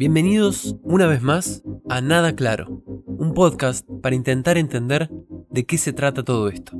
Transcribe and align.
Bienvenidos 0.00 0.78
una 0.82 1.06
vez 1.06 1.20
más 1.20 1.62
a 1.90 2.00
Nada 2.00 2.34
Claro, 2.34 2.82
un 3.06 3.34
podcast 3.34 3.86
para 4.00 4.16
intentar 4.16 4.56
entender 4.56 5.10
de 5.50 5.66
qué 5.66 5.76
se 5.76 5.92
trata 5.92 6.24
todo 6.24 6.48
esto. 6.48 6.72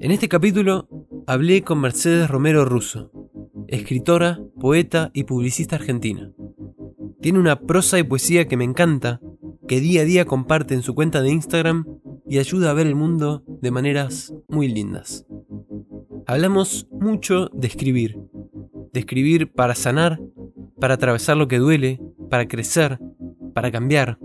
En 0.00 0.10
este 0.10 0.28
capítulo 0.28 0.90
hablé 1.26 1.62
con 1.62 1.80
Mercedes 1.80 2.28
Romero 2.28 2.66
Russo, 2.66 3.10
escritora, 3.68 4.38
poeta 4.60 5.10
y 5.14 5.24
publicista 5.24 5.76
argentina. 5.76 6.34
Tiene 7.22 7.38
una 7.38 7.60
prosa 7.60 7.98
y 7.98 8.02
poesía 8.02 8.46
que 8.46 8.58
me 8.58 8.64
encanta, 8.64 9.22
que 9.66 9.80
día 9.80 10.02
a 10.02 10.04
día 10.04 10.26
comparte 10.26 10.74
en 10.74 10.82
su 10.82 10.94
cuenta 10.94 11.22
de 11.22 11.30
Instagram 11.30 11.86
y 12.28 12.40
ayuda 12.40 12.72
a 12.72 12.74
ver 12.74 12.88
el 12.88 12.94
mundo 12.94 13.42
de 13.62 13.70
maneras 13.70 14.34
muy 14.48 14.68
lindas. 14.68 15.26
Hablamos 16.26 16.88
mucho 16.90 17.48
de 17.54 17.68
escribir, 17.68 18.18
de 18.92 19.00
escribir 19.00 19.50
para 19.50 19.74
sanar, 19.74 20.20
para 20.80 20.94
atravesar 20.94 21.36
lo 21.36 21.48
que 21.48 21.58
duele, 21.58 22.00
para 22.30 22.48
crecer, 22.48 22.98
para 23.54 23.70
cambiar, 23.70 24.18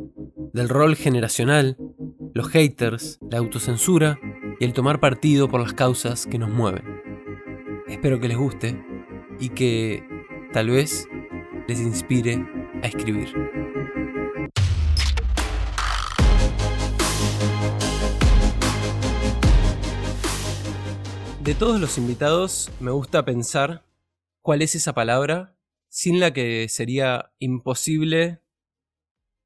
del 0.53 0.69
rol 0.69 0.95
generacional, 0.95 1.77
los 2.33 2.49
haters, 2.49 3.19
la 3.29 3.37
autocensura 3.37 4.19
y 4.59 4.65
el 4.65 4.73
tomar 4.73 4.99
partido 4.99 5.47
por 5.47 5.61
las 5.61 5.73
causas 5.73 6.25
que 6.27 6.37
nos 6.37 6.49
mueven. 6.49 6.83
Espero 7.87 8.19
que 8.19 8.27
les 8.27 8.37
guste 8.37 8.83
y 9.39 9.49
que 9.49 10.03
tal 10.51 10.69
vez 10.69 11.07
les 11.67 11.79
inspire 11.79 12.45
a 12.83 12.87
escribir. 12.87 13.29
De 21.41 21.55
todos 21.55 21.79
los 21.81 21.97
invitados 21.97 22.69
me 22.79 22.91
gusta 22.91 23.25
pensar 23.25 23.83
cuál 24.41 24.61
es 24.61 24.75
esa 24.75 24.93
palabra 24.93 25.55
sin 25.91 26.21
la 26.21 26.31
que 26.31 26.69
sería 26.69 27.33
imposible 27.37 28.39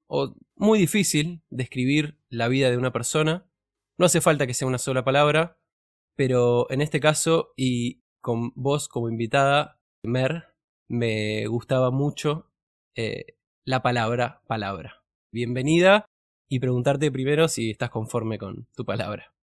o 0.08 0.36
muy 0.56 0.78
difícil 0.78 1.42
describir 1.50 2.20
la 2.30 2.48
vida 2.48 2.70
de 2.70 2.78
una 2.78 2.94
persona. 2.94 3.50
No 3.98 4.06
hace 4.06 4.22
falta 4.22 4.46
que 4.46 4.54
sea 4.54 4.68
una 4.68 4.78
sola 4.78 5.04
palabra, 5.04 5.58
pero 6.16 6.70
en 6.70 6.82
este 6.82 7.00
caso 7.00 7.54
y 7.58 8.04
con 8.22 8.52
vos 8.56 8.88
como 8.88 9.10
invitada, 9.10 9.82
Mer, 10.04 10.56
me 10.88 11.48
gustaba 11.48 11.90
mucho 11.90 12.52
eh, 12.96 13.38
la 13.66 13.82
palabra 13.82 14.44
palabra. 14.48 15.04
Bienvenida 15.32 16.06
y 16.48 16.60
preguntarte 16.60 17.12
primero 17.12 17.48
si 17.48 17.72
estás 17.72 17.90
conforme 17.90 18.38
con 18.38 18.68
tu 18.76 18.86
palabra. 18.86 19.34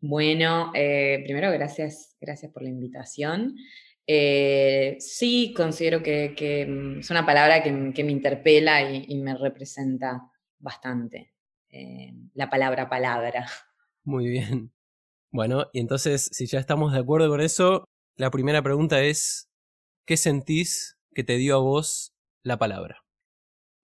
Bueno, 0.00 0.72
eh, 0.74 1.20
primero 1.24 1.52
gracias, 1.52 2.16
gracias 2.18 2.50
por 2.50 2.62
la 2.62 2.70
invitación. 2.70 3.56
Eh, 4.12 4.96
sí, 4.98 5.54
considero 5.56 6.02
que, 6.02 6.66
mm, 6.68 6.98
es 6.98 7.10
una 7.10 7.24
palabra 7.24 7.62
que, 7.62 7.70
me 7.70 8.10
interpela 8.10 8.82
y, 8.82 9.14
me 9.22 9.36
representa 9.36 10.28
bastante. 10.58 11.32
Eh, 11.68 12.12
la 12.34 12.50
palabra 12.50 12.88
palabra. 12.88 13.46
Muy 14.04 14.28
bien. 14.28 14.72
Bueno, 15.30 15.66
y 15.72 15.78
entonces, 15.78 16.28
si 16.32 16.46
ya 16.46 16.58
estamos 16.58 16.92
de 16.92 16.98
acuerdo 16.98 17.28
con 17.28 17.40
eso, 17.40 17.84
la 18.16 18.32
primera 18.32 18.62
pregunta 18.62 19.00
es, 19.00 19.48
¿qué 20.06 20.16
sentís 20.16 20.98
que 21.14 21.22
te 21.22 21.36
dio 21.36 21.54
a 21.54 21.60
vos 21.60 22.12
la 22.42 22.58
palabra? 22.58 23.04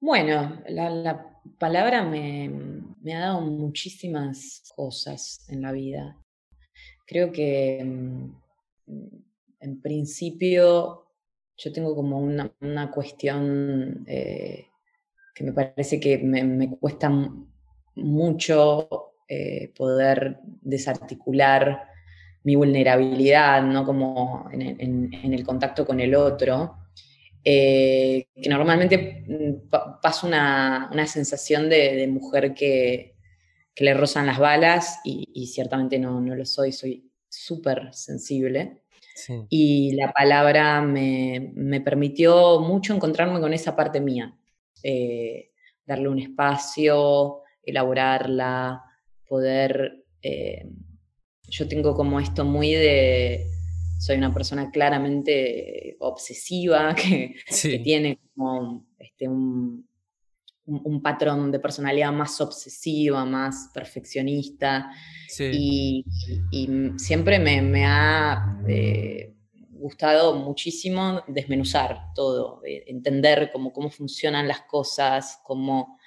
Bueno, 0.00 0.60
la, 0.66 1.40
palabra 1.60 2.02
me, 2.02 2.50
me, 3.00 3.14
ha 3.14 3.20
dado 3.20 3.42
muchísimas 3.42 4.64
cosas 4.74 5.48
en 5.48 5.62
la 5.62 5.70
vida. 5.70 6.20
Creo 7.06 7.30
que 7.30 7.84
mm, 7.84 9.25
en 9.66 9.80
principio 9.80 11.06
yo 11.56 11.72
tengo 11.72 11.94
como 11.94 12.18
una, 12.18 12.90
cuestión 12.90 14.04
eh, 14.06 14.66
que 15.34 15.44
me 15.44 15.52
parece 15.52 15.98
que 15.98 16.18
me, 16.18 16.70
cuesta 16.78 17.10
mucho 17.96 19.14
eh, 19.28 19.72
poder 19.76 20.38
desarticular 20.62 21.88
mi 22.44 22.54
vulnerabilidad, 22.54 23.62
¿no? 23.62 23.84
Como 23.84 24.48
en, 24.52 25.12
el 25.12 25.44
contacto 25.44 25.84
con 25.84 25.98
el 25.98 26.14
otro, 26.14 26.76
eh, 27.42 28.28
que 28.34 28.48
normalmente 28.48 29.24
mm, 29.26 29.68
pasa 30.00 30.26
una, 30.26 31.06
sensación 31.06 31.68
de, 31.68 32.06
mujer 32.06 32.54
que, 32.54 33.14
le 33.78 33.92
rozan 33.94 34.26
las 34.26 34.38
balas 34.38 35.00
y, 35.04 35.46
ciertamente 35.48 35.98
no, 35.98 36.20
no, 36.20 36.34
lo 36.34 36.44
soy, 36.46 36.72
soy 36.72 37.10
súper 37.28 37.92
sensible. 37.92 38.85
Y 39.48 39.94
la 39.94 40.12
palabra 40.12 40.82
me, 40.82 41.80
permitió 41.84 42.60
mucho 42.60 42.94
encontrarme 42.94 43.40
con 43.40 43.52
esa 43.52 43.74
parte 43.74 44.00
mía, 44.00 44.36
eh, 44.82 45.50
darle 45.84 46.08
un 46.08 46.18
espacio, 46.18 47.42
elaborarla, 47.62 48.82
poder... 49.28 50.04
Eh, 50.22 50.68
yo 51.48 51.68
tengo 51.68 51.94
como 51.94 52.18
esto 52.20 52.44
muy 52.44 52.72
de... 52.72 53.46
Soy 53.98 54.16
una 54.16 54.34
persona 54.34 54.70
claramente 54.70 55.96
obsesiva 56.00 56.94
que, 56.94 57.34
tiene 57.82 58.18
como 58.34 58.86
este, 58.98 59.28
un, 59.28 59.88
un, 60.66 61.02
patrón 61.02 61.50
de 61.52 61.60
personalidad 61.60 62.12
más 62.12 62.40
obsesiva, 62.40 63.24
más 63.24 63.70
perfeccionista. 63.72 64.90
Y, 65.38 66.04
siempre 66.96 67.38
me, 67.38 67.86
ha 67.86 68.60
eh, 68.68 69.34
gustado 69.70 70.34
muchísimo 70.36 71.22
desmenuzar 71.28 72.12
todo, 72.14 72.62
eh, 72.64 72.84
entender 72.86 73.50
cómo, 73.52 73.72
cómo 73.72 73.90
funcionan 73.90 74.48
las 74.48 74.62
cosas, 74.62 75.40
cómo 75.44 75.98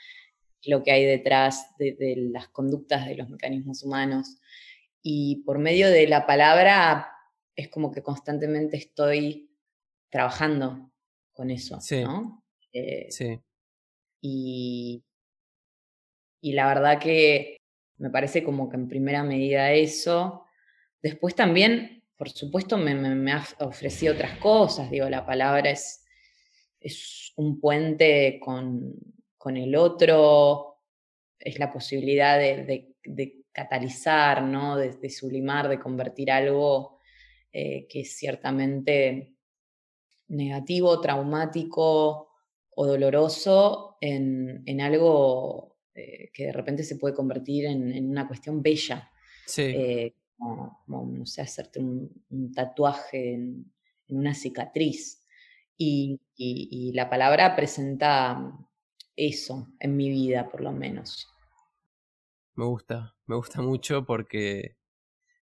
lo 0.66 0.84
que 0.84 0.92
hay 0.92 1.06
detrás 1.06 1.76
de, 1.78 1.94
de 1.94 2.16
las 2.32 2.50
conductas 2.50 3.08
de 3.08 3.16
los 3.16 3.30
mecanismos 3.30 3.84
humanos. 3.84 4.38
Y 5.02 5.44
por 5.46 5.60
medio 5.60 5.90
de 5.90 6.08
la 6.08 6.26
palabra 6.26 7.08
es 7.56 7.70
como 7.70 7.92
que 7.92 8.04
constantemente 8.04 8.78
estoy 8.78 9.50
trabajando 10.10 10.92
con 11.34 11.52
eso, 11.52 11.80
sí. 11.80 12.04
¿no? 12.04 12.44
Eh, 12.74 13.08
sí. 13.10 13.40
Y, 14.22 15.04
y 16.42 16.54
la 16.54 16.68
verdad 16.68 17.00
que 17.00 17.58
me 17.98 18.10
parece 18.10 18.44
como 18.44 18.70
que 18.70 18.78
en 18.78 18.88
primera 18.88 19.24
medida 19.24 19.72
eso. 19.74 20.46
Después 21.02 21.36
también, 21.36 22.04
por 22.18 22.30
supuesto, 22.30 22.78
me, 22.78 22.96
me, 22.96 23.32
ha 23.32 23.46
ofrecido 23.60 24.14
otras 24.14 24.38
cosas. 24.40 24.90
Digo, 24.90 25.10
la 25.10 25.26
palabra 25.26 25.70
es, 25.70 26.06
es 26.80 27.34
un 27.36 27.60
puente 27.60 28.40
con, 28.42 28.96
con 29.38 29.58
el 29.58 29.76
otro, 29.76 30.82
es 31.40 31.60
la 31.60 31.72
posibilidad 31.72 32.38
de, 32.38 32.94
de, 33.04 33.36
catalizar, 33.52 34.44
¿no? 34.44 34.78
de, 34.78 35.10
sublimar, 35.10 35.68
de 35.68 35.80
convertir 35.80 36.32
algo 36.32 37.00
eh, 37.52 37.88
que 37.90 38.02
es 38.02 38.16
ciertamente 38.16 39.34
negativo, 40.28 41.02
traumático, 41.02 42.29
o 42.82 42.88
doloroso 42.88 43.98
en, 44.00 44.80
algo 44.80 45.76
eh, 45.94 46.32
que 46.34 46.46
de 46.46 46.54
repente 46.54 46.84
se 46.84 46.96
puede 46.96 47.14
convertir 47.14 47.66
en, 47.66 48.10
una 48.10 48.26
cuestión 48.26 48.62
bella. 48.62 49.12
Sí. 49.46 49.64
Eh, 49.64 50.16
como, 50.38 51.06
no 51.12 51.26
sé, 51.26 51.42
hacerte 51.42 51.80
un, 51.80 52.54
tatuaje 52.56 53.34
en, 53.34 53.70
una 54.08 54.34
cicatriz. 54.34 55.26
Y, 55.78 56.22
la 56.94 57.10
palabra 57.10 57.54
presenta 57.58 58.58
eso 59.18 59.68
en 59.82 59.98
mi 59.98 60.10
vida, 60.10 60.48
por 60.50 60.62
lo 60.62 60.72
menos. 60.72 61.28
Me 62.56 62.64
gusta, 62.64 63.14
me 63.26 63.36
gusta 63.36 63.62
mucho 63.62 64.06
porque, 64.06 64.78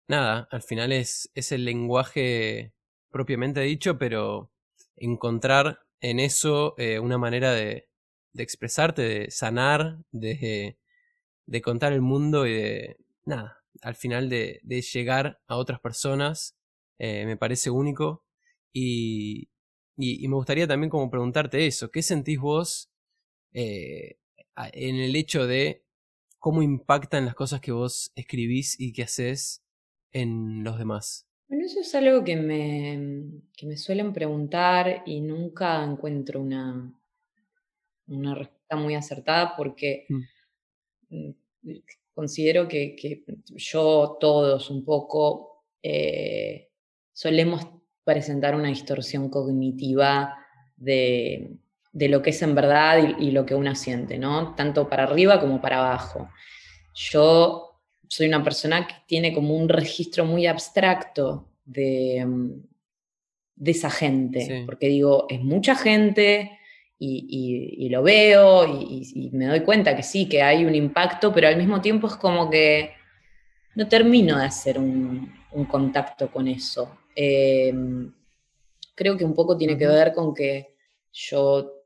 nada, 0.08 0.48
al 0.50 0.64
final 0.64 0.92
es, 0.92 1.30
es 1.36 1.52
el 1.52 1.66
lenguaje 1.66 2.74
propiamente 3.12 3.62
dicho, 3.62 4.00
pero 4.00 4.52
encontrar 4.96 5.87
en 6.02 6.20
eso 6.20 6.76
eh, 6.78 7.00
una 7.00 7.18
manera 7.18 7.52
de, 7.54 7.90
de, 8.34 8.44
expresarte, 8.44 9.02
de 9.02 9.32
sanar, 9.32 10.00
de, 10.12 10.78
de, 11.46 11.62
contar 11.62 11.94
el 11.94 12.02
mundo 12.02 12.46
y 12.48 12.54
de, 12.54 12.98
nada, 13.26 13.64
al 13.82 13.96
final 13.96 14.30
de, 14.30 14.62
llegar 14.94 15.42
a 15.48 15.58
otras 15.58 15.80
personas, 15.80 16.56
eh, 17.00 17.26
me 17.26 17.38
parece 17.38 17.70
único. 17.70 18.24
Y, 18.74 19.50
y, 19.98 20.28
me 20.28 20.36
gustaría 20.36 20.68
también 20.68 20.90
como 20.90 21.10
preguntarte 21.10 21.66
eso, 21.68 21.90
¿qué 21.92 22.04
sentís 22.04 22.40
vos 22.40 22.92
eh, 23.54 24.18
en 24.74 24.96
el 24.98 25.16
hecho 25.16 25.48
de 25.48 25.84
cómo 26.40 26.62
impactan 26.62 27.26
las 27.26 27.36
cosas 27.36 27.62
que 27.62 27.72
vos 27.72 28.12
escribís 28.16 28.80
y 28.80 28.94
que 28.94 29.04
haces 29.04 29.64
en 30.12 30.64
los 30.64 30.78
demás? 30.78 31.27
Bueno, 31.48 31.66
eso 31.66 31.80
es 31.80 31.96
algo 31.96 32.24
que 32.24 32.36
me, 32.36 33.42
que 33.56 33.66
me 33.66 33.78
suelen 33.78 34.14
preguntar 34.14 35.04
y 35.06 35.22
nunca 35.22 35.84
encuentro 35.84 36.42
una, 36.42 36.94
una 38.08 38.36
respuesta 38.36 38.76
muy 38.76 38.96
acertada 38.96 39.56
porque 39.56 40.06
mm. 40.10 40.22
Mm, 41.10 41.32
considero 42.14 42.68
que, 42.68 42.96
que, 42.96 43.24
yo, 43.56 44.18
todos 44.20 44.70
un 44.70 44.84
poco, 44.84 45.64
eh, 45.82 46.70
solemos 47.14 47.68
presentar 48.04 48.56
una 48.56 48.70
distorsión 48.70 49.30
cognitiva 49.30 50.36
de, 50.76 51.58
de 51.92 52.10
lo 52.10 52.22
que 52.22 52.32
es 52.32 52.42
en 52.42 52.56
verdad 52.56 53.18
y, 53.20 53.32
lo 53.32 53.46
que 53.46 53.56
uno 53.56 53.74
siente, 53.76 54.18
¿no? 54.18 54.56
Tanto 54.56 54.90
para 54.90 55.04
arriba 55.04 55.40
como 55.40 55.62
para 55.62 55.80
abajo. 55.80 56.30
Yo 56.94 57.67
soy 58.08 58.28
una 58.28 58.44
persona 58.44 58.88
que 58.88 58.96
tiene 59.06 59.34
como 59.34 59.56
un 59.56 59.70
registro 59.70 60.26
muy 60.26 60.46
abstracto 60.46 61.50
de, 61.66 62.24
mm, 62.26 62.52
de 63.56 63.72
esa 63.72 63.90
gente, 63.90 64.64
porque 64.66 64.88
digo, 64.88 65.26
es 65.30 65.42
mucha 65.42 65.76
gente 65.76 66.52
y, 67.00 67.88
lo 67.90 68.04
veo 68.04 68.66
y, 68.68 69.30
me 69.34 69.46
doy 69.46 69.62
cuenta 69.62 69.96
que 69.96 70.04
sí, 70.04 70.28
que 70.28 70.42
hay 70.42 70.66
un 70.66 70.76
impacto, 70.76 71.34
pero 71.34 71.48
al 71.48 71.58
mismo 71.58 71.82
tiempo 71.82 72.08
es 72.08 72.16
como 72.16 72.50
que 72.50 72.92
no 73.76 73.88
termino 73.88 74.38
de 74.38 74.46
hacer 74.46 74.78
un, 74.80 75.36
contacto 75.70 76.30
con 76.32 76.48
eso. 76.48 77.00
Em, 77.16 78.14
creo 78.94 79.18
que 79.18 79.26
un 79.26 79.34
poco 79.34 79.58
tiene 79.58 79.76
que 79.76 79.88
ver 79.88 80.14
con 80.14 80.36
que 80.36 80.76
yo 81.12 81.78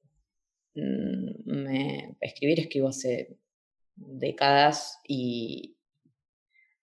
Mm, 0.75 1.63
me, 1.63 2.15
escribir 2.21 2.59
escribo 2.61 2.87
hace 2.87 3.37
décadas 3.95 4.99
y 5.07 5.75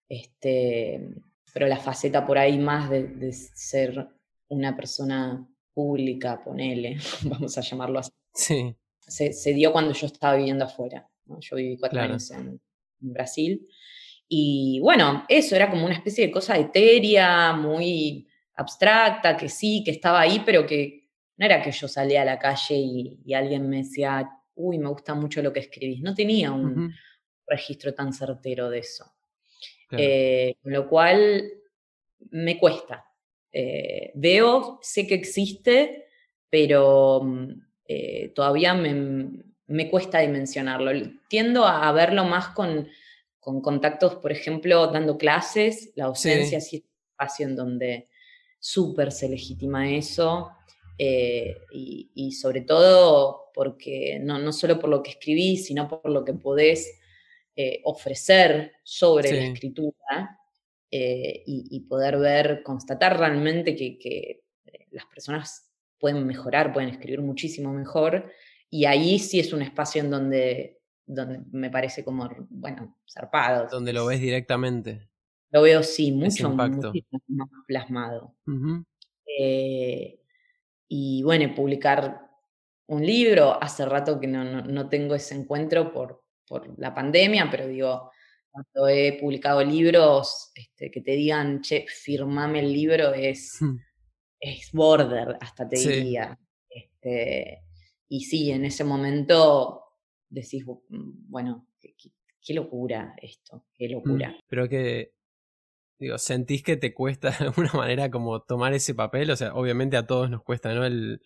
este, 0.09 1.13
pero 1.53 1.67
la 1.67 1.77
faceta 1.77 2.25
por 2.25 2.37
ahí 2.37 2.57
más 2.57 2.89
de, 2.89 3.31
ser 3.31 4.09
una 4.49 4.75
persona 4.75 5.47
pública, 5.73 6.43
ponele, 6.43 6.97
vamos 7.23 7.57
a 7.57 7.61
llamarlo 7.61 7.99
así. 7.99 8.11
Sí. 8.33 8.75
Se, 8.99 9.53
dio 9.53 9.71
cuando 9.71 9.93
yo 9.93 10.07
estaba 10.07 10.35
viviendo 10.35 10.65
afuera. 10.65 11.09
Yo 11.39 11.55
viví 11.55 11.77
cuatro 11.77 12.01
años 12.01 12.29
en, 12.31 12.59
Brasil. 13.01 13.65
Y 14.27 14.79
bueno, 14.81 15.23
eso 15.29 15.55
era 15.55 15.69
como 15.69 15.85
una 15.85 15.95
especie 15.95 16.27
de 16.27 16.31
cosa 16.31 16.57
etérea, 16.57 17.53
muy 17.53 18.27
abstracta, 18.55 19.37
que 19.37 19.47
sí, 19.47 19.81
que 19.85 19.91
estaba 19.91 20.19
ahí, 20.19 20.43
pero 20.45 20.65
que 20.65 21.09
no 21.37 21.45
era 21.45 21.61
que 21.61 21.71
yo 21.71 21.87
salía 21.87 22.23
a 22.23 22.25
la 22.25 22.37
calle 22.37 22.75
y, 22.75 23.33
alguien 23.33 23.69
me 23.69 23.77
decía, 23.77 24.29
uy, 24.55 24.77
me 24.77 24.89
gusta 24.89 25.15
mucho 25.15 25.41
lo 25.41 25.53
que 25.53 25.61
escribís. 25.61 26.01
No 26.01 26.13
tenía 26.13 26.51
un 26.51 26.93
registro 27.47 27.93
tan 27.93 28.11
certero 28.11 28.69
de 28.69 28.79
eso. 28.79 29.05
Eh, 29.91 30.55
con 30.61 30.71
lo 30.71 30.87
cual 30.87 31.51
me 32.31 32.59
cuesta. 32.59 33.05
Eh, 33.51 34.11
veo, 34.15 34.79
sé 34.81 35.07
que 35.07 35.15
existe, 35.15 36.05
pero 36.49 37.21
mm, 37.23 37.61
eh, 37.85 38.31
todavía 38.35 38.73
me, 38.73 39.89
cuesta 39.89 40.19
dimensionarlo. 40.19 40.91
Tiendo 41.27 41.65
a, 41.65 41.91
verlo 41.91 42.25
más 42.25 42.49
con, 42.49 42.87
contactos, 43.39 44.15
por 44.15 44.31
ejemplo, 44.31 44.87
dando 44.87 45.17
clases, 45.17 45.91
la 45.95 46.05
docencia 46.05 46.61
sí. 46.61 46.77
es 46.77 46.83
un 46.83 46.89
espacio 47.11 47.47
en 47.47 47.55
donde 47.55 48.09
súper 48.59 49.11
se 49.11 49.29
legitima 49.29 49.89
eso. 49.89 50.51
Eh, 51.01 51.55
y, 51.71 52.33
sobre 52.33 52.59
todo 52.59 53.51
porque 53.53 54.19
no, 54.21 54.37
no, 54.37 54.51
solo 54.51 54.79
por 54.79 54.89
lo 54.89 55.01
que 55.01 55.11
escribís, 55.11 55.65
sino 55.65 55.87
por 55.87 56.11
lo 56.11 56.25
que 56.25 56.33
podés 56.33 56.98
eh, 57.61 57.81
ofrecer 57.83 58.71
sobre 58.83 59.33
la 59.33 59.43
escritura 59.47 60.39
eh, 60.89 61.43
y, 61.45 61.81
poder 61.81 62.17
ver, 62.17 62.63
constatar 62.63 63.19
realmente 63.19 63.75
que, 63.75 64.45
las 64.91 65.05
personas 65.07 65.69
pueden 65.99 66.25
mejorar, 66.25 66.71
pueden 66.71 66.87
escribir 66.87 67.19
muchísimo 67.19 67.73
mejor. 67.73 68.31
Y 68.69 68.85
ahí 68.85 69.19
sí 69.19 69.41
es 69.41 69.51
un 69.51 69.61
espacio 69.61 70.01
en 70.01 70.09
donde, 70.09 70.79
donde 71.05 71.41
me 71.51 71.69
parece 71.69 72.05
como, 72.05 72.29
bueno, 72.49 72.97
zarpado. 73.11 73.67
Donde 73.69 73.91
lo 73.91 74.05
ves 74.05 74.21
directamente. 74.21 75.09
Lo 75.51 75.63
veo, 75.63 75.83
sí, 75.83 76.13
mucho, 76.13 76.49
más 76.51 76.71
plasmado. 77.67 78.37
Y 80.87 81.23
bueno, 81.23 81.53
publicar 81.53 82.21
un 82.87 83.05
libro, 83.05 83.61
hace 83.61 83.85
rato 83.85 84.17
que 84.17 84.27
no, 84.27 84.87
tengo 84.87 85.13
ese 85.13 85.35
encuentro 85.35 85.91
por, 85.91 86.23
por, 86.49 86.77
la 86.79 86.93
pandemia, 86.93 87.47
pero 87.49 87.67
digo, 87.67 88.11
cuando 88.49 88.87
he 88.89 89.17
publicado 89.19 89.63
libros, 89.63 90.51
este, 90.55 90.91
que 90.91 91.01
te 91.01 91.11
digan, 91.11 91.61
che, 91.61 91.85
firmame 91.87 92.59
el 92.59 92.73
libro, 92.73 93.13
es, 93.13 93.57
hmm. 93.61 93.77
es 94.39 94.71
border, 94.73 95.37
hasta 95.39 95.67
te 95.69 95.77
diría. 95.79 96.37
Este, 96.67 97.63
y 98.09 98.21
sí, 98.21 98.51
en 98.51 98.65
ese 98.65 98.83
momento 98.83 99.83
decís, 100.27 100.65
bueno, 100.89 101.67
qué, 101.79 102.53
locura 102.53 103.15
esto, 103.21 103.67
qué 103.75 103.87
hmm. 103.87 103.91
locura. 103.91 104.35
Pero 104.47 104.67
que 104.67 105.13
Digo, 105.99 106.17
¿sentís 106.17 106.63
que 106.63 106.77
te 106.77 106.93
cuesta 106.93 107.29
de 107.31 107.45
alguna 107.47 107.73
manera 107.73 108.09
como 108.09 108.41
tomar 108.41 108.73
ese 108.73 108.95
papel? 108.95 109.29
O 109.31 109.35
sea, 109.35 109.53
obviamente 109.53 109.97
a 109.97 110.07
todos 110.07 110.29
nos 110.29 110.43
cuesta, 110.43 110.73
¿no? 110.73 110.85
El, 110.85 111.21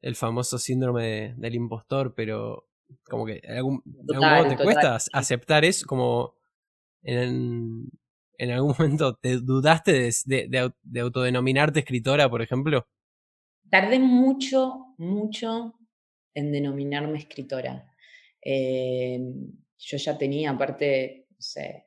el 0.00 0.16
famoso 0.16 0.58
síndrome 0.58 1.34
del 1.36 1.54
impostor, 1.54 2.14
pero 2.14 2.67
como 3.04 3.26
que 3.26 3.40
en 3.42 3.56
algún, 3.56 3.82
modo 3.84 4.48
te 4.48 4.62
cuesta 4.62 4.98
aceptar 5.12 5.64
eso, 5.64 5.86
como 5.86 6.34
en, 7.02 7.88
en, 8.38 8.50
algún 8.50 8.74
momento 8.78 9.14
te 9.16 9.38
dudaste 9.38 10.10
de, 10.26 10.72
de, 10.82 11.00
autodenominarte 11.00 11.80
escritora, 11.80 12.28
por 12.28 12.42
ejemplo. 12.42 12.86
Tardé 13.70 13.98
mucho, 13.98 14.94
mucho 14.98 15.74
en 16.34 16.52
denominarme 16.52 17.18
escritora. 17.18 17.92
Eh, 18.42 19.20
yo 19.78 19.96
ya 19.96 20.16
tenía, 20.16 20.50
aparte, 20.50 21.26
no 21.30 21.40
sé, 21.40 21.86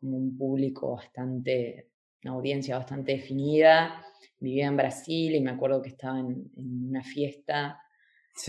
un 0.00 0.36
público 0.36 0.96
bastante, 0.96 1.90
una 2.22 2.34
audiencia 2.34 2.76
bastante 2.78 3.12
definida. 3.12 4.04
Vivía 4.38 4.66
en 4.66 4.76
Brasil 4.76 5.34
y 5.34 5.40
me 5.40 5.50
acuerdo 5.50 5.82
que 5.82 5.90
estaba 5.90 6.18
en, 6.18 6.50
una 6.56 7.02
fiesta 7.02 7.80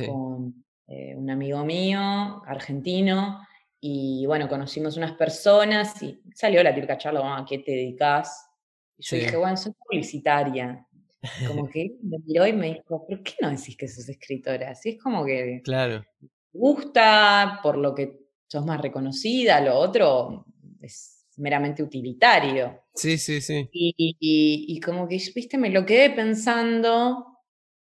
con 0.06 0.64
eh, 0.88 1.16
un 1.16 1.30
amigo 1.30 1.64
mío, 1.66 2.44
argentino, 2.46 3.46
y 3.80 4.26
bueno, 4.26 4.50
conocimos 4.50 4.98
unas 4.98 5.14
personas 5.14 6.02
y 6.02 6.20
salió 6.34 6.64
la 6.64 6.74
típica 6.74 6.98
charla, 6.98 7.38
¿a 7.38 7.46
qué 7.46 7.60
te 7.60 7.72
dedicas? 7.72 8.50
Y 8.98 9.04
yo 9.04 9.18
dije, 9.18 9.38
bueno, 9.38 9.58
soy 9.58 9.74
publicitaria. 9.74 10.88
Como 11.48 11.70
que 11.70 11.96
me 12.02 12.18
miró 12.26 12.48
y 12.48 12.54
me 12.54 12.74
dijo, 12.74 13.06
¿por 13.06 13.22
qué 13.22 13.34
no 13.42 13.50
decís 13.50 13.78
que 13.78 13.88
sos 13.88 14.08
escritora? 14.10 14.72
Así 14.72 14.90
es 14.90 15.02
como 15.02 15.26
que 15.26 15.62
claro. 15.64 16.06
gusta 16.54 17.60
por 17.64 17.78
lo 17.78 17.96
que 17.96 18.20
sos 18.48 18.66
más 18.66 18.80
reconocida, 18.80 19.60
lo 19.60 19.76
otro 19.76 20.46
es 20.82 21.26
meramente 21.38 21.84
utilitario. 21.84 22.86
Sí, 22.94 23.18
sí, 23.18 23.42
sí. 23.42 23.68
Y, 23.72 24.80
como 24.80 25.08
que, 25.08 25.22
viste, 25.34 25.58
me 25.58 25.70
lo 25.70 25.86
quedé 25.86 26.12
pensando 26.12 27.40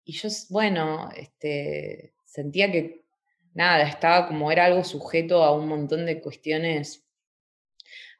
y 0.04 0.14
yo, 0.14 0.30
bueno, 0.50 1.10
este, 1.16 2.14
sentía 2.38 2.72
que, 2.72 3.03
nada, 3.56 3.82
estaba 3.82 4.27
como 4.27 4.51
era 4.51 4.65
algo 4.65 4.84
sujeto 4.84 5.44
a 5.44 5.51
un 5.51 5.67
montón 5.67 6.06
de 6.06 6.22
cuestiones 6.22 7.03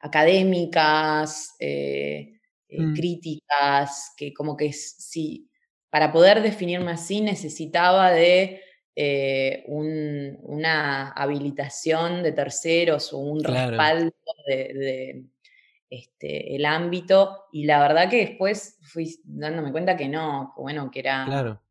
académicas, 0.00 1.54
eh, 1.60 2.40
eh, 2.68 2.80
mm. 2.80 2.94
críticas, 2.94 4.12
que 4.16 4.34
como 4.34 4.56
que 4.56 4.72
sí, 4.72 5.48
para 5.88 6.10
poder 6.10 6.42
definirme 6.42 6.90
así 6.90 7.20
necesitaba 7.20 8.10
de 8.10 8.60
eh, 8.96 9.62
una 9.68 11.12
habilitación 11.12 12.24
de 12.24 12.32
terceros 12.32 13.12
o 13.12 13.18
un 13.18 13.44
respaldo 13.44 14.12
de, 14.48 15.26
este, 15.88 16.56
el 16.56 16.64
ámbito. 16.64 17.44
Y 17.52 17.66
la 17.66 17.78
verdad 17.78 18.10
que 18.10 18.26
después 18.26 18.78
fui 18.82 19.14
dándome 19.22 19.70
cuenta 19.70 19.96
que 19.96 20.08
no, 20.08 20.52
que 20.56 20.62
bueno, 20.62 20.90
que 20.90 20.98
era 20.98 21.62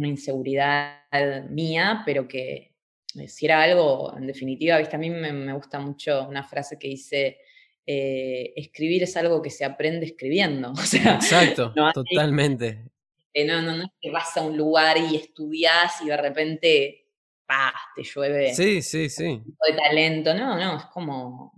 una 0.00 0.08
inseguridad 0.08 1.02
mía, 1.50 2.02
pero 2.06 2.26
que 2.26 2.72
eh, 3.18 3.28
si 3.28 3.46
era 3.46 3.62
algo, 3.62 4.16
en 4.16 4.26
definitiva, 4.26 4.78
¿viste? 4.78 4.96
a 4.96 4.98
mí 4.98 5.10
me, 5.10 5.52
gusta 5.52 5.78
mucho 5.78 6.26
una 6.26 6.42
frase 6.42 6.78
que 6.78 6.88
dice, 6.88 7.38
eh, 7.86 8.52
escribir 8.56 9.02
es 9.02 9.16
algo 9.16 9.42
que 9.42 9.50
se 9.50 9.64
aprende 9.64 10.06
escribiendo. 10.06 10.72
Exacto, 10.92 11.72
totalmente. 11.92 12.86
Eh, 13.34 13.44
no, 13.44 13.60
no, 13.62 13.76
no 13.76 13.84
es 13.84 13.90
que 14.00 14.10
vas 14.10 14.36
a 14.36 14.42
un 14.42 14.56
lugar 14.56 14.96
y 14.96 15.16
estudias 15.16 16.00
y 16.02 16.06
de 16.06 16.16
repente, 16.16 17.06
¡pah! 17.46 17.74
te 17.94 18.02
llueve 18.02 18.54
sí, 18.54 18.80
sí, 18.80 19.10
sí. 19.10 19.42
de 19.44 19.76
talento. 19.76 20.34
No, 20.34 20.58
no, 20.58 20.78
es 20.78 20.84
como 20.86 21.52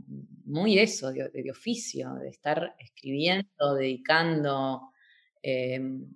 muy 0.46 0.78
eso, 0.78 1.12
de, 1.12 1.50
oficio, 1.50 2.14
de 2.14 2.28
estar 2.28 2.74
escribiendo, 2.78 3.74
dedicando 3.76 4.90
em, 5.40 6.06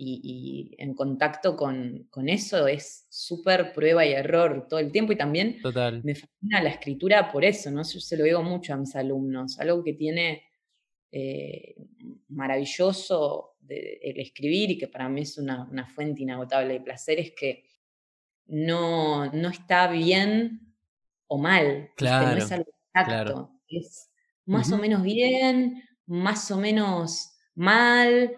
y, 0.00 0.76
en 0.78 0.94
contacto 0.94 1.56
con, 1.56 2.08
eso 2.26 2.68
es 2.68 3.06
súper 3.10 3.72
prueba 3.72 4.06
y 4.06 4.12
error 4.12 4.66
todo 4.68 4.78
el 4.78 4.92
tiempo 4.92 5.12
y 5.12 5.16
también 5.16 5.58
me 6.04 6.14
fascina 6.14 6.62
la 6.62 6.70
escritura 6.70 7.32
por 7.32 7.44
eso, 7.44 7.70
¿no? 7.70 7.82
Yo 7.82 8.00
se 8.00 8.16
lo 8.16 8.24
digo 8.24 8.42
mucho 8.42 8.72
a 8.72 8.76
mis 8.76 8.94
alumnos, 8.94 9.58
algo 9.58 9.82
que 9.82 9.94
tiene 9.94 10.44
eh, 11.10 11.74
maravilloso 12.28 13.56
el 13.68 14.20
escribir 14.20 14.70
y 14.70 14.78
que 14.78 14.88
para 14.88 15.08
mí 15.08 15.22
es 15.22 15.36
una, 15.36 15.86
fuente 15.94 16.22
inagotable 16.22 16.74
de 16.74 16.80
placer 16.80 17.18
es 17.18 17.32
que 17.32 17.64
no, 18.46 19.30
no 19.32 19.50
está 19.50 19.88
bien 19.88 20.74
o 21.26 21.38
mal. 21.38 21.90
Claro, 21.96 22.30
no 22.30 22.38
es 22.38 22.52
algo 22.52 22.70
exacto. 22.94 23.50
Es 23.68 24.10
más 24.46 24.72
o 24.72 24.78
menos 24.78 25.02
bien, 25.02 25.82
más 26.06 26.50
o 26.50 26.56
menos 26.56 27.32
mal, 27.54 28.34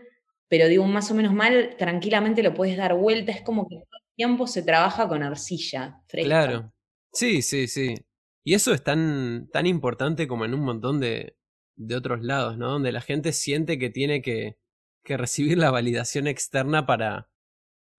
pero 0.51 0.69
digo 0.69 0.85
más 0.85 1.11
o 1.13 1.15
menos 1.15 1.33
mal, 1.33 1.77
tranquilamente 1.79 2.43
lo 2.43 2.53
puedes 2.53 2.77
dar 2.77 2.95
vuelta. 2.95 3.31
Es 3.31 3.41
como 3.43 3.69
que 3.69 3.77
todo 3.77 4.01
el 4.01 4.17
tiempo 4.17 4.47
se 4.49 4.63
trabaja 4.63 5.09
con 5.09 5.23
arcilla 5.23 6.03
fresca. 6.09 6.29
Claro. 6.29 6.73
Sí, 7.13 7.41
sí, 7.41 7.69
sí. 7.69 7.95
Y 8.45 8.55
eso 8.55 8.75
es 8.75 8.83
tan, 8.83 9.49
tan 9.53 9.67
importante 9.67 10.27
como 10.27 10.45
en 10.45 10.55
un 10.55 10.63
montón 10.63 10.99
de, 10.99 11.37
de 11.77 11.95
otros 11.95 12.23
lados, 12.23 12.59
¿no? 12.59 12.73
Donde 12.73 12.91
la 12.91 13.01
gente 13.01 13.33
siente 13.33 13.79
que 13.79 13.91
tiene 13.91 14.23
que, 14.23 14.59
que 15.05 15.17
recibir 15.17 15.57
la 15.57 15.71
validación 15.71 16.27
externa 16.27 16.85
para, 16.85 17.31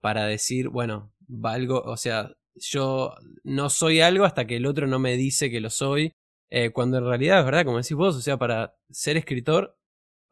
para 0.02 0.26
decir, 0.26 0.68
bueno, 0.68 1.14
valgo, 1.20 1.82
o 1.84 1.96
sea, 1.96 2.34
yo 2.56 3.16
no 3.44 3.70
soy 3.70 4.02
algo 4.02 4.26
hasta 4.26 4.46
que 4.46 4.58
el 4.58 4.66
otro 4.66 4.88
no 4.88 5.00
me 5.00 5.16
dice 5.16 5.50
que 5.50 5.62
lo 5.62 5.70
soy, 5.70 6.12
eh, 6.50 6.72
cuando 6.72 6.98
en 6.98 7.06
realidad 7.06 7.40
es 7.40 7.46
verdad, 7.46 7.64
como 7.64 7.78
decís 7.78 7.96
vos, 7.96 8.18
o 8.18 8.22
sea, 8.22 8.38
para 8.38 8.76
ser 8.90 9.16
escritor 9.16 9.78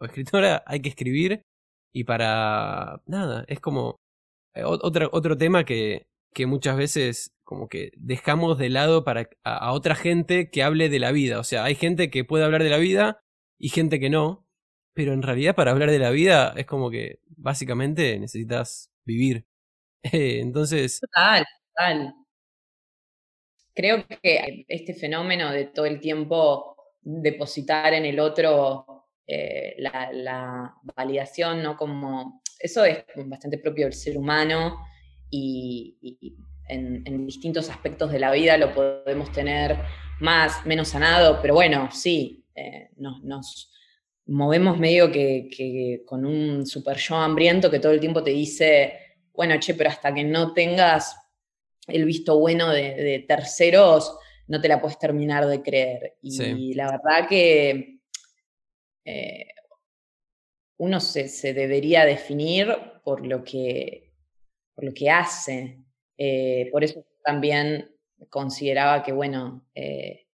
o 0.02 0.06
escritora 0.06 0.64
hay 0.68 0.82
que 0.82 0.90
escribir 0.90 1.46
y 1.94 2.04
para 2.04 3.02
nada, 3.06 3.46
es 3.48 3.60
como 3.60 4.00
eh, 4.54 4.64
otro, 4.64 5.10
otro 5.12 5.38
tema 5.38 5.64
que, 5.66 6.08
que 6.34 6.46
muchas 6.46 6.78
veces 6.78 7.34
como 7.44 7.68
que 7.68 7.92
dejamos 7.98 8.58
de 8.58 8.70
lado 8.70 9.04
para 9.04 9.30
a, 9.44 9.74
otra 9.74 9.96
gente 9.96 10.50
que 10.52 10.64
hable 10.64 10.90
de 10.90 11.00
la 11.00 11.12
vida, 11.12 11.40
o 11.40 11.44
sea, 11.44 11.64
hay 11.64 11.76
gente 11.76 12.10
que 12.10 12.24
puede 12.24 12.46
hablar 12.46 12.64
de 12.64 12.70
la 12.70 12.78
vida 12.78 13.22
y 13.58 13.70
gente 13.70 14.00
que 14.00 14.10
no, 14.10 14.46
pero 14.94 15.14
en 15.14 15.22
realidad 15.22 15.56
para 15.56 15.72
hablar 15.72 15.90
de 15.92 16.00
la 16.00 16.12
vida 16.12 16.54
es 16.58 16.66
como 16.66 16.92
que 16.92 17.20
básicamente 17.28 18.20
necesitas 18.20 18.92
vivir. 19.06 19.46
entonces... 20.04 21.00
Total, 21.00 21.46
total. 21.76 22.14
Creo 23.74 24.06
que 24.22 24.66
este 24.68 24.94
fenómeno 24.94 25.52
de 25.52 25.66
todo 25.66 25.86
el 25.86 26.00
tiempo 26.00 26.76
depositar 27.02 27.94
en 27.94 28.06
el 28.06 28.20
otro 28.20 28.99
eh, 29.32 29.76
la, 29.78 30.74
validación, 30.96 31.62
¿no? 31.62 31.78
Como 31.78 32.42
eso 32.58 32.84
es 32.84 33.06
bastante 33.28 33.60
propio 33.60 33.86
del 33.86 33.94
ser 33.94 34.18
humano 34.18 34.80
y, 35.30 36.36
en, 36.68 37.28
distintos 37.28 37.70
aspectos 37.70 38.12
de 38.12 38.18
la 38.18 38.32
vida 38.32 38.58
lo 38.58 38.74
podemos 38.74 39.32
tener 39.32 39.78
más, 40.20 40.66
menos 40.66 40.88
sanado, 40.88 41.40
pero 41.44 41.54
bueno, 41.54 41.90
sí, 41.92 42.44
eh, 42.56 42.90
nos, 42.98 43.72
movemos 44.26 44.80
medio 44.80 45.12
que, 45.12 46.02
con 46.08 46.26
un 46.26 46.66
super 46.66 46.98
yo 46.98 47.16
hambriento 47.18 47.70
que 47.70 47.80
todo 47.80 47.92
el 47.92 48.00
tiempo 48.00 48.24
te 48.24 48.32
dice, 48.32 48.94
bueno, 49.32 49.60
che, 49.60 49.76
pero 49.76 49.92
hasta 49.92 50.12
que 50.12 50.24
no 50.24 50.54
tengas 50.54 51.16
el 51.86 52.04
visto 52.06 52.40
bueno 52.40 52.70
de, 52.70 53.26
terceros, 53.28 54.18
no 54.48 54.60
te 54.60 54.68
la 54.68 54.82
puedes 54.82 54.98
terminar 54.98 55.46
de 55.46 55.62
creer. 55.62 56.16
Y 56.24 56.74
la 56.74 56.90
verdad 56.90 57.30
que 57.30 57.99
eh, 59.06 59.48
uno 60.78 61.00
se, 61.00 61.54
debería 61.54 62.06
definir 62.06 62.68
por 63.04 63.26
lo 63.26 63.44
que, 63.44 64.14
por 64.76 64.86
lo 64.86 64.94
que 64.94 65.10
hace. 65.10 65.84
Eh, 66.18 66.70
por 66.72 66.84
eso 66.84 67.06
también 67.24 67.92
consideraba 68.30 69.04
que, 69.04 69.12
bueno, 69.12 69.68
eh, 69.76 70.28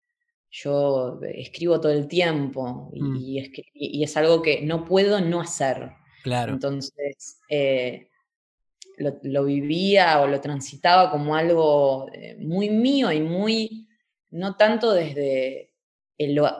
yo 0.49 1.19
escribo 1.23 1.79
todo 1.79 1.91
el 1.91 2.07
tiempo 2.07 2.91
mm. 2.93 3.15
y, 3.15 4.03
es 4.03 4.17
algo 4.17 4.41
que 4.41 4.61
no 4.61 4.85
puedo 4.85 5.21
no 5.21 5.41
hacer. 5.41 5.91
Claro. 6.23 6.53
Entonces, 6.53 7.39
lo, 8.97 9.45
vivía 9.45 10.21
o 10.21 10.27
lo 10.27 10.39
transitaba 10.39 11.09
como 11.11 11.35
algo 11.35 12.07
muy 12.37 12.69
mío 12.69 13.11
y 13.11 13.21
muy, 13.21 13.87
no 14.29 14.55
tanto 14.55 14.93
desde 14.93 15.72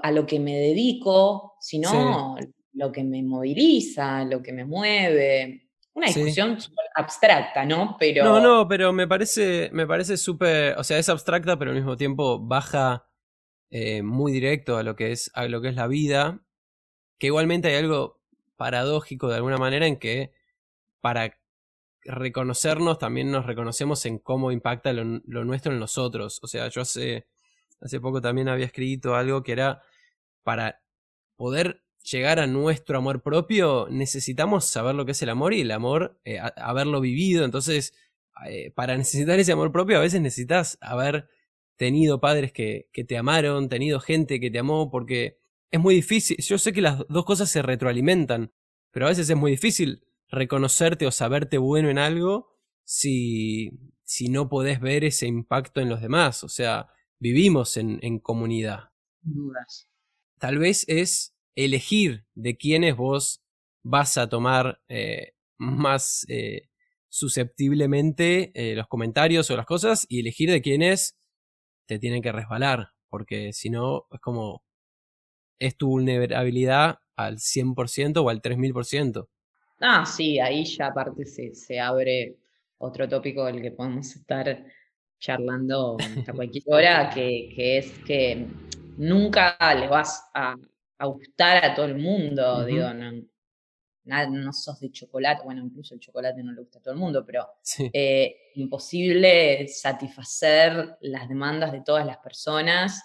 a 0.02 0.12
lo 0.12 0.26
que 0.26 0.40
me 0.40 0.56
dedico, 0.56 1.56
sino 1.60 2.36
lo 2.74 2.92
que 2.92 3.04
me 3.04 3.24
moviliza, 3.24 4.26
lo 4.26 4.42
que 4.42 4.54
me 4.54 4.66
mueve. 4.66 5.70
Una 5.94 6.08
discusión 6.08 6.58
abstracta, 6.96 7.66
¿no? 7.66 7.96
Pero... 8.00 8.24
No, 8.24 8.40
no, 8.40 8.68
pero 8.68 8.92
me 8.94 9.08
parece, 9.08 9.70
me 9.74 9.86
parece 9.86 10.18
súper, 10.18 10.78
o 10.78 10.84
sea, 10.84 10.98
es 10.98 11.08
abstracta, 11.08 11.58
pero 11.60 11.72
al 11.72 11.78
mismo 11.78 11.98
tiempo 11.98 12.40
baja 12.40 13.08
eh, 13.70 14.02
muy 14.02 14.32
directo 14.32 14.78
a 14.78 14.84
lo 14.84 14.96
que 14.96 15.12
es, 15.12 15.32
a 15.36 15.48
lo 15.48 15.62
que 15.62 15.70
es 15.70 15.76
la 15.76 15.88
vida. 15.88 16.44
Que 17.20 17.28
igualmente 17.28 17.68
hay 17.68 17.76
algo 17.76 18.22
paradójico 18.56 19.30
de 19.30 19.36
alguna 19.36 19.58
manera 19.58 19.86
en 19.86 19.98
que 19.98 20.32
para 21.00 21.38
reconocernos, 22.06 22.98
también 22.98 23.32
nos 23.32 23.46
reconocemos 23.46 24.06
en 24.06 24.20
cómo 24.20 24.52
impacta 24.52 24.94
lo, 24.94 25.04
nuestro 25.04 25.74
en 25.74 25.80
nosotros. 25.80 26.40
O 26.42 26.48
sea, 26.48 26.68
yo 26.70 26.82
hace, 26.82 27.28
hace 27.84 28.00
poco 28.00 28.22
también 28.22 28.48
había 28.48 28.66
escrito 28.66 29.16
algo 29.16 29.44
que 29.44 29.52
era 29.52 29.82
para 30.44 30.82
poder 31.36 31.84
llegar 32.04 32.40
a 32.40 32.48
nuestro 32.48 32.98
amor 32.98 33.22
propio, 33.22 33.88
necesitamos 33.90 34.66
saber 34.66 34.96
lo 34.96 35.06
que 35.06 35.12
es 35.12 35.22
el 35.22 35.30
amor 35.30 35.54
y 35.54 35.62
el 35.62 35.72
amor, 35.72 36.20
eh, 36.26 36.40
haberlo 36.58 37.02
vivido. 37.02 37.46
Entonces, 37.46 37.94
eh, 38.48 38.72
para 38.72 38.98
necesitar 38.98 39.40
ese 39.40 39.54
amor 39.54 39.72
propio, 39.72 39.98
a 39.98 40.02
veces 40.02 40.22
necesitas 40.22 40.78
haber 40.82 41.30
tenido 41.78 42.20
padres 42.20 42.52
que, 42.52 42.90
que 42.92 43.04
te 43.04 43.18
amaron, 43.18 43.70
tenido 43.70 44.00
gente 44.00 44.40
que 44.40 44.52
te 44.52 44.60
amó, 44.60 44.92
porque 44.92 45.40
es 45.72 45.80
muy 45.80 45.96
difícil. 45.96 46.38
Yo 46.38 46.58
sé 46.58 46.74
que 46.74 46.82
las 46.82 47.06
dos 47.10 47.26
cosas 47.26 47.50
se 47.50 47.62
retroalimentan, 47.62 48.52
pero 48.92 49.06
a 49.06 49.10
veces 49.10 49.30
es 49.30 49.36
muy 49.36 49.52
difícil 49.52 50.06
reconocerte 50.30 51.08
o 51.08 51.12
saberte 51.12 51.58
bueno 51.58 51.90
en 51.90 51.98
algo 51.98 52.50
si, 52.84 53.72
si 54.04 54.30
no 54.30 54.50
podés 54.50 54.80
ver 54.80 55.04
ese 55.04 55.28
impacto 55.28 55.82
en 55.82 55.90
los 55.90 56.02
demás. 56.02 56.44
O 56.44 56.50
sea, 56.50 56.90
vivimos 57.24 57.78
en, 57.78 58.00
en 58.02 58.20
comunidad. 58.20 58.90
Dudas. 59.22 59.90
Tal 60.40 60.58
vez 60.58 60.84
es 60.90 61.34
elegir 61.56 62.26
de 62.36 62.58
quiénes 62.58 62.98
vos 62.98 63.42
vas 63.82 64.18
a 64.18 64.28
tomar 64.28 64.82
eh, 64.90 65.32
más 65.58 66.26
eh, 66.28 66.70
susceptiblemente 67.08 68.52
eh, 68.56 68.76
los 68.76 68.88
comentarios 68.88 69.50
o 69.50 69.56
las 69.56 69.66
cosas 69.66 70.06
y 70.10 70.20
elegir 70.20 70.52
de 70.52 70.62
quiénes 70.62 71.18
te 71.86 71.98
tienen 71.98 72.22
que 72.22 72.34
resbalar, 72.34 72.90
porque 73.10 73.54
si 73.54 73.70
no 73.70 74.06
es 74.12 74.20
como 74.20 74.66
es 75.60 75.78
tu 75.78 75.88
vulnerabilidad 75.88 76.98
al 77.16 77.38
100% 77.38 78.18
o 78.18 78.30
al 78.30 78.42
3000%. 78.42 79.30
Ah, 79.80 80.06
sí, 80.06 80.40
ahí 80.40 80.66
ya 80.66 80.88
aparte 80.88 81.24
se, 81.26 81.80
abre 81.80 82.38
otro 82.80 83.08
tópico 83.08 83.46
del 83.46 83.62
que 83.62 83.72
podemos 83.72 84.14
estar 84.14 84.66
charlando 85.24 85.96
a 86.28 86.34
cualquier 86.34 86.64
hora, 86.68 87.10
que, 87.10 87.78
es 87.78 87.92
que 88.00 88.46
nunca 88.98 89.58
le 89.74 89.88
vas 89.88 90.30
a, 90.34 90.56
gustar 91.06 91.64
a 91.64 91.74
todo 91.74 91.86
el 91.86 91.98
mundo, 91.98 92.66
digo, 92.66 92.88
no, 92.94 94.54
sos 94.54 94.80
de 94.82 94.92
chocolate, 94.92 95.44
bueno, 95.44 95.62
incluso 95.62 95.94
el 95.96 96.02
chocolate 96.02 96.44
no 96.44 96.52
le 96.52 96.62
gusta 96.62 96.80
a 96.80 96.82
todo 96.82 96.94
el 96.94 97.00
mundo, 97.00 97.26
pero 97.26 97.48
eh, 97.94 98.52
imposible 98.56 99.68
satisfacer 99.70 100.98
las 101.02 101.30
demandas 101.30 101.72
de 101.72 101.82
todas 101.82 102.06
las 102.06 102.18
personas 102.18 103.02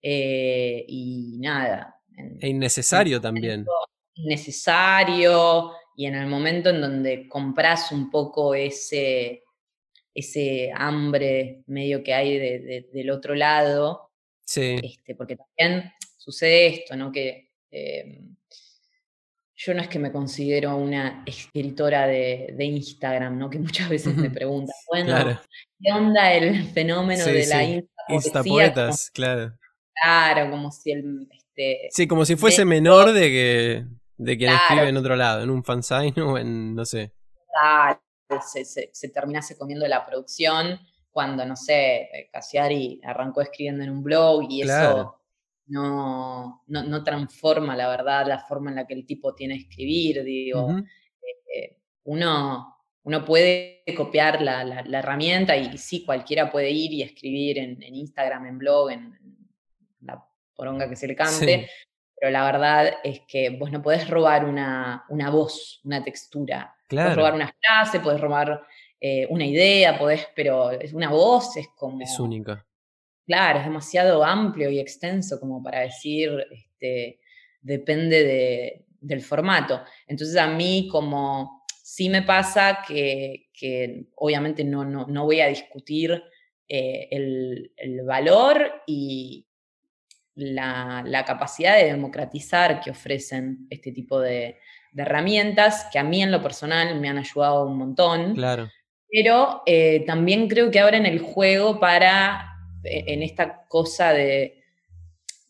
eh, 0.00 0.84
y 0.86 1.36
nada. 1.40 2.00
e 2.40 2.48
innecesario 2.48 3.20
también. 3.20 3.66
Innecesario, 4.14 5.72
y 5.96 6.06
en 6.06 6.14
el 6.14 6.28
momento 6.28 6.70
en 6.70 6.80
donde 6.80 7.28
compras 7.28 7.90
un 7.90 8.08
poco 8.08 8.54
ese, 8.54 9.45
ese 10.16 10.72
hambre 10.74 11.62
medio 11.66 12.02
que 12.02 12.14
hay 12.14 12.38
del 12.92 13.10
otro 13.10 13.34
lado, 13.34 14.10
este, 14.44 15.14
porque 15.16 15.36
también 15.36 15.92
sucede 16.16 16.66
esto, 16.68 16.96
¿no? 16.96 17.12
Que 17.12 17.50
em, 17.70 18.34
yo 19.54 19.74
no 19.74 19.82
es 19.82 19.88
que 19.88 19.98
me 19.98 20.12
considero 20.12 20.76
una 20.76 21.22
escritora 21.26 22.06
de, 22.06 22.54
Instagram, 22.58 23.38
¿no? 23.38 23.50
Que 23.50 23.58
muchas 23.58 23.88
veces 23.88 24.16
me 24.16 24.30
preguntan, 24.30 24.74
bueno, 24.88 25.40
¿qué 25.80 25.92
onda 25.92 26.32
el 26.32 26.64
fenómeno 26.70 27.24
de 27.24 27.46
la 27.46 27.64
Insta 28.08 28.42
poetas, 28.42 29.10
claro. 29.12 29.52
Claro, 30.02 30.50
como 30.50 30.70
si 30.70 30.92
el... 30.92 31.28
Este, 31.30 31.88
sí, 31.90 32.06
como 32.06 32.24
si 32.24 32.36
fuese 32.36 32.64
menor 32.64 33.12
de 33.12 33.20
que 33.22 33.84
de 34.18 34.38
quien 34.38 34.52
escribe 34.52 34.88
en 34.88 34.96
otro 34.96 35.16
lado, 35.16 35.42
en 35.42 35.50
un 35.50 35.62
fansign 35.64 36.14
o 36.20 36.38
en, 36.38 36.74
no 36.74 36.84
sé. 36.84 37.12
Se, 38.46 38.64
se, 38.64 39.08
terminase 39.08 39.56
comiendo 39.56 39.86
la 39.86 40.04
producción 40.04 40.78
cuando, 41.10 41.44
no 41.46 41.56
sé, 41.56 42.28
Cassiari 42.32 43.00
arrancó 43.02 43.40
escribiendo 43.40 43.82
en 43.84 43.90
un 43.90 44.02
blog 44.02 44.46
y 44.50 44.62
eso 44.62 45.16
no, 45.68 46.62
no, 46.66 47.04
transforma, 47.04 47.76
la 47.76 47.88
verdad, 47.88 48.26
la 48.26 48.38
forma 48.38 48.70
en 48.70 48.76
la 48.76 48.86
que 48.86 48.94
el 48.94 49.06
tipo 49.06 49.34
tiene 49.34 49.56
escribir. 49.56 50.22
Digo, 50.22 50.70
eh, 50.70 50.84
eh, 51.54 51.78
uno, 52.04 52.76
uno 53.02 53.24
puede 53.24 53.82
copiar 53.96 54.42
la, 54.42 54.64
la, 54.64 54.98
herramienta 54.98 55.56
y, 55.56 55.76
sí, 55.78 56.04
cualquiera 56.04 56.50
puede 56.50 56.70
ir 56.70 56.92
y 56.92 57.02
escribir 57.02 57.58
en, 57.58 57.82
Instagram, 57.82 58.46
en 58.46 58.58
blog, 58.58 58.90
en, 58.90 59.18
la 60.00 60.24
poronga 60.54 60.88
que 60.88 60.96
se 60.96 61.08
le 61.08 61.16
cante, 61.16 61.68
pero 62.18 62.32
la 62.32 62.44
verdad 62.44 62.94
es 63.04 63.20
que 63.28 63.50
vos 63.50 63.70
no 63.70 63.82
podés 63.82 64.08
robar 64.08 64.44
una, 64.44 65.04
una 65.08 65.30
voz, 65.30 65.80
una 65.84 66.02
textura. 66.02 66.74
Claro. 66.88 67.08
Podés 67.08 67.16
robar 67.16 67.34
una 67.34 67.54
frase, 67.60 68.00
podés 68.00 68.20
robar 68.20 68.62
eh, 69.00 69.26
una 69.28 69.44
idea, 69.44 69.98
podés, 69.98 70.26
pero 70.34 70.70
es 70.70 70.92
una 70.92 71.10
voz 71.10 71.56
es 71.56 71.68
como... 71.76 72.00
Es 72.00 72.18
única. 72.18 72.66
Claro, 73.26 73.58
es 73.58 73.64
demasiado 73.64 74.24
amplio 74.24 74.70
y 74.70 74.78
extenso 74.78 75.40
como 75.40 75.62
para 75.62 75.80
decir, 75.80 76.46
este, 76.50 77.20
depende 77.60 78.22
de, 78.24 78.86
del 79.00 79.20
formato. 79.20 79.82
Entonces 80.06 80.36
a 80.36 80.46
mí 80.46 80.88
como 80.90 81.64
sí 81.82 82.08
me 82.08 82.22
pasa 82.22 82.78
que, 82.86 83.48
que 83.52 84.06
obviamente 84.16 84.64
no, 84.64 84.84
no, 84.84 85.06
no, 85.06 85.24
voy 85.24 85.40
a 85.40 85.48
discutir 85.48 86.22
eh, 86.68 87.08
el, 87.10 88.02
valor 88.04 88.82
y 88.86 89.45
la, 90.36 91.02
la, 91.04 91.24
capacidad 91.24 91.76
de 91.76 91.86
democratizar 91.86 92.80
que 92.80 92.90
ofrecen 92.90 93.66
este 93.68 93.90
tipo 93.90 94.20
de, 94.20 94.58
de, 94.92 95.02
herramientas, 95.02 95.88
que 95.92 95.98
a 95.98 96.04
mí 96.04 96.22
en 96.22 96.30
lo 96.30 96.42
personal 96.42 97.00
me 97.00 97.08
han 97.08 97.18
ayudado 97.18 97.66
un 97.66 97.78
montón. 97.78 98.34
Claro. 98.34 98.70
Pero 99.10 99.62
eh, 99.66 100.04
también 100.06 100.48
creo 100.48 100.70
que 100.70 100.80
abren 100.80 101.06
el 101.06 101.18
juego 101.18 101.80
para, 101.80 102.52
en 102.84 103.22
esta 103.22 103.66
cosa 103.68 104.12
de 104.12 104.56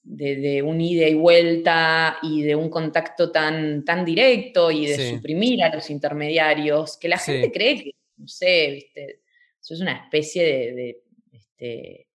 de, 0.07 0.63
un 0.63 0.81
ida 0.81 1.09
y 1.09 1.15
vuelta 1.15 2.19
y 2.23 2.43
de 2.43 2.55
un 2.55 2.71
contacto 2.71 3.31
tan, 3.31 3.85
tan 3.85 4.05
directo 4.05 4.71
y 4.71 4.87
de 4.87 5.11
suprimir 5.11 5.63
a 5.65 5.75
los 5.75 5.91
intermediarios, 5.91 6.97
que 6.97 7.09
la 7.09 7.19
gente 7.19 7.51
cree 7.51 7.83
que, 7.83 7.91
no 8.17 8.29
sé, 8.29 8.71
viste, 8.71 9.21
eso 9.61 9.75
es 9.75 9.81
una 9.81 10.05
especie 10.05 10.45
de, 10.45 11.03
este, 11.33 12.06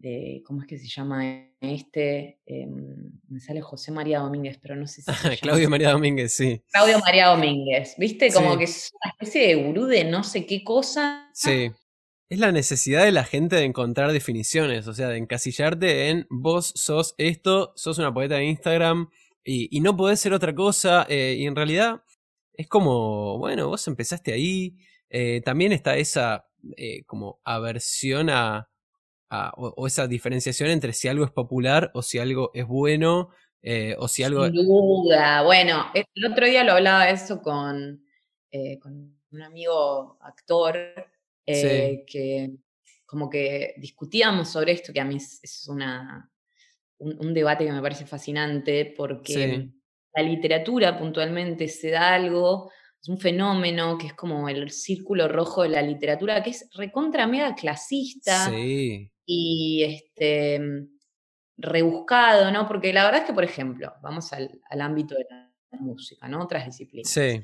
de, 0.00 0.42
¿cómo 0.44 0.62
es 0.62 0.66
que 0.66 0.78
se 0.78 0.88
llama 0.88 1.48
este? 1.60 2.40
Em, 2.46 3.12
me 3.28 3.40
sale 3.40 3.60
José 3.60 3.92
María 3.92 4.20
Domínguez, 4.20 4.58
pero 4.60 4.76
no 4.76 4.86
sé 4.86 5.02
si... 5.02 5.06
Claudio 5.40 5.68
María 5.70 5.92
Domínguez, 5.92 6.32
sí. 6.32 6.62
Claudio 6.72 6.98
María 7.00 7.28
Domínguez, 7.28 7.94
viste, 7.98 8.32
como 8.32 8.56
que 8.56 8.64
es 8.64 8.92
una 9.02 9.12
especie 9.12 9.48
de 9.48 9.62
gurú 9.62 9.86
de 9.86 10.04
no 10.04 10.22
sé 10.22 10.46
qué 10.46 10.62
cosa. 10.62 11.30
Sí. 11.32 11.70
Es 12.28 12.38
la 12.38 12.52
necesidad 12.52 13.04
de 13.04 13.12
la 13.12 13.24
gente 13.24 13.56
de 13.56 13.64
encontrar 13.64 14.12
definiciones, 14.12 14.86
o 14.88 14.94
sea, 14.94 15.08
de 15.08 15.18
encasillarte 15.18 16.08
en 16.08 16.26
vos 16.30 16.72
sos 16.74 17.14
esto, 17.18 17.72
sos 17.76 17.98
una 17.98 18.12
poeta 18.12 18.36
de 18.36 18.46
Instagram 18.46 19.08
y, 19.44 19.80
no 19.80 19.96
podés 19.96 20.20
ser 20.20 20.32
otra 20.32 20.54
cosa. 20.54 21.06
Eh, 21.08 21.36
y 21.38 21.46
en 21.46 21.54
realidad 21.54 22.02
es 22.54 22.66
como, 22.66 23.38
bueno, 23.38 23.68
vos 23.68 23.86
empezaste 23.88 24.32
ahí. 24.32 24.76
Eh, 25.10 25.42
también 25.44 25.72
está 25.72 25.96
esa 25.96 26.46
eh, 26.76 27.04
como 27.04 27.40
aversión 27.44 28.30
a, 28.30 28.70
o, 29.56 29.86
esa 29.86 30.06
diferenciación 30.06 30.70
entre 30.70 30.92
si 30.92 31.08
algo 31.08 31.24
es 31.24 31.30
popular 31.30 31.90
o 31.94 32.02
si 32.02 32.18
algo 32.18 32.50
es 32.54 32.66
bueno 32.66 33.30
o 33.98 34.08
si 34.08 34.22
algo... 34.22 34.44
Sin 34.44 34.54
duda, 34.54 35.42
bueno, 35.42 35.86
el 35.94 36.04
otro 36.30 36.46
día 36.46 36.64
lo 36.64 36.72
hablaba 36.72 37.08
eso 37.08 37.40
con, 37.40 38.04
con 38.80 39.14
un 39.34 39.42
amigo 39.42 40.18
actor 40.20 40.76
eh, 41.46 42.04
que 42.06 42.52
como 43.04 43.28
que 43.28 43.74
discutíamos 43.76 44.48
sobre 44.48 44.72
esto, 44.72 44.92
que 44.92 45.00
a 45.00 45.04
mí 45.04 45.16
es, 45.16 45.68
una, 45.68 46.30
un, 46.98 47.34
debate 47.34 47.64
que 47.64 47.72
me 47.72 47.82
parece 47.82 48.06
fascinante, 48.06 48.92
porque 48.96 49.68
la 50.14 50.22
literatura 50.22 50.98
puntualmente 50.98 51.68
se 51.68 51.90
da 51.90 52.14
algo, 52.14 52.72
es 53.00 53.08
un 53.08 53.18
fenómeno 53.18 53.98
que 53.98 54.08
es 54.08 54.14
como 54.14 54.48
el 54.48 54.70
círculo 54.70 55.28
rojo 55.28 55.62
de 55.62 55.68
la 55.68 55.82
literatura, 55.82 56.42
que 56.42 56.50
es 56.50 56.68
recontra 56.74 57.26
mega 57.26 57.54
clasista 57.54 58.50
y 59.26 59.82
este, 59.84 60.60
rebuscado, 61.56 62.50
¿no? 62.50 62.66
Porque 62.66 62.92
la 62.92 63.04
verdad 63.04 63.20
es 63.20 63.26
que, 63.26 63.32
por 63.32 63.44
ejemplo, 63.44 63.92
vamos 64.02 64.32
al, 64.32 64.60
ámbito 64.80 65.14
de 65.14 65.26
la 65.30 65.50
música, 65.80 66.28
¿no? 66.28 66.42
Otras 66.42 66.66
disciplinas. 66.66 67.10
Sí. 67.10 67.40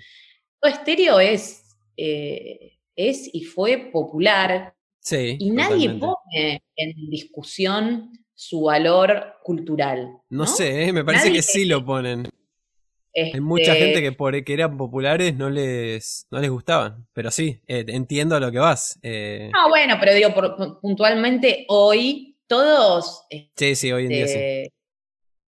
Todo 0.61 0.73
estéreo 0.73 1.21
es... 1.21 1.77
Eh, 1.97 2.81
es 3.09 3.31
y 3.33 3.45
fue 3.45 3.91
popular. 3.93 4.75
y 5.11 5.51
nadie 5.51 5.91
pone 5.91 6.63
en 6.77 7.11
discusión 7.11 8.13
su 8.35 8.63
valor 8.63 9.37
cultural. 9.43 10.19
No, 10.29 10.47
sé, 10.47 10.85
¿eh? 10.85 10.93
me 10.93 11.05
parece 11.05 11.33
que 11.33 11.43
sí 11.43 11.65
lo 11.65 11.85
ponen. 11.85 12.29
Hay 13.15 13.41
mucha 13.41 13.75
gente 13.75 13.89
este 13.89 14.03
que 14.03 14.13
por 14.13 14.45
que 14.45 14.53
eran 14.53 14.77
populares 14.77 15.35
no 15.37 15.51
les, 15.51 16.27
no 16.31 16.39
les 16.39 16.51
gustaban. 16.51 17.07
Pero 17.13 17.31
sí, 17.31 17.61
eh, 17.67 17.85
entiendo 17.89 18.37
a 18.37 18.41
lo 18.41 18.51
que 18.53 18.59
vas. 18.59 18.99
Eh. 19.03 19.51
Ah, 19.55 19.69
bueno, 19.69 19.97
pero 19.99 20.15
digo, 20.15 20.79
puntualmente 20.81 21.65
hoy 21.69 22.37
todos. 22.47 23.25
Sí, 23.57 23.75
sí, 23.75 23.93
hoy 23.93 24.05
en 24.05 24.09
día 24.09 24.27
sí. 24.27 24.33
Este, 24.35 24.73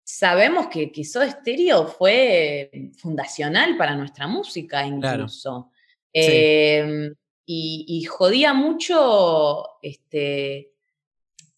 sabemos 0.04 0.66
que, 0.68 0.92
que 0.92 1.04
Soda 1.04 1.30
Stereo 1.30 1.87
fue 1.87 2.70
fundacional 2.98 3.76
para 3.76 3.94
nuestra 3.94 4.26
música, 4.26 4.84
incluso. 4.87 5.70
Em, 6.12 7.14
y, 7.46 8.04
jodía 8.04 8.54
mucho, 8.54 9.64
este, 9.82 10.72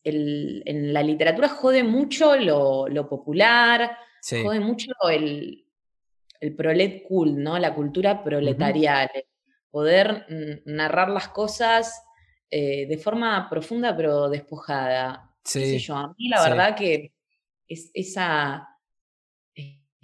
en 0.02 0.92
la 0.92 1.02
literatura 1.02 1.48
jode 1.48 1.82
mucho 1.82 2.36
lo, 2.36 3.08
popular, 3.08 3.96
jode 4.30 4.60
mucho 4.60 4.90
el, 5.10 5.63
el 6.44 6.54
prolet 6.54 7.02
cool, 7.02 7.42
¿no? 7.42 7.58
La 7.58 7.74
cultura 7.74 8.22
proletarial, 8.22 9.10
poder 9.70 10.26
narrar 10.66 11.10
las 11.10 11.28
cosas 11.28 12.02
eh, 12.50 12.86
de 12.86 12.98
forma 12.98 13.48
profunda 13.48 13.96
pero 13.96 14.28
despojada. 14.28 15.30
Sí. 15.42 15.78
Yo, 15.78 15.96
a 15.96 16.14
mí 16.16 16.28
la 16.28 16.42
verdad 16.42 16.76
que 16.76 17.12
es 17.66 17.90
esa 17.92 18.68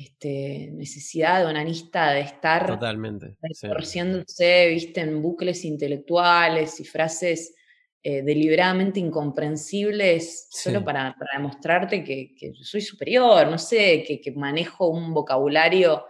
este, 0.01 0.71
necesidad 0.73 1.45
onanista 1.45 2.13
de 2.13 2.21
estar 2.21 2.67
Totalmente, 2.67 3.37
retorciéndose, 3.43 4.69
viste, 4.69 5.03
en 5.03 5.21
bucles 5.21 5.65
intelectuales 5.67 6.81
y 6.81 6.85
frases 6.85 7.55
eh, 8.03 8.23
deliberadamente 8.23 8.99
incomprensibles 8.99 10.49
solo 10.51 10.83
para, 10.83 11.15
demostrarte 11.37 12.03
que, 12.03 12.35
soy 12.63 12.81
superior, 12.81 13.47
no 13.49 13.59
sé, 13.59 14.03
que, 14.03 14.33
manejo 14.33 14.89
un 14.89 15.13
vocabulario 15.13 16.07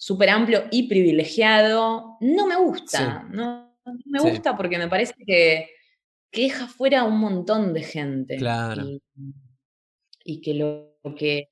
súper 0.00 0.30
amplio 0.30 0.64
y 0.70 0.88
privilegiado. 0.88 2.16
No 2.20 2.46
me 2.46 2.56
gusta, 2.56 3.28
no, 3.30 3.76
me 4.06 4.20
gusta 4.20 4.56
porque 4.56 4.78
me 4.78 4.88
parece 4.88 5.14
que, 5.26 5.68
deja 6.32 6.66
fuera 6.68 7.04
un 7.04 7.18
montón 7.18 7.74
de 7.74 7.82
gente. 7.82 8.36
Claro. 8.36 8.82
y 10.24 10.40
que 10.40 10.54
lo 10.54 10.96
que 11.16 11.50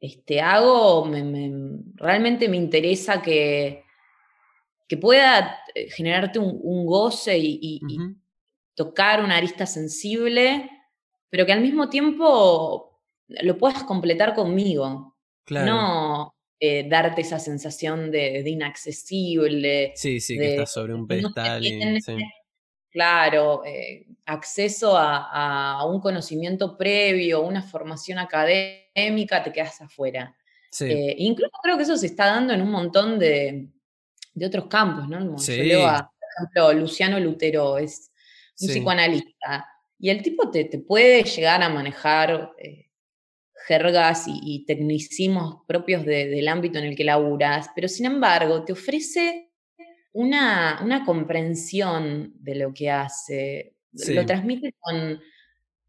este, 0.00 0.40
hago, 0.40 1.08
realmente 1.94 2.48
me 2.48 2.56
interesa 2.56 3.22
que, 3.22 3.84
que 4.88 4.96
pueda 4.96 5.60
eh, 5.74 5.88
generarte 5.90 6.40
un, 6.40 6.84
goce 6.84 7.38
y, 7.38 7.80
tocar 8.74 9.22
una 9.22 9.36
arista 9.36 9.66
sensible, 9.66 10.68
pero 11.28 11.46
que 11.46 11.52
al 11.52 11.60
mismo 11.60 11.90
tiempo 11.90 12.98
lo 13.28 13.58
puedas 13.58 13.84
completar 13.84 14.34
conmigo. 14.34 15.16
No 15.48 16.34
eh, 16.64 16.86
darte 16.88 17.22
esa 17.22 17.40
sensación 17.40 18.12
de, 18.12 18.48
inaccesible. 18.48 19.92
Sí, 19.96 20.20
sí, 20.20 20.38
que 20.38 20.52
estás 20.52 20.72
sobre 20.72 20.94
un 20.94 21.08
pedestal. 21.08 21.60
Claro, 22.88 23.64
eh, 23.64 24.06
acceso 24.26 24.96
a, 24.96 25.84
un 25.84 26.00
conocimiento 26.00 26.78
previo, 26.78 27.42
una 27.42 27.62
formación 27.62 28.20
académica, 28.20 29.42
te 29.42 29.52
quedas 29.52 29.80
afuera. 29.80 30.36
Eh, 30.82 31.16
incluso 31.18 31.50
creo 31.64 31.76
que 31.76 31.82
eso 31.82 31.96
se 31.96 32.06
está 32.06 32.26
dando 32.26 32.52
en 32.52 32.62
un 32.62 32.70
montón 32.70 33.18
de, 33.18 33.66
otros 34.46 34.66
campos, 34.66 35.08
¿no? 35.08 35.36
Yo 35.36 35.64
leo 35.64 35.84
a, 35.84 35.98
por 35.98 36.28
ejemplo, 36.36 36.80
Luciano 36.80 37.18
Lutero, 37.18 37.76
es 37.76 38.12
un 38.60 38.68
psicoanalista, 38.68 39.66
y 39.98 40.10
el 40.10 40.22
tipo 40.22 40.48
te, 40.48 40.66
puede 40.78 41.24
llegar 41.24 41.60
a 41.60 41.68
manejar 41.68 42.52
jergas 43.66 44.24
y, 44.26 44.64
tecnicismos 44.66 45.64
propios 45.66 46.04
del 46.04 46.48
ámbito 46.48 46.78
en 46.78 46.86
el 46.86 46.96
que 46.96 47.04
laburas, 47.04 47.70
pero 47.74 47.88
sin 47.88 48.06
embargo 48.06 48.64
te 48.64 48.72
ofrece 48.72 49.50
una, 50.12 50.80
una 50.82 51.04
comprensión 51.04 52.32
de 52.40 52.54
lo 52.56 52.74
que 52.74 52.90
hace, 52.90 53.76
lo 54.08 54.26
transmite 54.26 54.74
con 54.78 55.20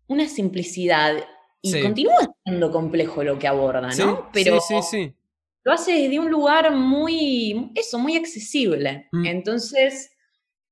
una 0.07 0.27
simplicidad 0.27 1.15
y 1.62 1.81
continúa 1.81 2.33
siendo 2.43 2.71
complejo 2.71 3.23
lo 3.23 3.39
que 3.39 3.47
aborda, 3.47 3.89
¿no? 3.97 4.29
Pero 4.33 4.59
sí, 4.59 4.75
sí, 4.81 5.15
lo 5.63 5.71
hace 5.71 5.93
desde 5.93 6.19
un 6.19 6.29
lugar 6.29 6.75
muy, 6.75 7.71
eso, 7.75 7.97
muy 7.97 8.17
accesible. 8.17 9.07
Mm. 9.12 9.25
Entonces, 9.25 10.12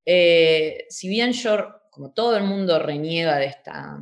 eh, 0.05 0.85
si 0.89 1.07
bien 1.07 1.31
yo, 1.31 1.57
como 1.89 2.11
todo 2.13 2.35
el 2.35 2.43
mundo 2.43 2.77
reniega 2.79 3.37
de 3.37 3.45
esta, 3.45 3.99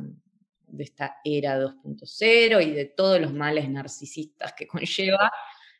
de 0.80 0.84
esta 0.84 1.16
era 1.24 1.60
2.0 1.60 2.66
y 2.66 2.70
de 2.70 2.86
todos 2.86 3.20
los 3.20 3.34
males 3.34 3.68
narcisistas 3.68 4.54
que 4.56 4.66
conlleva, 4.66 5.30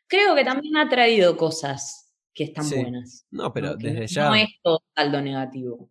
creo 0.07 0.35
que 0.35 0.43
también 0.43 0.77
ha 0.77 0.87
traído 0.87 1.35
cosas 1.35 2.13
que 2.33 2.45
están 2.45 2.69
buenas. 2.69 3.25
No, 3.31 3.51
pero 3.51 3.75
desde 3.75 4.07
ya. 4.07 4.29
No 4.29 4.35
es 4.35 4.47
todo 4.61 4.83
saldo 4.95 5.21
negativo. 5.21 5.89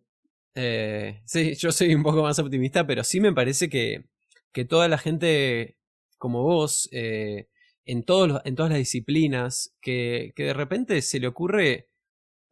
Eh, 0.55 1.21
sí, 1.25 1.55
yo 1.55 1.71
soy 1.71 1.93
un 1.93 2.03
poco 2.03 2.23
más 2.23 2.39
optimista, 2.39 2.87
pero 2.87 3.03
sí 3.03 3.19
me 3.19 3.33
parece 3.33 3.69
que, 3.69 4.05
que 4.51 4.65
toda 4.65 4.87
la 4.87 4.97
gente 4.97 5.77
como 6.17 6.43
vos, 6.43 6.87
eh, 6.91 7.47
en, 7.85 8.03
todos 8.03 8.41
en 8.45 8.55
todas 8.55 8.71
las 8.71 8.79
disciplinas, 8.79 9.75
que, 9.81 10.33
que 10.35 10.45
de 10.45 10.53
repente 10.53 11.01
se 11.01 11.19
le 11.19 11.27
ocurre 11.27 11.89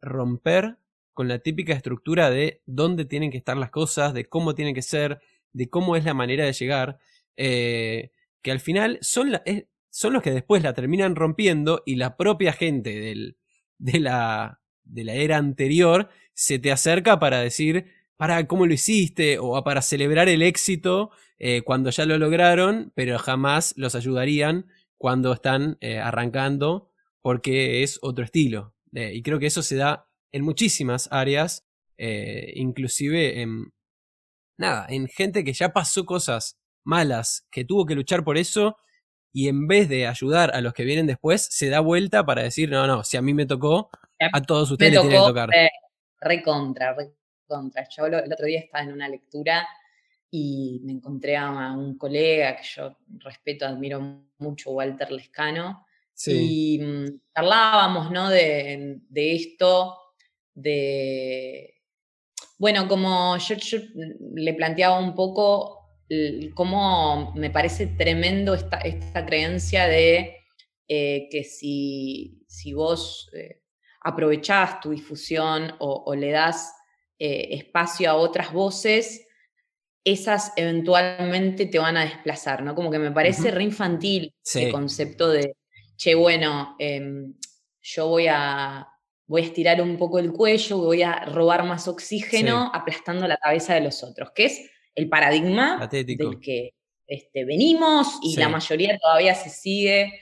romper 0.02 0.76
con 1.14 1.28
la 1.28 1.38
típica 1.38 1.72
estructura 1.72 2.30
de 2.30 2.62
dónde 2.66 3.04
tienen 3.04 3.30
que 3.30 3.38
estar 3.38 3.56
las 3.56 3.70
cosas, 3.70 4.12
de 4.12 4.26
cómo 4.28 4.54
tienen 4.54 4.74
que 4.74 4.82
ser, 4.82 5.20
de 5.52 5.68
cómo 5.68 5.96
es 5.96 6.04
la 6.04 6.14
manera 6.14 6.44
de 6.44 6.52
llegar, 6.52 6.98
eh, 7.36 8.10
que 8.42 8.50
al 8.50 8.60
final 8.60 8.98
son, 9.02 9.32
son 9.90 10.12
los 10.12 10.22
que 10.22 10.30
después 10.30 10.62
la 10.62 10.74
terminan 10.74 11.16
rompiendo 11.16 11.82
y 11.84 11.96
la 11.96 12.16
propia 12.16 12.52
gente 12.52 12.98
del, 13.00 13.36
de 13.78 14.00
la, 14.00 14.60
de 14.84 15.04
la 15.04 15.14
era 15.14 15.36
anterior 15.36 16.08
se 16.34 16.58
te 16.58 16.72
acerca 16.72 17.18
para 17.18 17.40
decir, 17.40 17.86
para 18.16 18.46
cómo 18.46 18.66
lo 18.66 18.74
hiciste, 18.74 19.38
o 19.38 19.62
para 19.64 19.82
celebrar 19.82 20.28
el 20.28 20.42
éxito 20.42 21.10
eh, 21.38 21.62
cuando 21.62 21.90
ya 21.90 22.06
lo 22.06 22.18
lograron, 22.18 22.92
pero 22.94 23.18
jamás 23.18 23.74
los 23.76 23.94
ayudarían 23.94 24.66
cuando 24.96 25.32
están 25.32 25.78
eh, 25.80 25.98
arrancando, 25.98 26.90
porque 27.22 27.82
es 27.82 27.98
otro 28.02 28.24
estilo. 28.24 28.74
Y 28.92 29.22
creo 29.22 29.38
que 29.38 29.46
eso 29.46 29.62
se 29.62 29.76
da 29.76 30.08
en 30.32 30.42
muchísimas 30.42 31.08
áreas, 31.12 31.64
inclusive 31.96 33.40
en, 33.40 33.72
nada, 34.60 34.86
en 34.88 35.08
gente 35.08 35.42
que 35.42 35.52
ya 35.52 35.72
pasó 35.72 36.04
cosas 36.04 36.58
malas, 36.84 37.46
que 37.50 37.64
tuvo 37.64 37.86
que 37.86 37.94
luchar 37.94 38.22
por 38.22 38.38
eso, 38.38 38.76
y 39.32 39.48
en 39.48 39.66
vez 39.66 39.88
de 39.88 40.06
ayudar 40.06 40.54
a 40.54 40.60
los 40.60 40.72
que 40.72 40.84
vienen 40.84 41.06
después, 41.06 41.48
se 41.50 41.68
da 41.68 41.80
vuelta 41.80 42.24
para 42.24 42.42
decir, 42.42 42.68
no, 42.70 42.86
no, 42.86 43.02
si 43.02 43.16
a 43.16 43.22
mí 43.22 43.32
me 43.32 43.46
tocó, 43.46 43.90
a 44.32 44.42
todos 44.42 44.70
ustedes 44.70 44.92
les 44.92 45.00
tiene 45.00 45.16
que 45.16 45.22
tocar. 45.22 45.54
Eh, 45.54 45.70
recontra, 46.20 46.94
recontra. 46.94 47.88
Yo 47.88 48.06
el 48.06 48.32
otro 48.32 48.46
día 48.46 48.60
estaba 48.60 48.84
en 48.84 48.92
una 48.92 49.08
lectura 49.08 49.66
y 50.30 50.80
me 50.84 50.92
encontré 50.92 51.36
a 51.36 51.72
un 51.72 51.96
colega 51.96 52.56
que 52.56 52.64
yo 52.64 52.96
respeto, 53.18 53.66
admiro 53.66 54.24
mucho, 54.38 54.72
Walter 54.72 55.10
Lescano, 55.10 55.86
y 56.26 56.78
mm, 56.78 57.20
hablábamos, 57.34 58.10
¿no? 58.10 58.28
De, 58.28 59.00
de, 59.08 59.34
esto, 59.34 59.96
de... 60.54 61.79
Bueno, 62.60 62.86
como 62.88 63.38
yo 63.38 63.56
le 64.34 64.52
planteaba 64.52 64.98
un 64.98 65.14
poco 65.14 65.96
cómo 66.54 67.32
me 67.34 67.48
parece 67.48 67.86
tremendo 67.86 68.52
esta, 68.52 68.76
esta 68.80 69.24
creencia 69.24 69.86
de 69.86 70.36
eh, 70.86 71.28
que 71.30 71.42
si, 71.42 72.44
si 72.46 72.74
vos 72.74 73.30
eh, 73.32 73.62
aprovechás 74.02 74.78
tu 74.80 74.90
difusión 74.90 75.72
o, 75.78 76.14
le 76.14 76.32
das 76.32 76.74
eh, 77.18 77.48
espacio 77.52 78.10
a 78.10 78.16
otras 78.16 78.52
voces, 78.52 79.26
esas 80.04 80.52
eventualmente 80.56 81.64
te 81.64 81.78
van 81.78 81.96
a 81.96 82.04
desplazar, 82.04 82.62
¿no? 82.62 82.74
Como 82.74 82.90
que 82.90 82.98
me 82.98 83.10
parece 83.10 83.50
re 83.50 83.64
infantil 83.64 84.34
el 84.54 84.70
concepto 84.70 85.30
de, 85.30 85.56
che, 85.96 86.14
bueno, 86.14 86.76
em, 86.78 87.32
yo 87.80 88.08
voy 88.08 88.26
a, 88.28 88.86
voy 89.30 89.42
a 89.42 89.44
estirar 89.44 89.80
un 89.80 89.96
poco 89.96 90.18
el 90.18 90.32
cuello, 90.32 90.78
voy 90.78 91.02
a 91.02 91.24
robar 91.24 91.62
más 91.62 91.86
oxígeno 91.86 92.68
aplastando 92.74 93.28
la 93.28 93.36
cabeza 93.36 93.74
de 93.74 93.80
los 93.80 94.02
otros, 94.02 94.32
que 94.32 94.46
es 94.46 94.68
el 94.96 95.08
paradigma 95.08 95.88
del 95.88 96.40
que 96.40 96.74
este, 97.06 97.44
venimos 97.44 98.18
y 98.24 98.34
la 98.34 98.48
mayoría 98.48 98.98
todavía 98.98 99.36
se 99.36 99.48
sigue 99.48 100.20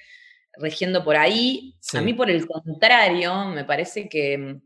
regiendo 0.59 1.03
por 1.03 1.17
ahí. 1.17 1.75
A 1.95 2.03
mí, 2.03 2.13
por 2.13 2.31
el 2.31 2.47
contrario, 2.47 3.47
me 3.47 3.65
parece 3.65 4.11
que, 4.11 4.61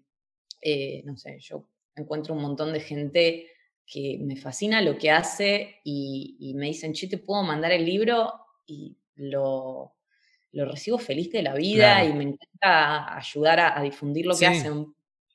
eh, 0.61 1.03
no 1.05 1.17
sé, 1.17 1.39
yo 1.39 1.69
encuentro 1.95 2.35
un 2.35 2.43
montón 2.43 2.73
de 2.73 2.81
gente 2.81 3.47
que 3.87 4.19
me 4.21 4.35
fascina 4.35 4.83
lo 4.83 4.99
que 4.99 5.13
hace 5.13 5.77
y, 5.85 6.53
me 6.57 6.67
dicen, 6.67 6.95
che, 6.95 7.07
te 7.07 7.19
puedo 7.19 7.45
mandar 7.45 7.71
el 7.71 7.85
libro 7.85 8.33
y 8.67 8.97
lo, 9.15 9.95
lo 10.53 10.67
recibo 10.67 10.99
feliz 10.99 11.31
de 11.31 11.43
la 11.43 11.55
vida 11.55 12.05
y 12.05 12.13
me 12.13 12.25
encanta 12.25 13.17
ayudar 13.17 13.61
a, 13.61 13.83
difundir 13.83 14.27
lo 14.27 14.37
que 14.37 14.47
hacen. 14.47 14.95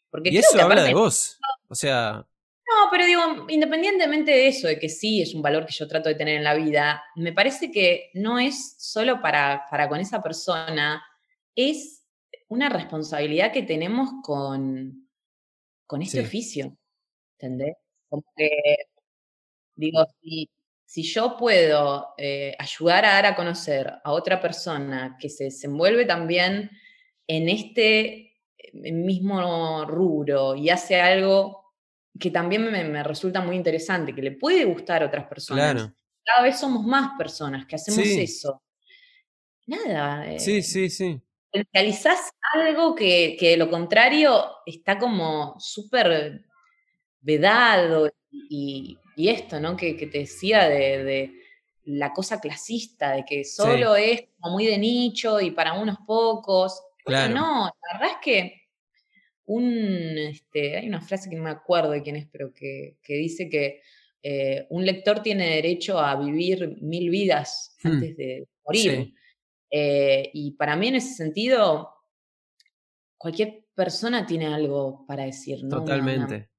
Porque 0.09 0.29
y 0.29 0.37
eso 0.37 0.59
habla 0.61 0.83
de 0.83 0.93
vos. 0.93 1.39
O 1.67 1.75
sea, 1.75 2.25
no, 2.67 2.89
pero 2.91 3.05
digo, 3.05 3.21
independientemente 3.47 4.31
de 4.31 4.47
eso, 4.47 4.67
de 4.67 4.77
que 4.77 4.89
sí 4.89 5.21
es 5.21 5.33
un 5.33 5.41
valor 5.41 5.65
que 5.65 5.73
yo 5.73 5.87
trato 5.87 6.09
de 6.09 6.15
tener 6.15 6.35
en 6.35 6.43
la 6.43 6.53
vida, 6.53 7.01
me 7.15 7.31
parece 7.31 7.71
que 7.71 8.09
no 8.13 8.39
es 8.39 8.75
solo 8.77 9.21
para, 9.21 9.65
para 9.71 9.87
con 9.87 10.01
esa 10.01 10.21
persona, 10.21 11.01
es 11.55 12.03
una 12.49 12.67
responsabilidad 12.67 13.53
que 13.53 13.63
tenemos 13.63 14.09
con, 14.21 15.09
con 15.85 16.01
este 16.01 16.19
oficio. 16.19 16.77
¿Entendés? 17.39 17.77
Como 18.09 18.23
que, 18.35 18.49
digo, 19.75 20.05
si, 20.21 20.49
si 20.87 21.03
yo 21.03 21.35
puedo 21.35 22.13
eh, 22.17 22.55
ayudar 22.57 23.03
a 23.03 23.13
dar 23.13 23.25
a 23.25 23.35
conocer 23.35 23.93
a 24.01 24.11
otra 24.13 24.39
persona 24.39 25.17
que 25.19 25.29
se 25.29 25.43
desenvuelve 25.43 26.05
también 26.05 26.71
en 27.27 27.49
este 27.49 28.37
eh, 28.57 28.91
mismo 28.93 29.83
rubro 29.83 30.55
y 30.55 30.69
hace 30.69 31.01
algo 31.01 31.73
que 32.17 32.31
también 32.31 32.71
me, 32.71 33.03
resulta 33.03 33.41
muy 33.41 33.57
interesante, 33.57 34.15
que 34.15 34.21
le 34.21 34.31
puede 34.31 34.63
gustar 34.63 35.03
a 35.03 35.07
otras 35.07 35.27
personas. 35.27 35.91
Cada 36.23 36.43
vez 36.43 36.57
somos 36.57 36.85
más 36.85 37.17
personas 37.17 37.65
que 37.65 37.75
hacemos 37.75 38.07
eso. 38.07 38.63
Nada. 39.65 40.39
sí, 40.39 40.59
eh, 40.59 40.63
sí, 40.63 40.89
sí. 40.89 41.21
Realizás 41.73 42.31
algo 42.53 42.95
que, 42.95 43.35
que 43.37 43.49
de 43.49 43.57
lo 43.57 43.69
contrario 43.69 44.41
está 44.65 44.97
como 44.97 45.59
súper 45.59 46.45
vedado 47.19 48.09
y, 48.31 48.97
esto, 49.17 49.59
¿no? 49.59 49.75
Que, 49.75 49.93
te 49.93 50.19
decía 50.19 50.69
de, 50.69 51.31
la 51.85 52.13
cosa 52.13 52.39
clasista, 52.39 53.13
de 53.13 53.25
que 53.25 53.43
solo 53.43 53.95
es 53.95 54.25
como 54.39 54.55
muy 54.55 54.65
de 54.65 54.77
nicho 54.77 55.39
y 55.39 55.51
para 55.51 55.73
unos 55.73 55.97
pocos. 56.05 56.83
Claro. 57.05 57.33
no, 57.33 57.65
la 57.65 57.97
verdad 57.99 58.17
es 58.17 58.21
que 58.21 58.61
un, 59.45 60.17
este, 60.17 60.77
hay 60.77 60.87
una 60.87 61.01
frase 61.01 61.29
que 61.29 61.37
no 61.37 61.43
me 61.43 61.49
acuerdo 61.49 61.91
de 61.91 62.03
quién 62.03 62.17
es, 62.17 62.27
pero 62.31 62.53
que, 62.53 62.97
dice 63.07 63.49
que 63.49 63.81
eh, 64.21 64.67
un 64.69 64.85
lector 64.85 65.21
tiene 65.21 65.55
derecho 65.55 65.99
a 65.99 66.15
vivir 66.17 66.77
mil 66.81 67.09
vidas 67.09 67.77
hmm. 67.83 67.87
antes 67.87 68.17
de 68.17 68.47
morir. 68.65 69.13
Eh, 69.69 70.29
y 70.33 70.51
para 70.51 70.75
mí 70.75 70.89
en 70.89 70.95
ese 70.95 71.13
sentido, 71.13 71.93
cualquier 73.17 73.65
persona 73.73 74.25
tiene 74.25 74.47
algo 74.47 75.05
para 75.07 75.23
decir, 75.23 75.63
¿no? 75.63 75.79
Totalmente. 75.79 76.49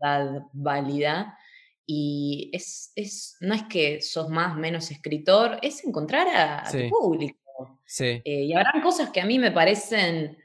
Una 0.00 0.18
verdad 0.18 0.42
válida. 0.52 1.38
Y 1.86 2.50
es, 2.52 2.92
es, 2.96 3.36
no 3.40 3.54
es 3.54 3.62
que 3.64 4.02
sos 4.02 4.28
más 4.28 4.56
menos 4.56 4.90
escritor, 4.90 5.58
es 5.62 5.84
encontrar 5.84 6.26
a, 6.28 6.70
tu 6.70 6.88
público. 6.88 7.80
Sí. 7.84 8.20
Eh, 8.24 8.44
y 8.44 8.52
habrán 8.52 8.82
cosas 8.82 9.10
que 9.10 9.20
a 9.20 9.26
mí 9.26 9.38
me 9.38 9.52
parecen 9.52 10.36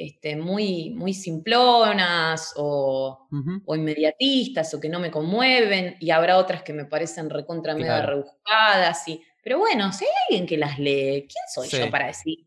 este, 0.00 0.34
muy, 0.34 0.90
muy 0.90 1.12
simplonas 1.12 2.54
o, 2.56 3.28
inmediatistas 3.68 4.72
o 4.72 4.80
que 4.80 4.88
no 4.88 4.98
me 4.98 5.10
conmueven 5.10 5.96
y 6.00 6.10
habrá 6.10 6.38
otras 6.38 6.62
que 6.62 6.72
me 6.72 6.86
parecen 6.86 7.28
recontra 7.28 7.74
medio 7.74 8.00
rebuscadas. 8.00 9.06
Y, 9.08 9.22
pero 9.44 9.58
bueno, 9.58 9.92
si 9.92 10.06
hay 10.06 10.10
alguien 10.28 10.46
que 10.46 10.56
las 10.56 10.78
lee, 10.78 11.28
¿quién 11.28 11.44
soy 11.52 11.68
yo 11.68 11.90
para 11.90 12.06
decir, 12.06 12.38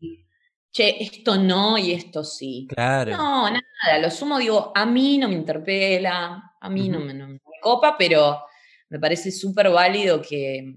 che, 0.72 1.00
esto 1.00 1.36
no 1.36 1.78
y 1.78 1.92
esto 1.92 2.24
sí? 2.24 2.66
Claro. 2.68 3.16
No, 3.16 3.48
nada, 3.48 3.98
lo 4.00 4.10
sumo 4.10 4.40
digo, 4.40 4.72
a 4.74 4.84
mí 4.84 5.18
no 5.18 5.28
me 5.28 5.34
interpela, 5.34 6.56
a 6.60 6.68
mí 6.68 6.88
no, 6.88 6.98
me, 6.98 7.14
no, 7.14 7.28
me, 7.28 7.38
copa, 7.64 7.96
pero 7.98 8.44
me 8.90 9.00
parece 9.00 9.32
súper 9.32 9.70
válido 9.70 10.20
que, 10.20 10.76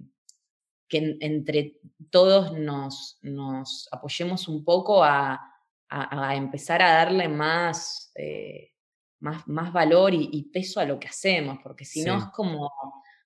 que 0.87 1.17
entre 1.19 1.79
todos 2.09 2.57
nos, 2.57 3.19
nos 3.21 3.89
apoyemos 3.91 4.47
un 4.47 4.63
poco 4.63 5.03
a 5.03 5.47
a, 5.89 6.35
empezar 6.35 6.81
a 6.81 6.91
darle 6.91 7.27
más, 7.27 8.11
eh, 8.15 8.71
más, 9.19 9.47
más, 9.47 9.71
valor 9.71 10.13
y, 10.13 10.49
peso 10.51 10.79
a 10.79 10.85
lo 10.85 10.99
que 10.99 11.07
hacemos, 11.07 11.59
porque 11.63 11.85
si 11.85 12.03
no 12.03 12.17
es 12.17 12.25
como 12.25 12.71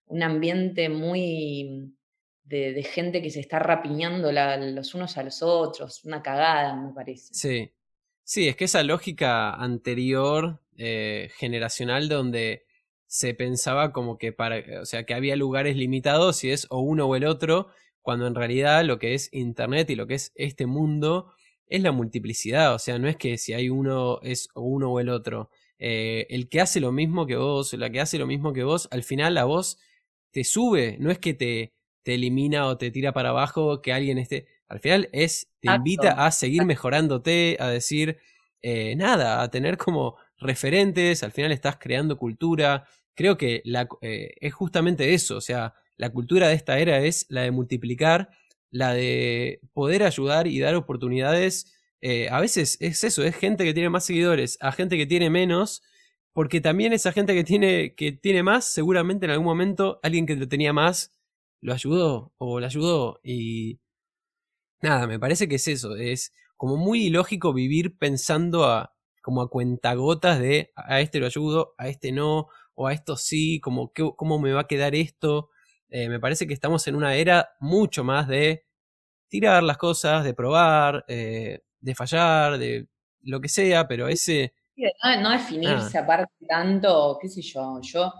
un 0.06 0.24
ambiente 0.24 0.89
muy 0.89 1.95
de, 2.43 2.84
gente 2.84 3.21
que 3.21 3.30
se 3.30 3.39
está 3.39 3.60
rapiñando 3.60 4.32
los 4.32 4.93
unos 4.93 5.17
a 5.17 5.24
los 5.24 5.41
otros, 5.41 6.04
una 6.04 6.21
cagada, 6.21 6.76
me 6.76 6.93
parece. 6.93 7.34
Sí, 7.34 7.71
sí, 8.24 8.47
es 8.47 8.56
que 8.56 8.65
esa 8.65 8.84
lógica 8.84 9.54
anterior, 9.54 10.62
eh, 10.78 11.30
generacional, 11.38 12.10
donde 12.10 12.65
se 13.12 13.34
pensaba 13.34 13.91
como 13.91 14.17
que 14.17 14.32
para, 14.32 14.63
o 14.82 14.86
sea, 14.86 15.04
que 15.06 15.13
había 15.13 15.36
lugares 15.36 15.76
limitados 15.76 16.45
y 16.45 16.52
es 16.52 16.65
o 16.69 16.80
uno 16.80 17.08
o 17.08 17.17
el 17.17 17.26
otro, 17.26 17.67
cuando 18.02 18.26
en 18.26 18.36
realidad 18.36 18.86
lo 18.86 19.00
que 19.00 19.13
es 19.13 19.28
Internet 19.34 19.89
y 19.89 19.95
lo 19.95 20.08
que 20.08 20.13
es 20.13 20.32
este 20.36 20.65
mundo 20.65 21.34
es 21.67 21.82
la 21.82 21.91
multiplicidad, 21.91 22.74
o 22.74 22.80
sea, 22.80 23.00
no 23.00 23.10
es 23.10 23.17
que 23.17 23.38
si 23.38 23.52
hay 23.52 23.69
uno 23.69 24.21
es 24.21 24.47
uno 24.56 24.93
o 24.93 25.00
el 25.02 25.10
otro. 25.10 25.50
Eh, 25.78 26.26
el 26.30 26.47
que 26.47 26.62
hace 26.62 26.80
lo 26.80 26.93
mismo 26.93 27.28
que 27.28 27.36
vos, 27.36 27.74
la 27.74 27.89
que 27.89 28.00
hace 28.00 28.17
lo 28.17 28.28
mismo 28.28 28.54
que 28.54 28.63
vos, 28.63 28.88
al 28.91 29.04
final 29.04 29.34
la 29.34 29.43
voz 29.43 29.78
te 30.32 30.45
sube, 30.45 30.95
no 31.02 31.12
es 31.12 31.19
que 31.19 31.34
te, 31.34 31.74
te 32.04 32.13
elimina 32.13 32.65
o 32.67 32.78
te 32.78 32.91
tira 32.91 33.12
para 33.12 33.30
abajo, 33.30 33.82
que 33.82 33.91
alguien 33.91 34.19
esté. 34.19 34.47
Al 34.69 34.80
final 34.80 35.10
es, 35.12 35.50
te 35.60 35.69
invita 35.69 36.26
a 36.26 36.32
seguir 36.32 36.63
mejorándote, 36.63 37.58
a 37.60 37.67
decir 37.67 38.19
eh, 38.62 38.95
nada, 38.95 39.41
a 39.41 39.52
tener 39.52 39.78
como 39.78 40.15
referentes, 40.38 41.24
al 41.24 41.34
final 41.34 41.52
estás 41.52 41.78
creando 41.78 42.17
cultura. 42.17 42.86
Creo 43.21 43.38
que 43.38 43.62
eh, 44.01 44.34
es 44.41 44.53
justamente 44.55 45.13
eso, 45.13 45.38
o 45.38 45.41
sea, 45.41 45.75
la 45.95 46.10
cultura 46.10 46.47
de 46.47 46.55
esta 46.55 46.79
era 46.79 46.99
es 47.01 47.27
la 47.29 47.43
de 47.43 47.51
multiplicar 47.51 48.29
la 48.71 48.93
de 48.93 49.60
poder 49.73 50.01
ayudar 50.01 50.47
y 50.47 50.60
dar 50.60 50.73
oportunidades. 50.75 51.71
Eh, 52.01 52.29
a 52.29 52.39
veces 52.39 52.77
es 52.79 53.03
eso, 53.03 53.23
es 53.23 53.36
gente 53.36 53.63
que 53.63 53.75
tiene 53.75 53.89
más 53.89 54.05
seguidores 54.05 54.57
a 54.60 54.71
gente 54.71 54.97
que 54.97 55.05
tiene 55.05 55.29
menos, 55.29 55.84
porque 56.34 56.62
también 56.62 56.93
esa 56.93 57.12
gente 57.12 57.36
que 57.36 57.43
tiene, 57.43 57.93
que 57.93 58.12
tiene 58.12 58.41
más, 58.41 58.65
seguramente 58.65 59.25
en 59.25 59.31
algún 59.34 59.45
momento 59.45 59.99
alguien 60.01 60.25
que 60.25 60.36
lo 60.36 60.47
tenía 60.47 60.73
más 60.73 61.12
lo 61.62 61.73
ayudó 61.73 62.34
o 62.39 62.60
la 62.60 62.67
ayudó 62.67 63.19
y 63.23 63.79
nada, 64.81 65.05
me 65.05 65.19
parece 65.19 65.47
que 65.47 65.55
es 65.55 65.67
eso, 65.67 65.95
es 65.95 66.34
como 66.57 66.77
muy 66.77 67.05
ilógico 67.05 67.53
vivir 67.53 67.97
pensando 67.99 68.65
a, 68.65 68.95
como 69.21 69.41
a 69.41 69.49
cuentagotas 69.49 70.39
de 70.39 70.71
a 70.75 71.01
este 71.01 71.19
lo 71.19 71.27
ayudo, 71.27 71.75
a 71.77 71.88
este 71.88 72.12
no, 72.12 72.47
o 72.81 72.87
a 72.87 72.93
esto 72.93 73.15
sí, 73.15 73.59
como 73.59 73.91
cómo 74.15 74.39
me 74.39 74.53
va 74.53 74.61
a 74.61 74.67
quedar 74.67 74.95
esto. 74.95 75.49
Eh, 75.89 76.09
me 76.09 76.19
parece 76.19 76.47
que 76.47 76.53
estamos 76.53 76.87
en 76.87 76.95
una 76.95 77.15
era 77.15 77.49
mucho 77.59 78.03
más 78.03 78.27
de 78.27 78.65
tirar 79.27 79.61
las 79.61 79.77
cosas, 79.77 80.23
de 80.23 80.33
probar, 80.33 81.05
eh, 81.07 81.59
de 81.79 81.95
fallar, 81.95 82.57
de 82.57 82.87
lo 83.21 83.39
que 83.39 83.49
sea, 83.49 83.87
pero 83.87 84.07
ese... 84.07 84.53
No, 85.19 85.29
definirse 85.29 85.97
aparte 85.97 86.33
tanto, 86.47 87.19
qué 87.21 87.29
sé 87.29 87.41
yo, 87.41 87.79
yo 87.83 88.11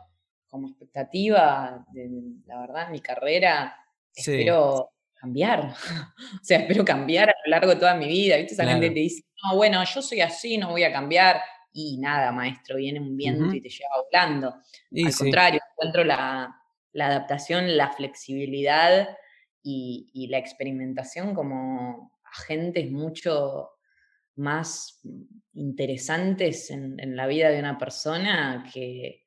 como 0.48 0.68
expectativa, 0.68 1.84
de, 1.92 2.10
la 2.46 2.60
verdad, 2.60 2.90
mi 2.90 3.00
carrera, 3.00 3.76
espero 4.14 4.92
cambiar. 5.16 5.74
o 6.42 6.44
sea, 6.44 6.60
espero 6.60 6.84
cambiar 6.86 7.30
a 7.30 7.36
lo 7.46 7.52
largo 7.52 7.70
de 7.72 7.78
toda 7.78 7.96
mi 7.96 8.08
vida. 8.08 8.36
¿Viste? 8.36 8.54
Esa 8.54 8.66
gente 8.66 8.90
te 8.90 9.00
dice, 9.00 9.24
no, 9.44 9.56
bueno, 9.56 9.82
yo 9.84 10.02
soy 10.02 10.22
así, 10.22 10.58
no 10.58 10.70
voy 10.70 10.84
a 10.84 10.92
cambiar. 10.92 11.42
Y 11.74 11.98
nada, 12.00 12.32
maestro, 12.32 12.78
viene 12.78 13.00
un 13.00 13.16
viento 13.16 13.54
y 13.54 13.62
te 13.62 13.70
lleva 13.70 14.04
volando. 14.06 14.56
Al 15.06 15.16
contrario, 15.16 15.62
encuentro 15.72 16.04
la, 16.04 16.56
adaptación, 16.94 17.78
la 17.78 17.92
flexibilidad 17.92 19.18
y, 19.64 20.28
la 20.30 20.38
experimentación 20.38 21.34
como 21.34 22.20
agentes 22.24 22.92
mucho 22.92 23.70
más 24.36 25.02
interesantes 25.54 26.72
en, 26.72 27.00
en 27.00 27.16
la 27.16 27.28
vida 27.28 27.50
de 27.50 27.60
una 27.60 27.78
persona 27.78 28.66
que, 28.74 29.22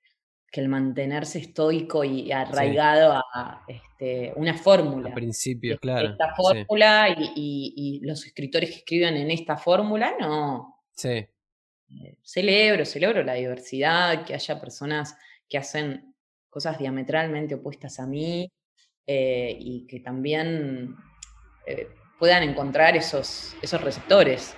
que 0.54 0.60
el 0.60 0.68
mantenerse 0.68 1.40
estoico 1.40 2.04
y 2.04 2.30
arraigado 2.30 3.12
a 3.12 3.64
este, 3.66 4.32
una 4.36 4.54
fórmula. 4.56 5.08
Al 5.08 5.14
principio, 5.14 5.76
claro. 5.80 6.10
Esta 6.10 6.32
fórmula 6.32 7.08
y, 7.34 8.00
los 8.04 8.24
escritores 8.24 8.70
que 8.70 8.76
escriben 8.76 9.16
en 9.16 9.32
esta 9.32 9.56
fórmula, 9.56 10.14
no. 10.20 10.84
Sí. 10.92 11.26
Eh, 12.02 12.16
celebro, 12.22 12.84
celebro 12.84 13.22
la 13.22 13.34
diversidad, 13.34 14.24
que 14.24 14.34
haya 14.34 14.60
personas 14.60 15.16
que 15.48 15.58
hacen 15.58 16.14
cosas 16.48 16.78
diametralmente 16.78 17.56
opuestas 17.56 18.00
a 18.00 18.06
mí 18.06 18.50
eh, 19.06 19.56
y 19.58 19.86
que 19.86 20.00
también 20.00 20.96
eh, 21.66 21.88
puedan 22.18 22.42
encontrar 22.42 22.96
esos, 22.96 23.56
esos 23.60 23.80
receptores. 23.80 24.56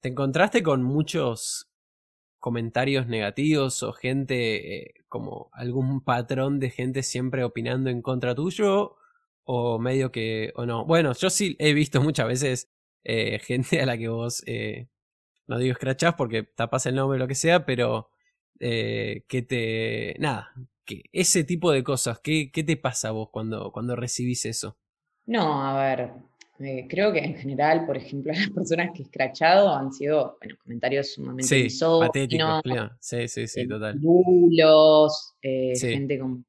¿Te 0.00 0.08
encontraste 0.08 0.62
con 0.62 0.82
muchos 0.82 1.70
comentarios 2.38 3.06
negativos 3.06 3.82
o 3.82 3.92
gente, 3.92 4.94
como 5.08 5.48
algún 5.52 6.02
patrón 6.02 6.58
de 6.58 6.70
gente 6.70 7.02
siempre 7.02 7.44
opinando 7.44 7.88
en 7.88 8.02
contra 8.02 8.34
tuyo 8.34 8.96
o 9.44 9.78
medio 9.78 10.10
que, 10.10 10.52
o 10.56 10.66
no. 10.66 10.84
Bueno, 10.84 11.12
yo 11.12 11.30
sí 11.30 11.56
he 11.60 11.72
visto 11.72 12.00
muchas 12.02 12.26
veces 12.26 12.68
gente 13.04 13.80
a 13.80 13.86
la 13.86 13.96
que 13.96 14.08
vos, 14.08 14.42
no 15.46 15.58
digo 15.58 15.72
escrachás 15.72 16.14
porque 16.14 16.42
tapas 16.42 16.86
el 16.86 16.94
nombre 16.94 17.16
o 17.16 17.18
lo 17.18 17.28
que 17.28 17.34
sea, 17.34 17.64
pero 17.66 18.10
que 18.58 19.46
te, 19.48 20.14
nada, 20.20 20.52
que 20.84 21.02
ese 21.12 21.42
tipo 21.42 21.72
de 21.72 21.82
cosas, 21.82 22.20
¿qué, 22.20 22.50
qué 22.52 22.62
te 22.62 22.76
pasa 22.76 23.08
a 23.08 23.12
vos 23.12 23.30
cuando, 23.32 23.72
cuando 23.72 23.96
recibís 23.96 24.46
eso? 24.46 24.78
No, 25.26 25.64
a 25.64 25.82
ver, 25.82 26.12
eh, 26.64 26.86
creo 26.88 27.12
que 27.12 27.20
en 27.20 27.34
general, 27.34 27.86
por 27.86 27.96
ejemplo, 27.96 28.32
las 28.36 28.50
personas 28.50 28.90
que 28.92 29.00
he 29.00 29.04
escrachado 29.04 29.74
han 29.74 29.92
sido 29.92 30.36
bueno, 30.40 30.56
comentarios 30.62 31.14
sumamente 31.14 31.70
sí, 31.70 31.78
patéticos, 32.00 32.62
Sí, 33.00 33.28
sí, 33.28 33.46
sí, 33.46 33.68
total. 33.68 33.98
Bulos, 33.98 35.34
eh, 35.42 35.72
gente 35.78 36.18
con, 36.18 36.44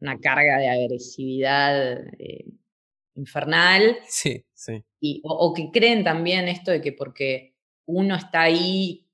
una 0.00 0.18
carga 0.20 0.58
de 0.58 0.68
agresividad 0.68 1.98
eh, 2.18 2.46
infernal. 3.14 3.96
Sí, 4.06 4.44
sí. 4.52 4.82
Y, 5.00 5.20
o, 5.24 5.52
que 5.52 5.70
creen 5.70 6.04
también 6.04 6.48
esto 6.48 6.70
de 6.70 6.80
que 6.80 6.92
porque 6.92 7.53
uno 7.86 8.16
está 8.16 8.42
ahí 8.42 9.04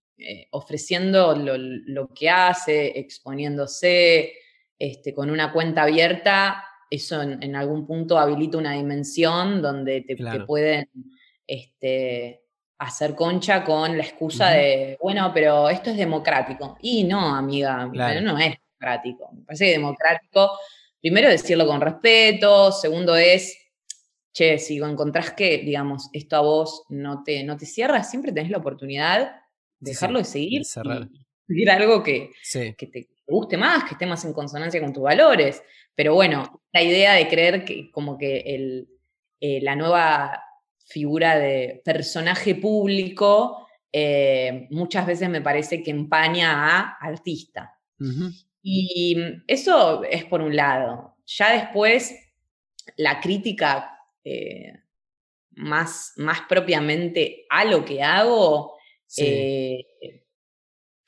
ofreciendo 0.50 1.34
lo, 1.34 1.54
lo, 1.56 2.08
que 2.08 2.28
hace, 2.28 2.98
exponiéndose, 2.98 4.32
este, 4.78 5.14
con 5.14 5.30
una 5.30 5.52
cuenta 5.52 5.82
abierta, 5.82 6.64
eso 6.90 7.22
en, 7.22 7.54
algún 7.54 7.86
punto 7.86 8.18
habilita 8.18 8.58
una 8.58 8.72
dimensión 8.72 9.62
donde 9.62 10.02
te, 10.02 10.16
pueden 10.44 10.88
este, 11.46 12.42
hacer 12.78 13.14
concha 13.14 13.64
con 13.64 13.96
la 13.96 14.02
excusa 14.02 14.50
de, 14.50 14.98
bueno, 15.00 15.30
pero 15.32 15.68
esto 15.68 15.90
es 15.90 15.96
democrático. 15.96 16.76
Y 16.80 17.04
no, 17.04 17.34
amiga, 17.34 17.86
no 17.86 18.38
es 18.38 18.56
democrático. 18.56 19.30
Me 19.32 19.42
parece 19.44 19.66
que 19.66 19.72
democrático, 19.72 20.50
primero 21.00 21.28
decirlo 21.28 21.66
con 21.66 21.80
respeto, 21.80 22.72
segundo 22.72 23.14
es, 23.14 23.56
che, 24.32 24.58
si 24.58 24.78
encontrás 24.78 25.32
que, 25.32 25.58
digamos, 25.58 26.08
esto 26.12 26.36
a 26.36 26.40
vos 26.40 26.84
no 26.88 27.22
te, 27.24 27.42
no 27.44 27.56
te 27.56 27.66
cierra, 27.66 28.02
siempre 28.02 28.32
tenés 28.32 28.50
la 28.50 28.58
oportunidad 28.58 29.32
de 29.78 29.90
dejarlo 29.90 30.18
de 30.18 30.24
seguir. 30.24 30.62
Y 31.48 31.68
algo 31.68 32.02
que, 32.02 32.30
que 32.52 32.86
te 32.86 33.08
guste 33.26 33.56
más, 33.56 33.84
que 33.84 33.94
esté 33.94 34.06
más 34.06 34.24
en 34.24 34.32
consonancia 34.32 34.80
con 34.80 34.92
tus 34.92 35.02
valores. 35.02 35.62
Pero 35.94 36.14
bueno, 36.14 36.62
la 36.72 36.82
idea 36.82 37.14
de 37.14 37.28
creer 37.28 37.64
que 37.64 37.90
como 37.90 38.16
que 38.16 38.40
el, 38.40 38.88
eh, 39.40 39.60
la 39.60 39.74
nueva 39.74 40.44
figura 40.86 41.38
de 41.38 41.82
personaje 41.84 42.54
público 42.54 43.66
eh, 43.92 44.68
muchas 44.70 45.06
veces 45.06 45.28
me 45.28 45.40
parece 45.40 45.82
que 45.82 45.90
empaña 45.90 46.78
a 46.78 46.96
artista. 47.00 47.76
Y 48.62 49.16
eso 49.46 50.04
es 50.04 50.24
por 50.24 50.40
un 50.40 50.54
lado. 50.56 51.16
Ya 51.26 51.52
después, 51.52 52.14
la 52.96 53.20
crítica 53.20 53.99
eh, 54.24 54.72
más, 55.52 56.12
más 56.16 56.42
propiamente 56.48 57.46
a 57.48 57.64
lo 57.64 57.84
que 57.84 58.02
hago, 58.02 58.76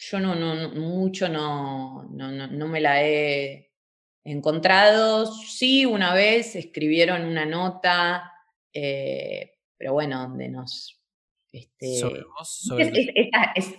yo 0.05 0.19
no, 0.19 0.35
no, 0.35 0.71
mucho 0.71 1.29
no, 1.29 2.05
no, 2.11 2.47
no 2.49 2.69
me 2.69 2.81
la 2.81 3.05
he 3.05 3.73
encontrados. 4.25 5.41
Sí, 5.49 5.85
una 5.85 6.15
vez 6.15 6.57
escribieron 6.57 7.25
una 7.25 7.47
nota, 7.47 8.33
eh, 8.73 9.59
pero 9.77 9.93
bueno, 9.93 10.21
donde 10.23 10.49
nos... 10.49 11.02
Este, 11.53 11.99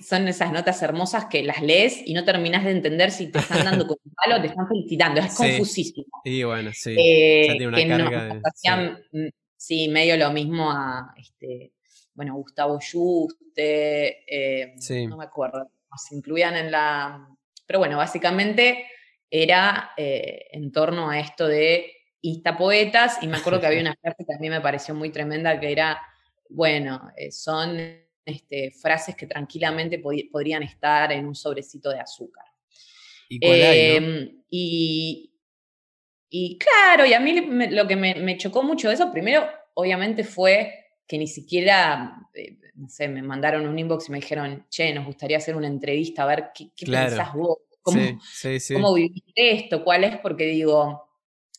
son 0.02 0.28
esas 0.28 0.52
notas 0.52 0.82
hermosas 0.84 1.26
que 1.26 1.42
las 1.42 1.62
lees 1.64 2.04
y 2.06 2.14
no 2.14 2.24
terminas 2.24 2.64
de 2.64 2.72
entender 2.72 3.10
si 3.10 3.32
te 3.32 3.40
están 3.40 3.66
dando 3.66 3.88
con 3.88 3.98
un 4.06 4.14
palo 4.14 4.38
o 4.38 4.42
te 4.42 4.48
están 4.48 4.68
felicitando. 4.68 5.22
Es 5.22 5.34
confusísimo. 5.36 6.06
Sí, 6.24 6.44
bueno, 6.44 6.70
sí. 6.72 6.96
Eh, 6.98 7.56
tiene 7.58 7.96
una 7.96 8.12
carga 8.12 9.00
mm, 9.12 9.28
sí. 9.58 9.88
medio 9.88 10.18
lo 10.18 10.32
mismo 10.32 10.70
a 10.70 11.16
este, 11.18 11.74
bueno, 12.14 12.36
Gustavo 12.36 12.80
Juste, 12.80 14.24
eh, 14.28 14.76
no 15.08 15.18
me 15.18 15.26
acuerdo, 15.26 15.72
se 15.98 16.16
incluían 16.16 16.56
en 16.56 16.72
la. 16.72 17.28
Pero 17.66 17.80
bueno, 17.80 17.98
básicamente 17.98 18.86
era 19.30 19.92
eh, 19.98 20.48
en 20.52 20.72
torno 20.72 21.10
a 21.10 21.20
esto 21.20 21.48
de 21.48 21.92
instapoetas, 22.22 23.18
y 23.22 23.28
me 23.28 23.38
acuerdo 23.38 23.60
que 23.60 23.68
había 23.68 23.82
una 23.82 23.96
frase 24.00 24.26
que 24.26 24.34
a 24.34 24.40
mí 24.40 24.50
me 24.50 24.62
pareció 24.62 24.94
muy 24.94 25.10
tremenda, 25.10 25.60
que 25.60 25.72
era, 25.72 26.00
bueno, 26.54 27.12
eh, 27.18 27.32
son 27.32 27.78
este, 28.26 28.72
frases 28.72 29.16
que 29.16 29.28
tranquilamente 29.28 30.00
podrían 30.00 30.64
estar 30.64 31.12
en 31.12 31.26
un 31.26 31.36
sobrecito 31.36 31.90
de 31.90 32.00
azúcar. 32.00 32.46
¿Y, 33.30 33.40
em, 33.42 34.44
y, 34.50 35.30
claro, 36.58 37.06
y 37.06 37.14
a 37.14 37.20
mí 37.20 37.42
lo 37.72 37.88
que 37.88 37.96
me, 37.96 38.38
chocó 38.38 38.64
mucho 38.64 38.90
de 38.90 38.96
eso, 38.96 39.12
primero, 39.12 39.48
obviamente, 39.74 40.24
fue 40.24 40.74
que 41.08 41.18
ni 41.18 41.28
siquiera, 41.28 42.16
eh, 42.34 42.58
no 42.76 42.90
sé, 42.90 43.08
me 43.08 43.22
mandaron 43.22 43.68
un 43.68 43.78
inbox 43.78 44.10
y 44.10 44.12
me 44.12 44.20
dijeron, 44.20 44.66
che, 44.70 44.94
nos 44.94 45.06
gustaría 45.06 45.38
hacer 45.38 45.56
una 45.56 45.68
entrevista, 45.68 46.24
a 46.24 46.28
ver 46.28 46.52
qué, 46.54 46.70
pensás 46.86 47.34
vos 47.34 47.60
¿Cómo, 47.84 48.94
viviste 48.94 49.52
esto? 49.52 49.84
¿Cuál 49.84 50.06
es? 50.06 50.18
Porque 50.20 50.46
digo, 50.46 51.06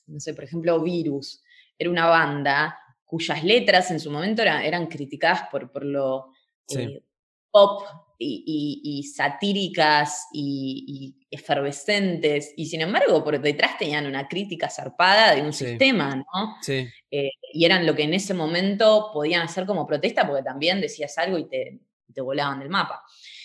no 0.07 0.21
sé, 0.21 0.33
por 0.33 0.45
ejemplo, 0.45 0.81
Virus 0.81 1.43
era 1.79 1.91
una 1.91 2.07
banda 2.07 2.79
cuyas 3.15 3.45
letras 3.45 3.93
en 3.93 4.01
su 4.01 4.11
momento 4.11 4.43
eran 4.43 4.89
criticadas 4.89 5.43
por, 5.49 5.71
por 5.71 5.85
lo 5.85 6.33
eh, 6.77 7.01
pop 7.49 7.85
y, 8.19 9.09
satíricas 9.15 10.27
y, 10.33 11.15
efervescentes, 11.31 12.53
y 12.57 12.67
sin 12.67 12.81
embargo 12.81 13.23
por 13.23 13.41
detrás 13.41 13.79
tenían 13.79 14.07
una 14.07 14.27
crítica 14.27 14.69
zarpada 14.69 15.33
de 15.33 15.43
un 15.43 15.53
sistema, 15.53 16.17
¿no? 16.17 16.57
Sí. 16.61 16.89
Eh, 17.09 17.31
y 17.53 17.65
eran 17.65 17.87
lo 17.87 17.95
que 17.95 18.03
en 18.03 18.15
ese 18.15 18.35
momento 18.35 19.11
podían 19.13 19.43
hacer 19.43 19.65
como 19.65 19.87
protesta 19.87 20.27
porque 20.27 20.43
también 20.43 20.81
decías 20.81 21.17
algo 21.17 21.39
y 21.39 21.49
te, 21.49 21.79
te 22.13 22.21
volaban 22.21 22.59
del 22.59 22.69
mapa. 22.69 23.01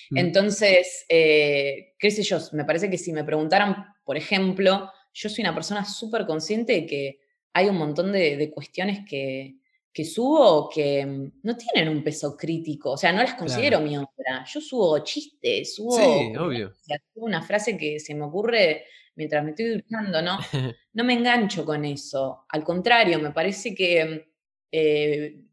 Mm. 0.10 0.18
Entonces, 0.18 1.06
eh, 1.10 1.94
qué 2.00 2.10
sé 2.10 2.24
yo, 2.24 2.40
me 2.54 2.66
parece 2.66 2.90
que 2.90 2.98
si 2.98 3.14
me 3.14 3.24
preguntaran, 3.24 3.86
por 4.04 4.18
ejemplo, 4.18 4.92
yo 5.14 5.30
soy 5.30 5.44
una 5.44 5.54
persona 5.54 5.86
súper 5.86 6.26
consciente 6.26 6.74
de 6.74 6.86
que 6.88 7.20
hay 7.54 7.68
un 7.68 7.78
montón 7.78 8.12
de, 8.12 8.52
cuestiones 8.54 9.02
que, 9.08 9.59
subo 10.06 10.70
que 10.70 11.06
mm, 11.06 11.32
no 11.44 11.58
tienen 11.58 11.90
un 11.90 12.04
peso 12.04 12.36
crítico, 12.38 12.92
o 12.92 12.98
sea, 12.98 13.12
no 13.12 13.22
las 13.22 13.34
considero 13.34 13.80
mi 13.80 13.98
obra. 13.98 14.46
Yo 14.46 14.62
subo 14.62 15.00
chistes, 15.00 15.76
subo, 15.76 15.98
sí, 15.98 16.34
obvio. 16.38 16.74
una 17.16 17.42
frase 17.42 17.78
que 17.78 18.00
se 18.00 18.16
me 18.16 18.26
ocurre 18.26 18.86
mientras 19.16 19.44
me 19.44 19.52
estoy 19.52 19.70
duchando, 19.70 20.22
¿no? 20.22 20.38
No 20.92 21.04
me 21.04 21.14
engancho 21.14 21.66
con 21.66 21.86
eso. 21.86 22.46
Al 22.50 22.64
contrario, 22.64 23.20
me 23.20 23.32
parece 23.32 23.76
que 23.76 24.06
mm, 24.06 24.30
eh, 24.72 25.46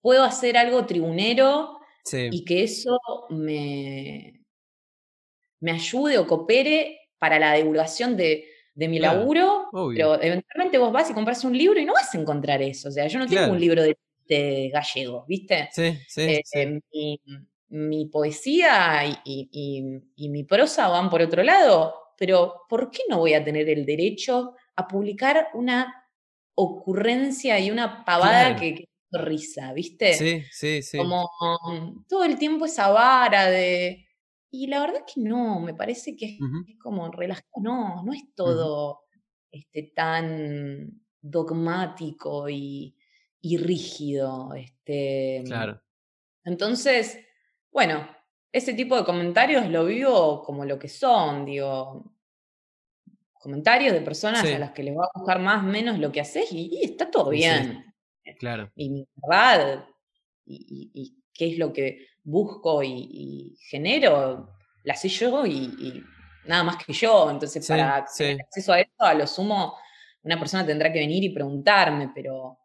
puedo 0.00 0.22
hacer 0.22 0.56
algo 0.56 0.86
tribunero 0.86 1.78
y 2.12 2.44
que 2.44 2.62
eso 2.64 2.98
me, 3.30 4.44
me 5.60 5.72
ayude 5.72 6.18
o 6.18 6.26
coopere 6.26 7.00
para 7.18 7.38
la 7.38 7.54
divulgación 7.54 8.16
de, 8.16 8.46
mi 8.74 8.98
laburo, 8.98 9.68
pero 9.94 10.20
eventualmente 10.20 10.78
vos 10.78 10.92
vas 10.92 11.10
y 11.10 11.14
compras 11.14 11.44
un 11.44 11.56
libro 11.56 11.80
y 11.80 11.84
no 11.84 11.92
vas 11.92 12.14
a 12.14 12.18
encontrar 12.18 12.60
eso. 12.62 12.88
O 12.88 12.92
sea, 12.92 13.06
yo 13.06 13.18
no 13.18 13.26
tengo 13.26 13.52
un 13.52 13.60
libro 13.60 13.82
de, 13.82 14.70
gallego, 14.72 15.24
¿viste? 15.28 15.68
Sí, 15.72 15.98
sí, 16.08 16.40
eh, 16.54 16.80
Mi, 17.68 18.06
poesía 18.06 19.02
y, 19.24 20.28
mi 20.28 20.44
prosa 20.44 20.88
van 20.88 21.10
por 21.10 21.22
otro 21.22 21.42
lado, 21.42 21.94
pero 22.18 22.62
¿por 22.68 22.90
qué 22.90 23.02
no 23.08 23.18
voy 23.18 23.34
a 23.34 23.44
tener 23.44 23.68
el 23.68 23.84
derecho 23.84 24.54
a 24.76 24.88
publicar 24.88 25.48
una 25.54 26.04
ocurrencia 26.56 27.58
y 27.58 27.70
una 27.70 28.04
pavada 28.04 28.56
que, 28.56 28.74
que 28.74 28.88
risa, 29.18 29.72
¿viste? 29.72 30.14
Sí, 30.14 30.42
sí, 30.50 30.82
sí. 30.82 30.98
Como 30.98 31.30
mm, 31.40 32.06
todo 32.08 32.24
el 32.24 32.38
tiempo 32.38 32.64
esa 32.64 32.90
vara 32.90 33.50
de 33.50 34.06
y 34.54 34.68
la 34.68 34.78
verdad 34.78 35.02
es 35.04 35.12
que 35.12 35.20
no, 35.20 35.58
me 35.58 35.74
parece 35.74 36.16
que 36.16 36.26
es, 36.26 36.78
como 36.80 37.10
relajado, 37.10 37.44
no, 37.60 38.04
no 38.04 38.12
es 38.12 38.22
todo 38.36 39.00
este, 39.50 39.92
tan 39.94 41.02
dogmático 41.20 42.48
y, 42.48 42.96
rígido. 43.42 44.54
Este, 44.54 45.42
claro. 45.44 45.82
Entonces, 46.44 47.18
bueno, 47.72 48.08
ese 48.52 48.74
tipo 48.74 48.96
de 48.96 49.04
comentarios 49.04 49.68
lo 49.68 49.86
vivo 49.86 50.44
como 50.44 50.64
lo 50.64 50.78
que 50.78 50.88
son, 50.88 51.44
digo, 51.44 52.14
comentarios 53.32 53.92
de 53.92 54.02
personas 54.02 54.44
a 54.44 54.58
las 54.60 54.70
que 54.70 54.84
les 54.84 54.96
va 54.96 55.06
a 55.06 55.18
gustar 55.18 55.40
más 55.40 55.64
o 55.64 55.66
menos 55.66 55.98
lo 55.98 56.12
que 56.12 56.20
haces 56.20 56.52
y, 56.52 56.80
está 56.80 57.10
todo 57.10 57.30
bien. 57.30 57.92
claro. 58.38 58.70
Y 58.76 58.90
mi 58.90 59.08
verdad, 59.16 59.84
y, 60.46 61.23
qué 61.34 61.52
es 61.52 61.58
lo 61.58 61.72
que 61.72 62.06
busco 62.22 62.82
y, 62.82 63.56
genero, 63.68 64.50
la 64.84 64.94
sé 64.94 65.08
yo 65.08 65.44
y, 65.44 66.02
nada 66.46 66.62
más 66.62 66.76
que 66.84 66.92
yo. 66.92 67.30
Entonces, 67.30 67.66
para 67.66 68.04
tener 68.16 68.40
acceso 68.40 68.72
a 68.72 68.80
eso, 68.80 68.92
a 68.98 69.14
lo 69.14 69.26
sumo, 69.26 69.76
una 70.22 70.38
persona 70.38 70.64
tendrá 70.64 70.92
que 70.92 71.00
venir 71.00 71.24
y 71.24 71.30
preguntarme, 71.30 72.10
pero 72.14 72.58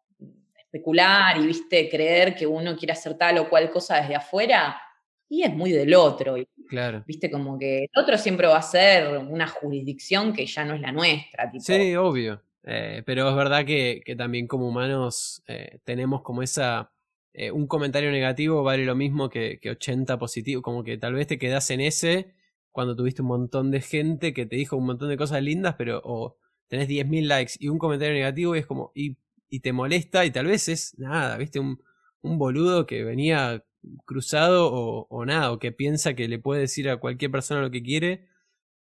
especular 0.58 1.36
y, 1.38 1.46
viste, 1.46 1.88
creer 1.88 2.34
que 2.34 2.46
uno 2.46 2.76
quiere 2.76 2.92
hacer 2.92 3.18
tal 3.18 3.38
o 3.38 3.48
cual 3.48 3.70
cosa 3.70 4.00
desde 4.00 4.14
afuera, 4.14 4.80
y 5.28 5.42
es 5.42 5.54
muy 5.54 5.70
del 5.70 5.94
otro. 5.94 6.36
claro. 6.68 7.04
Viste, 7.06 7.30
como 7.30 7.58
que 7.58 7.84
el 7.84 8.02
otro 8.02 8.18
siempre 8.18 8.46
va 8.46 8.58
a 8.58 8.62
ser 8.62 9.18
una 9.18 9.46
jurisdicción 9.46 10.32
que 10.32 10.46
ya 10.46 10.64
no 10.64 10.74
es 10.74 10.80
la 10.80 10.92
nuestra. 10.92 11.50
Sí, 11.58 11.94
obvio. 11.94 12.42
Eh, 12.64 13.02
pero 13.06 13.28
es 13.28 13.36
verdad 13.36 13.64
que, 13.64 14.02
también 14.18 14.46
como 14.46 14.68
humanos 14.68 15.42
eh, 15.46 15.78
tenemos 15.84 16.22
como 16.22 16.42
esa 16.42 16.90
eh, 17.32 17.50
un 17.50 17.66
comentario 17.66 18.10
negativo 18.10 18.62
vale 18.62 18.84
lo 18.84 18.96
mismo 18.96 19.28
que, 19.28 19.58
que 19.60 19.70
80 19.70 20.18
positivos, 20.18 20.62
como 20.62 20.84
que 20.84 20.98
tal 20.98 21.14
vez 21.14 21.26
te 21.26 21.38
quedas 21.38 21.70
en 21.70 21.80
ese 21.80 22.34
cuando 22.72 22.96
tuviste 22.96 23.22
un 23.22 23.28
montón 23.28 23.70
de 23.70 23.80
gente 23.80 24.32
que 24.32 24.46
te 24.46 24.56
dijo 24.56 24.76
un 24.76 24.86
montón 24.86 25.08
de 25.08 25.16
cosas 25.16 25.42
lindas, 25.42 25.74
pero 25.76 26.00
o 26.04 26.38
tenés 26.68 26.88
10.000 26.88 27.26
likes 27.26 27.54
y 27.58 27.68
un 27.68 27.78
comentario 27.78 28.14
negativo 28.14 28.54
y 28.54 28.60
es 28.60 28.66
como, 28.66 28.92
y, 28.94 29.16
y, 29.48 29.60
te 29.60 29.72
molesta 29.72 30.24
y 30.24 30.30
tal 30.30 30.46
vez 30.46 30.68
es 30.68 30.96
nada, 30.98 31.36
viste, 31.36 31.58
un, 31.58 31.82
un 32.22 32.38
boludo 32.38 32.86
que 32.86 33.02
venía 33.02 33.64
cruzado 34.04 34.72
o, 34.72 35.06
o, 35.08 35.24
nada, 35.24 35.52
o 35.52 35.58
que 35.58 35.72
piensa 35.72 36.14
que 36.14 36.28
le 36.28 36.38
puede 36.38 36.62
decir 36.62 36.88
a 36.88 36.98
cualquier 36.98 37.30
persona 37.30 37.60
lo 37.60 37.70
que 37.70 37.82
quiere, 37.82 38.28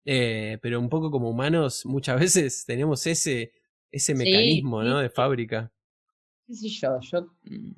eh, 0.05 0.59
pero 0.63 0.81
un 0.81 0.89
poco 0.89 1.11
como 1.11 1.31
humanos 1.31 1.87
muchas 1.87 2.21
veces 2.21 2.65
tenemos 2.67 3.07
ese, 3.07 3.53
ese 3.91 4.15
mecanismo, 4.15 4.83
¿no? 4.83 4.99
De 4.99 5.11
fábrica. 5.11 5.73
¿Qué 6.47 6.55
sé 6.55 6.69
yo? 6.69 6.99
Yo 7.01 7.23
mm, 7.45 7.73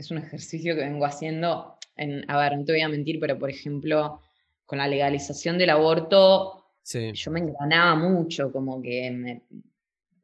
es 0.00 0.10
un 0.10 0.18
ejercicio 0.18 0.74
que 0.74 0.80
vengo 0.80 1.04
haciendo, 1.04 1.76
en, 1.96 2.24
a 2.28 2.38
ver, 2.38 2.56
no 2.56 2.64
te 2.64 2.72
voy 2.72 2.80
a 2.80 2.88
mentir, 2.88 3.20
pero 3.20 3.38
por 3.38 3.50
ejemplo, 3.50 4.20
con 4.64 4.78
la 4.78 4.88
legalización 4.88 5.58
del 5.58 5.70
aborto, 5.70 6.64
yo 6.84 7.30
me 7.30 7.40
engranaba 7.40 7.94
mucho, 7.94 8.50
como 8.50 8.80
que 8.82 9.10
me, 9.10 9.42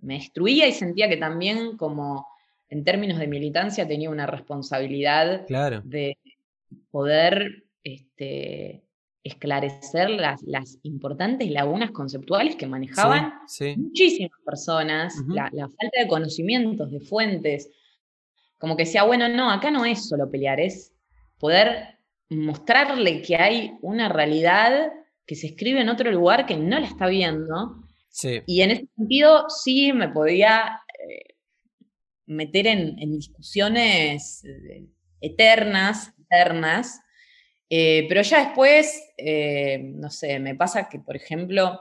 destruía 0.00 0.66
y 0.66 0.72
sentía 0.72 1.08
que 1.08 1.16
también 1.16 1.76
como 1.76 2.26
en 2.68 2.84
términos 2.84 3.18
de 3.18 3.26
militancia 3.26 3.86
tenía 3.86 4.08
una 4.08 4.26
responsabilidad 4.26 5.46
de 5.84 6.16
poder 6.90 7.64
este, 7.84 8.82
esclarecer 9.22 10.10
las, 10.10 10.42
las, 10.42 10.78
importantes 10.84 11.50
lagunas 11.50 11.90
conceptuales 11.90 12.56
que 12.56 12.66
manejaban 12.66 13.34
muchísimas 13.76 14.40
personas, 14.44 15.14
la, 15.28 15.50
la, 15.52 15.68
falta 15.68 16.00
de 16.00 16.08
conocimientos, 16.08 16.90
de 16.90 17.00
fuentes, 17.00 17.70
como 18.58 18.76
que 18.76 18.86
sea, 18.86 19.04
bueno, 19.04 19.28
no, 19.28 19.50
acá 19.50 19.70
no 19.70 19.84
es 19.84 20.08
solo 20.08 20.30
pelear, 20.30 20.60
es 20.60 20.92
poder 21.38 21.98
mostrarle 22.28 23.22
que 23.22 23.36
hay 23.36 23.72
una 23.82 24.08
realidad 24.08 24.92
que 25.26 25.34
se 25.34 25.48
escribe 25.48 25.80
en 25.80 25.88
otro 25.88 26.10
lugar 26.10 26.46
que 26.46 26.56
no 26.56 26.78
la 26.78 26.86
está 26.86 27.06
viendo. 27.06 27.82
Y 28.46 28.62
en 28.62 28.70
ese 28.70 28.88
sentido 28.96 29.50
sí 29.50 29.92
me 29.92 30.08
podía 30.08 30.80
eh, 30.98 31.34
meter 32.26 32.66
en, 32.66 32.96
discusiones 32.96 34.44
eh, 34.44 34.86
eternas, 35.20 36.14
eternas, 36.18 37.00
eh, 37.68 38.06
pero 38.08 38.22
ya 38.22 38.44
después, 38.44 39.02
no 39.82 40.08
sé, 40.08 40.38
me 40.38 40.54
pasa 40.54 40.88
que, 40.88 41.00
por 41.00 41.16
ejemplo, 41.16 41.80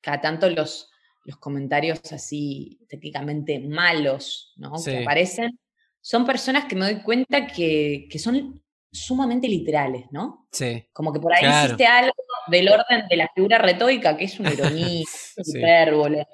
cada 0.00 0.20
tanto 0.20 0.48
los, 0.50 0.90
los 1.24 1.36
comentarios 1.38 2.00
así 2.12 2.80
técnicamente 2.88 3.58
malos, 3.60 4.52
¿no? 4.56 4.72
Que 4.84 5.02
aparecen, 5.02 5.58
son 6.00 6.24
personas 6.24 6.64
que 6.64 6.76
me 6.76 6.92
doy 6.92 7.02
cuenta 7.02 7.46
que, 7.46 8.08
son 8.18 8.62
sumamente 8.92 9.46
literales, 9.48 10.06
¿no? 10.10 10.48
Sí. 10.50 10.84
Como 10.92 11.12
que 11.12 11.20
por 11.20 11.32
ahí 11.32 11.44
existe 11.44 11.86
algo 11.86 12.12
del 12.48 12.68
orden 12.68 13.06
de 13.08 13.16
la 13.16 13.30
figura 13.34 13.58
retórica 13.58 14.16
que 14.16 14.24
es 14.24 14.40
una 14.40 14.52
ironía, 14.52 15.04
un 15.36 15.56
hipérbole. 15.56 16.26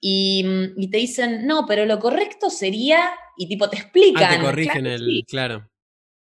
Y, 0.00 0.44
y, 0.76 0.90
te 0.90 0.98
dicen, 0.98 1.46
no, 1.46 1.66
pero 1.66 1.84
lo 1.84 1.98
correcto 1.98 2.50
sería, 2.50 3.10
y 3.36 3.48
tipo 3.48 3.68
te 3.68 3.76
explican. 3.76 4.32
Ah, 4.32 4.36
te 4.36 4.42
corrigen 4.42 4.86
el, 4.86 5.24
claro. 5.26 5.68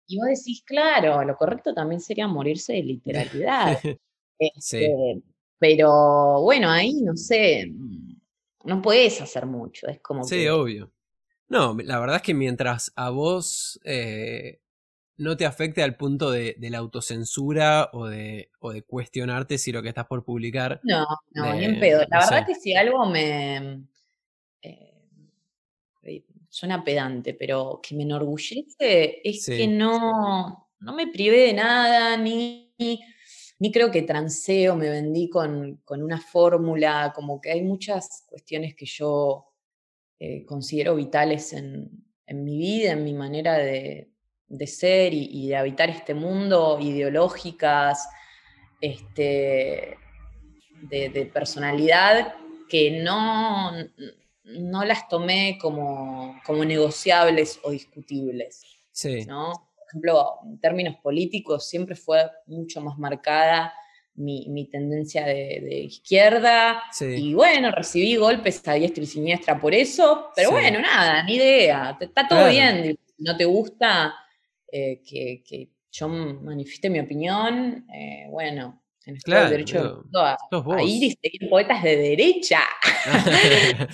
Y 0.09 0.19
vos 0.19 0.27
decís, 0.27 0.65
claro, 0.67 1.25
lo 1.25 1.37
correcto 1.37 1.73
también 1.73 2.01
sería 2.01 2.27
morirse 2.27 2.73
de 2.75 2.83
literalidad. 2.83 3.79
Este, 4.43 5.21
pero 5.59 6.41
bueno, 6.41 6.71
ahí 6.71 7.03
no 7.03 7.15
sé, 7.15 7.71
no 8.65 8.81
puedes 8.81 9.21
hacer 9.21 9.45
mucho, 9.45 9.87
es 9.87 10.01
como 10.01 10.25
Sí, 10.25 10.49
obvio. 10.49 10.91
No, 11.51 11.77
la 11.83 11.99
verdad 11.99 12.17
es 12.17 12.23
que 12.23 12.33
mientras 12.33 12.93
a 12.95 13.11
vos 13.11 13.81
eh, 13.83 14.61
no 15.17 15.37
te 15.37 15.45
afecte 15.45 15.83
al 15.83 15.97
punto 15.97 16.31
de, 16.31 16.57
la 16.61 16.79
autocensura 16.79 17.91
o 17.93 18.07
de, 18.07 18.53
o 18.61 18.73
de 18.73 18.83
cuestionarte 18.83 19.59
si 19.59 19.73
lo 19.73 19.83
que 19.83 19.89
estás 19.89 20.07
por 20.07 20.25
publicar. 20.25 20.81
No, 20.85 21.05
no, 21.33 21.53
ni 21.53 21.65
en 21.65 21.75
eh, 21.75 21.81
pedo. 21.81 22.01
La 22.09 22.21
verdad 22.21 22.39
es 22.39 22.47
que 22.47 22.55
si 22.55 22.75
algo 22.75 23.05
me. 23.05 23.83
Eh, 24.63 24.95
suena 26.49 26.85
pedante, 26.85 27.35
pero 27.35 27.81
que 27.83 27.97
me 27.97 28.05
enorgullece 28.05 29.21
es 29.23 29.47
que 29.47 29.67
no, 29.67 30.69
no 30.79 30.95
me 30.95 31.09
privé 31.09 31.47
de 31.47 31.53
nada, 31.53 32.17
ni, 32.17 32.75
ni 33.59 33.73
creo 33.73 33.91
que 33.91 34.03
transeo, 34.03 34.77
me 34.77 34.89
vendí 34.89 35.29
con, 35.29 35.81
con 35.85 36.03
una 36.03 36.21
fórmula, 36.21 37.13
como 37.15 37.41
que 37.41 37.51
hay 37.51 37.63
muchas 37.63 38.25
cuestiones 38.29 38.75
que 38.75 38.87
yo 38.87 39.50
eh, 40.23 40.45
considero 40.45 40.97
vitales 40.97 41.55
en, 41.55 41.91
mi 42.29 42.59
vida, 42.59 42.93
en 42.93 43.03
mi 43.05 43.15
manera 43.15 43.57
de, 43.57 44.11
ser 44.67 45.15
y, 45.15 45.49
de 45.49 45.57
habitar 45.57 45.89
este 45.89 46.13
mundo, 46.13 46.79
ideológicas, 46.79 48.07
este, 48.83 49.97
de, 50.83 51.31
personalidad, 51.33 52.35
que 52.69 53.03
no, 53.03 53.73
no 54.45 54.85
las 54.85 55.09
tomé 55.09 55.59
como, 55.59 56.39
como 56.45 56.67
negociables 56.67 57.59
o 57.63 57.71
discutibles. 57.71 58.63
¿no? 59.27 59.53
Por 59.53 59.87
ejemplo, 59.89 60.35
en 60.45 60.61
términos 60.61 60.97
políticos 61.03 61.67
siempre 61.67 61.97
fue 61.97 62.31
mucho 62.47 62.83
más 62.83 62.99
marcada 62.99 63.73
mi, 64.21 64.69
tendencia 64.71 65.25
de, 65.25 65.83
izquierda. 65.85 66.83
Y 67.01 67.35
bueno, 67.35 67.71
recibí 67.73 68.17
golpes 68.17 68.67
a 68.69 68.75
diestra 68.75 69.03
y 69.03 69.07
siniestra 69.07 69.59
por 69.59 69.75
eso, 69.75 70.31
pero 70.37 70.51
bueno, 70.51 70.81
nada, 70.81 71.23
ni 71.25 71.35
idea. 71.35 71.97
Está 72.01 72.29
todo 72.29 72.49
bien. 72.49 72.97
Si 73.17 73.25
no 73.25 73.37
te 73.37 73.45
gusta 73.45 74.15
eh, 74.71 75.03
que, 75.03 75.71
yo 75.93 76.09
manifieste 76.09 76.89
mi 76.89 77.01
opinión, 77.01 77.87
eh, 77.93 78.27
bueno, 78.31 78.83
tenés 79.03 79.25
claro, 79.25 79.47
el 79.47 79.51
derecho 79.51 80.05
a, 80.15 80.37
ir 80.83 81.03
y 81.03 81.19
seguir 81.21 81.51
poetas 81.51 81.83
de 81.83 81.97
derecha. 81.97 82.61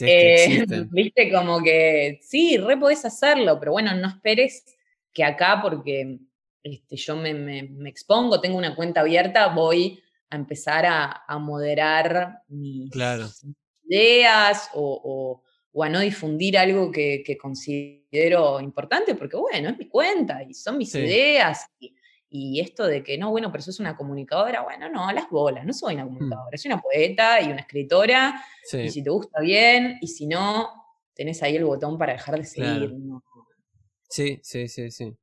Eh, 0.00 0.64
viste, 0.90 1.30
como 1.30 1.62
que 1.62 2.18
sí, 2.22 2.56
re 2.56 2.78
podés 2.78 3.04
hacerlo, 3.04 3.58
pero 3.60 3.72
bueno, 3.72 3.94
no 3.94 4.08
esperes 4.08 4.64
que 5.12 5.22
acá, 5.22 5.60
porque 5.62 6.18
este, 6.62 6.96
yo 6.96 7.16
me, 7.16 7.58
expongo, 7.86 8.40
tengo 8.40 8.58
una 8.58 8.74
cuenta 8.74 9.00
abierta, 9.00 9.48
voy 9.48 10.02
a 10.30 10.36
empezar 10.36 10.86
a, 10.86 11.38
moderar 11.38 12.42
mis 12.48 12.90
ideas 13.84 14.70
o, 14.74 15.42
o 15.72 15.82
a 15.82 15.88
no 15.88 16.00
difundir 16.00 16.58
algo 16.58 16.92
que, 16.92 17.36
considero 17.40 18.60
importante, 18.60 19.14
porque 19.14 19.36
bueno, 19.36 19.70
es 19.70 19.78
mi 19.78 19.88
cuenta 19.88 20.42
y 20.42 20.54
son 20.54 20.78
mis 20.78 20.94
ideas. 20.94 21.66
Y, 22.34 22.60
esto 22.60 22.86
de 22.86 23.02
que 23.02 23.18
no, 23.18 23.30
bueno, 23.30 23.52
pero 23.52 23.62
sos 23.62 23.78
una 23.78 23.94
comunicadora, 23.94 24.62
bueno, 24.62 24.88
no, 24.88 25.06
a 25.06 25.12
las 25.12 25.28
bolas, 25.28 25.66
no 25.66 25.72
soy 25.74 25.94
una 25.94 26.04
mm. 26.04 26.08
comunicadora, 26.08 26.56
soy 26.56 26.72
una 26.72 26.80
poeta 26.80 27.40
y 27.42 27.50
una 27.50 27.60
escritora, 27.60 28.42
y 28.72 28.88
si 28.88 29.02
te 29.02 29.10
gusta 29.10 29.40
bien, 29.40 29.98
y 30.00 30.06
si 30.06 30.26
no, 30.26 30.70
tenés 31.14 31.42
ahí 31.42 31.56
el 31.56 31.64
botón 31.64 31.98
para 31.98 32.14
dejar 32.14 32.38
de 32.38 32.44
seguir. 32.44 32.94
Sí, 34.08 34.40
sí, 34.42 34.68
sí, 34.68 34.90
sí. 34.90 35.14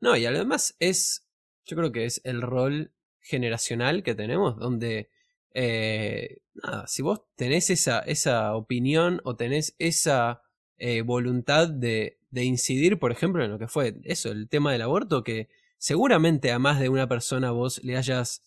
No, 0.00 0.16
y 0.16 0.26
además 0.26 0.76
es, 0.78 1.26
yo 1.64 1.76
creo 1.76 1.92
que 1.92 2.06
es 2.06 2.20
el 2.24 2.42
rol 2.42 2.92
generacional 3.20 4.02
que 4.02 4.14
tenemos, 4.14 4.58
donde 4.58 5.10
eh, 5.52 6.38
nada, 6.54 6.86
si 6.86 7.02
vos 7.02 7.22
tenés 7.36 7.70
esa, 7.70 8.00
esa 8.00 8.54
opinión 8.54 9.20
o 9.24 9.36
tenés 9.36 9.74
esa 9.78 10.42
eh, 10.78 11.02
voluntad 11.02 11.68
de, 11.68 12.18
incidir, 12.32 12.98
por 12.98 13.12
ejemplo, 13.12 13.44
en 13.44 13.50
lo 13.50 13.58
que 13.58 13.68
fue 13.68 13.96
eso, 14.04 14.30
el 14.30 14.48
tema 14.48 14.72
del 14.72 14.82
aborto, 14.82 15.24
que 15.24 15.48
seguramente 15.78 16.52
a 16.52 16.58
más 16.58 16.80
de 16.80 16.88
una 16.88 17.08
persona 17.08 17.50
vos 17.50 17.82
le 17.84 17.96
hayas 17.96 18.42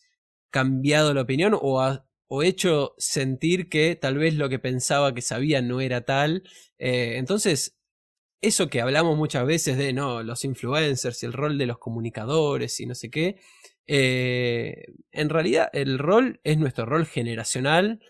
cambiado 0.49 1.13
la 1.13 1.21
opinión 1.21 1.57
o, 1.59 1.81
o 2.27 2.43
hecho 2.43 2.95
sentir 2.97 3.69
que 3.69 3.95
tal 3.95 4.17
vez 4.17 4.35
lo 4.35 4.49
que 4.49 4.59
pensaba 4.59 5.13
que 5.13 5.21
sabía 5.21 5.61
no 5.61 5.81
era 5.81 6.01
tal. 6.01 6.43
Eh, 6.79 7.17
entonces, 7.17 7.77
eso 8.43 8.69
que 8.69 8.81
hablamos 8.81 9.17
muchas 9.17 9.45
veces 9.45 9.77
de 9.77 9.93
no, 9.93 10.21
los 10.21 10.43
influencers 10.43 11.23
y 11.23 11.25
el 11.25 11.33
rol 11.33 11.57
de 11.57 11.65
los 11.65 11.77
comunicadores 11.77 12.79
y 12.81 12.85
no 12.85 12.93
sé 12.93 13.09
qué, 13.09 13.37
eh, 13.87 14.85
en 15.11 15.29
realidad 15.29 15.69
el 15.71 15.97
rol 15.97 16.41
es 16.43 16.57
nuestro 16.57 16.85
rol 16.85 17.05
generacional 17.05 18.01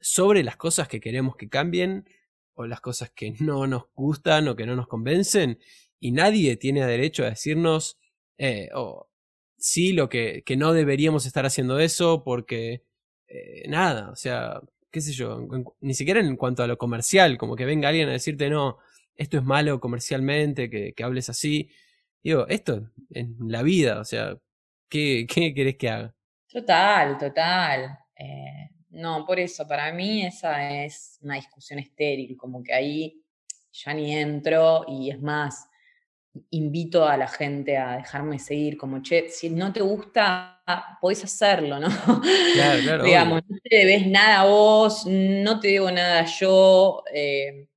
sobre 0.00 0.42
las 0.42 0.56
cosas 0.56 0.88
que 0.88 1.00
queremos 1.00 1.36
que 1.36 1.48
cambien 1.48 2.08
o 2.54 2.66
las 2.66 2.80
cosas 2.80 3.10
que 3.10 3.32
no 3.38 3.68
nos 3.68 3.84
gustan 3.94 4.48
o 4.48 4.56
que 4.56 4.66
no 4.66 4.74
nos 4.74 4.88
convencen 4.88 5.60
y 6.00 6.10
nadie 6.10 6.56
tiene 6.56 6.84
derecho 6.84 7.24
a 7.24 7.30
decirnos 7.30 7.98
eh, 8.36 8.70
oh, 8.74 9.08
sí 9.56 9.92
lo 9.92 10.08
que, 10.08 10.42
que, 10.44 10.56
no 10.56 10.72
deberíamos 10.72 11.24
estar 11.24 11.46
haciendo 11.46 11.78
eso 11.78 12.24
porque 12.24 12.84
eh, 13.28 13.68
nada, 13.68 14.10
o 14.10 14.16
sea, 14.16 14.60
qué 14.90 15.00
sé 15.00 15.12
yo, 15.12 15.46
ni 15.80 15.94
siquiera 15.94 16.20
en 16.20 16.36
cuanto 16.36 16.62
a 16.62 16.66
lo 16.66 16.78
comercial, 16.78 17.38
como 17.38 17.56
que 17.56 17.64
venga 17.64 17.88
alguien 17.88 18.08
a 18.08 18.12
decirte 18.12 18.50
no, 18.50 18.78
esto 19.18 19.36
es 19.36 19.44
malo 19.44 19.80
comercialmente, 19.80 20.70
que, 20.70 20.94
que 20.94 21.04
hables 21.04 21.28
así. 21.28 21.70
Digo, 22.22 22.46
esto 22.48 22.90
en 23.10 23.36
la 23.40 23.62
vida, 23.62 24.00
o 24.00 24.04
sea, 24.04 24.38
¿Qué, 24.88 25.26
qué 25.28 25.52
querés 25.52 25.76
que 25.76 25.90
haga? 25.90 26.14
Total, 26.50 27.18
total. 27.18 27.98
Eh, 28.16 28.70
no, 28.90 29.24
por 29.26 29.38
eso, 29.38 29.66
para 29.68 29.92
mí 29.92 30.24
esa 30.24 30.82
es 30.82 31.18
una 31.22 31.34
discusión 31.34 31.78
estéril, 31.78 32.36
como 32.36 32.62
que 32.62 32.72
ahí 32.72 33.22
ya 33.70 33.92
ni 33.92 34.16
entro 34.16 34.86
y 34.88 35.10
es 35.10 35.20
más, 35.20 35.68
invito 36.50 37.06
a 37.06 37.16
la 37.16 37.28
gente 37.28 37.76
a 37.76 37.98
dejarme 37.98 38.38
seguir, 38.38 38.78
como, 38.78 39.02
che, 39.02 39.28
si 39.28 39.50
no 39.50 39.72
te 39.72 39.82
gusta, 39.82 40.62
podés 41.00 41.22
hacerlo, 41.24 41.78
¿no? 41.78 41.88
Claro, 42.54 42.82
claro. 42.82 43.04
Digamos, 43.04 43.42
no 43.46 43.58
te 43.62 43.76
debes 43.76 44.06
nada 44.06 44.40
a 44.40 44.46
vos, 44.46 45.04
no 45.06 45.60
te 45.60 45.68
debo 45.68 45.90
nada 45.90 46.24
yo, 46.24 47.04
eh, 47.12 47.67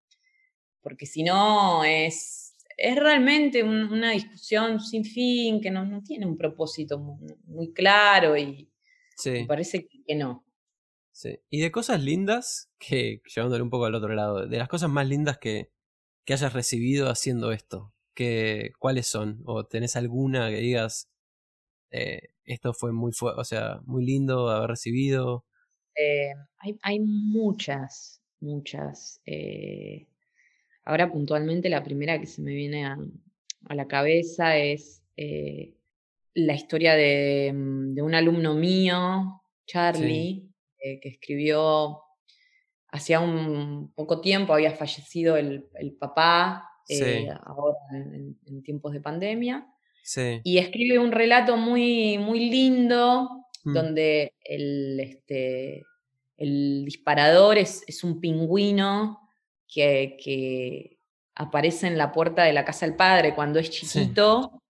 porque 0.81 1.05
si 1.05 1.23
no 1.23 1.83
es 1.83 2.51
es 2.81 2.95
realmente 2.95 3.63
una 3.63 4.11
discusión 4.11 4.79
sin 4.79 5.05
fin, 5.05 5.61
que 5.61 5.69
no, 5.69 6.01
tiene 6.03 6.25
un 6.25 6.35
propósito 6.35 6.97
muy, 6.97 7.73
claro 7.73 8.35
y 8.35 8.71
me 9.25 9.45
parece 9.45 9.87
que, 9.87 10.15
no. 10.15 10.43
Sí. 11.11 11.39
Y 11.49 11.61
de 11.61 11.71
cosas 11.71 12.01
lindas, 12.01 12.71
que 12.79 13.21
llevándole 13.35 13.61
un 13.61 13.69
poco 13.69 13.85
al 13.85 13.93
otro 13.93 14.15
lado, 14.15 14.47
de 14.47 14.57
las 14.57 14.67
cosas 14.67 14.89
más 14.89 15.07
lindas 15.07 15.37
que, 15.37 15.71
que 16.25 16.33
hayas 16.33 16.53
recibido 16.53 17.09
haciendo 17.09 17.51
esto, 17.51 17.93
que, 18.15 18.71
¿cuáles 18.79 19.05
son? 19.05 19.41
¿O 19.45 19.65
tenés 19.65 19.95
alguna 19.95 20.49
que 20.49 20.57
digas, 20.57 21.11
eh, 21.91 22.29
esto 22.45 22.73
fue 22.73 22.93
muy, 22.93 23.11
o 23.21 23.43
sea, 23.43 23.81
muy 23.85 24.05
lindo 24.05 24.49
haber 24.49 24.71
recibido? 24.71 25.45
Eh, 25.95 26.31
hay, 26.57 26.79
hay, 26.81 26.99
muchas, 26.99 28.23
muchas. 28.39 29.21
Eh, 29.25 30.07
Ahora 30.83 31.11
puntualmente 31.11 31.69
la 31.69 31.83
primera 31.83 32.19
que 32.19 32.25
se 32.25 32.41
me 32.41 32.53
viene 32.53 32.85
a, 32.85 32.97
la 33.69 33.87
cabeza 33.87 34.57
es 34.57 35.03
eh, 35.15 35.75
la 36.33 36.53
historia 36.53 36.95
de, 36.95 37.51
mm, 37.53 37.99
un 37.99 38.15
alumno 38.15 38.55
mío, 38.55 39.43
Charlie, 39.65 40.49
eh, 40.79 40.99
que 40.99 41.09
escribió 41.09 42.01
hacía 42.91 43.19
un 43.21 43.93
poco 43.95 44.19
tiempo, 44.19 44.53
había 44.53 44.71
fallecido 44.71 45.37
el, 45.37 45.69
papá, 45.99 46.69
eh, 46.89 47.29
ahora 47.45 47.77
en, 47.93 48.63
tiempos 48.63 48.91
de 48.93 49.01
pandemia. 49.01 49.67
Y 50.43 50.57
escribe 50.57 50.99
un 50.99 51.11
relato 51.11 51.55
muy, 51.55 52.17
muy 52.17 52.49
lindo, 52.49 53.29
mm. 53.63 53.73
donde 53.73 54.33
el, 54.43 54.99
este, 54.99 55.85
el 56.37 56.83
disparador 56.83 57.57
es, 57.57 57.83
es 57.87 58.03
un 58.03 58.19
pingüino 58.19 59.20
que, 59.71 60.97
aparece 61.33 61.87
en 61.87 61.97
la 61.97 62.11
puerta 62.11 62.43
de 62.43 62.53
la 62.53 62.65
casa 62.65 62.85
del 62.85 62.95
padre 62.95 63.33
cuando 63.33 63.57
es 63.57 63.69
chiquito. 63.71 64.61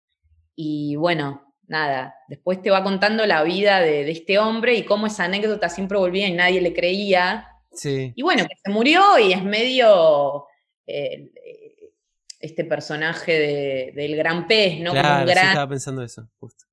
Y 0.55 0.95
bueno, 0.95 1.53
nada, 1.67 2.15
después 2.27 2.61
te 2.61 2.69
va 2.69 2.83
contando 2.83 3.25
la 3.25 3.43
vida 3.43 3.81
de, 3.81 4.09
este 4.09 4.37
hombre 4.37 4.75
y 4.75 4.85
cómo 4.85 5.07
esa 5.07 5.25
anécdota 5.25 5.69
siempre 5.69 5.97
volvía 5.97 6.27
y 6.27 6.33
nadie 6.33 6.61
le 6.61 6.73
creía. 6.73 7.47
Sí. 7.73 8.13
Y 8.15 8.21
bueno, 8.21 8.43
que 8.43 8.55
se 8.63 8.71
murió 8.71 9.17
y 9.17 9.33
es 9.33 9.43
medio 9.43 10.45
eh, 10.85 11.31
este 12.39 12.63
personaje 12.63 13.91
del 13.93 14.15
gran 14.15 14.47
pez, 14.47 14.79
¿no? 14.79 14.91
Claro, 14.91 15.25
gran, 15.25 15.47
estaba 15.47 15.69
pensando 15.69 16.03
eso, 16.03 16.29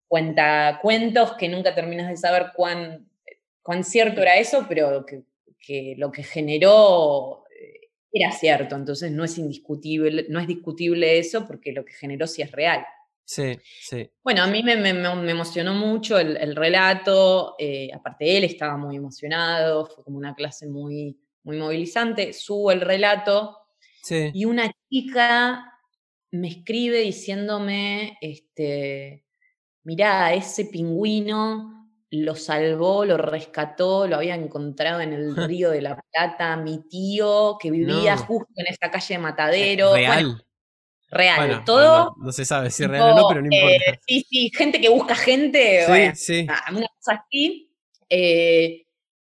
Cuenta 0.06 0.78
cuentos 0.80 1.32
que 1.34 1.48
nunca 1.48 1.74
terminas 1.74 2.08
de 2.08 2.16
saber 2.16 2.52
cuán, 2.54 3.08
cuán 3.62 3.84
cierto 3.84 4.22
era 4.22 4.36
eso, 4.36 4.64
pero 4.68 5.04
que, 5.04 5.24
que 5.58 5.94
lo 5.98 6.10
que 6.10 6.22
generó 6.22 7.44
era 8.18 8.32
cierto, 8.32 8.76
entonces 8.76 9.10
no 9.12 9.24
es 9.24 9.38
indiscutible, 9.38 10.26
no 10.28 10.40
es 10.40 10.46
discutible 10.46 11.18
eso 11.18 11.46
porque 11.46 11.72
lo 11.72 11.84
que 11.84 11.92
generó 11.92 12.26
sí 12.26 12.42
es 12.42 12.52
real. 12.52 12.84
Sí, 13.24 13.58
sí. 13.82 14.10
Bueno, 14.24 14.42
a 14.42 14.46
mí 14.46 14.62
me, 14.62 14.72
emocionó 14.72 15.74
mucho 15.74 16.18
el, 16.18 16.56
relato, 16.56 17.56
eh, 17.58 17.90
aparte 17.92 18.38
él 18.38 18.44
estaba 18.44 18.78
muy 18.78 18.96
emocionado, 18.96 19.84
fue 19.84 20.02
como 20.02 20.16
una 20.16 20.34
clase 20.34 20.66
muy, 20.66 21.18
muy 21.42 21.58
movilizante, 21.58 22.32
subo 22.32 22.72
el 22.72 22.80
relato 22.80 23.58
sí. 24.02 24.30
y 24.32 24.46
una 24.46 24.72
chica 24.88 25.74
me 26.30 26.48
escribe 26.48 27.00
diciéndome, 27.00 28.16
este, 28.22 29.26
mirá, 29.82 30.32
ese 30.32 30.64
pingüino 30.64 31.77
lo 32.10 32.34
salvó, 32.34 33.04
lo 33.04 33.16
rescató, 33.18 34.06
lo 34.06 34.16
había 34.16 34.34
encontrado 34.34 35.00
en 35.00 35.12
el 35.12 35.36
río 35.48 35.70
de 35.70 35.82
la 35.82 36.00
Plata, 36.12 36.56
mi 36.56 36.88
tío, 36.88 37.58
que 37.60 37.70
vivía 37.70 38.16
justo 38.16 38.52
en 38.56 38.66
esa 38.66 38.90
calle 38.90 39.14
de 39.14 39.18
Matadero. 39.18 39.94
Real. 39.94 40.44
real, 41.10 41.64
todo. 41.64 42.14
No, 42.18 42.32
se 42.32 42.44
sabe 42.44 42.70
si 42.70 42.84
es 42.84 42.90
real 42.90 43.12
o 43.12 43.16
no, 43.16 43.28
pero 43.28 43.42
no 43.42 43.46
importa. 43.46 43.92
Eh, 43.92 44.00
sí, 44.06 44.26
sí, 44.28 44.50
gente 44.54 44.80
que 44.80 44.88
busca 44.88 45.14
gente. 45.14 46.14
Sí, 46.14 46.42
sí. 46.42 46.46
Una 46.70 46.86
cosa 46.98 47.24
así. 47.24 47.70
Eh, 48.08 48.86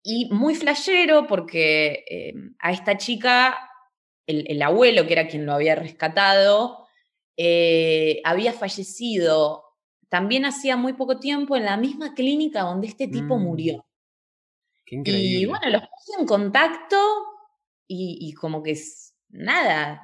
y 0.06 0.30
muy 0.32 0.56
flashero 0.56 1.28
porque 1.28 2.04
eh, 2.10 2.34
a 2.60 2.72
esta 2.72 2.98
chica, 2.98 3.70
el, 4.26 4.46
el, 4.50 4.62
abuelo, 4.62 5.06
que 5.06 5.14
era 5.14 5.28
quien 5.28 5.46
lo 5.46 5.54
había 5.54 5.76
rescatado, 5.76 6.88
había 8.26 8.54
fallecido 8.54 9.64
también 10.14 10.46
hacía 10.46 10.78
muy 10.78 10.94
poco 10.94 11.18
tiempo 11.18 11.58
en 11.58 11.66
la 11.66 11.76
misma 11.76 12.14
clínica 12.14 12.62
donde 12.62 12.86
este 12.86 13.08
tipo 13.08 13.36
mm. 13.36 13.42
murió. 13.42 13.84
Qué 14.86 14.98
increíble. 14.98 15.40
Y 15.40 15.46
bueno, 15.48 15.68
los 15.72 15.82
puse 15.82 16.20
en 16.20 16.28
contacto 16.28 16.98
y, 17.88 18.32
como 18.34 18.62
que 18.62 18.78
nada, 19.30 20.04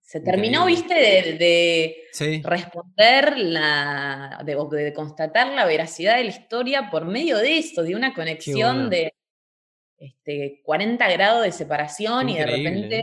se 0.00 0.18
terminó, 0.18 0.66
viste, 0.66 0.94
de, 1.38 2.42
responder 2.42 3.38
la, 3.38 4.42
de, 4.44 4.92
constatar 4.92 5.52
la 5.52 5.66
veracidad 5.66 6.16
de 6.16 6.24
la 6.24 6.30
historia 6.30 6.90
por 6.90 7.04
medio 7.04 7.38
de 7.38 7.58
esto, 7.58 7.84
de 7.84 7.94
una 7.94 8.12
conexión 8.12 8.90
de 8.90 9.14
este, 9.98 10.62
40 10.64 11.08
grados 11.12 11.44
de 11.44 11.52
separación 11.52 12.28
y 12.28 12.38
de 12.38 12.46
repente, 12.46 13.02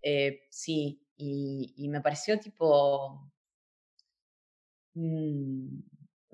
eh, 0.00 0.44
sí, 0.48 1.02
y 1.16 1.88
me 1.88 2.00
pareció 2.00 2.38
tipo 2.38 3.31
un, 4.94 5.84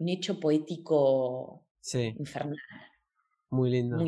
hecho 0.06 0.38
poético 0.38 1.66
infernal. 1.92 2.58
Muy 3.50 3.70
lindo. 3.70 3.98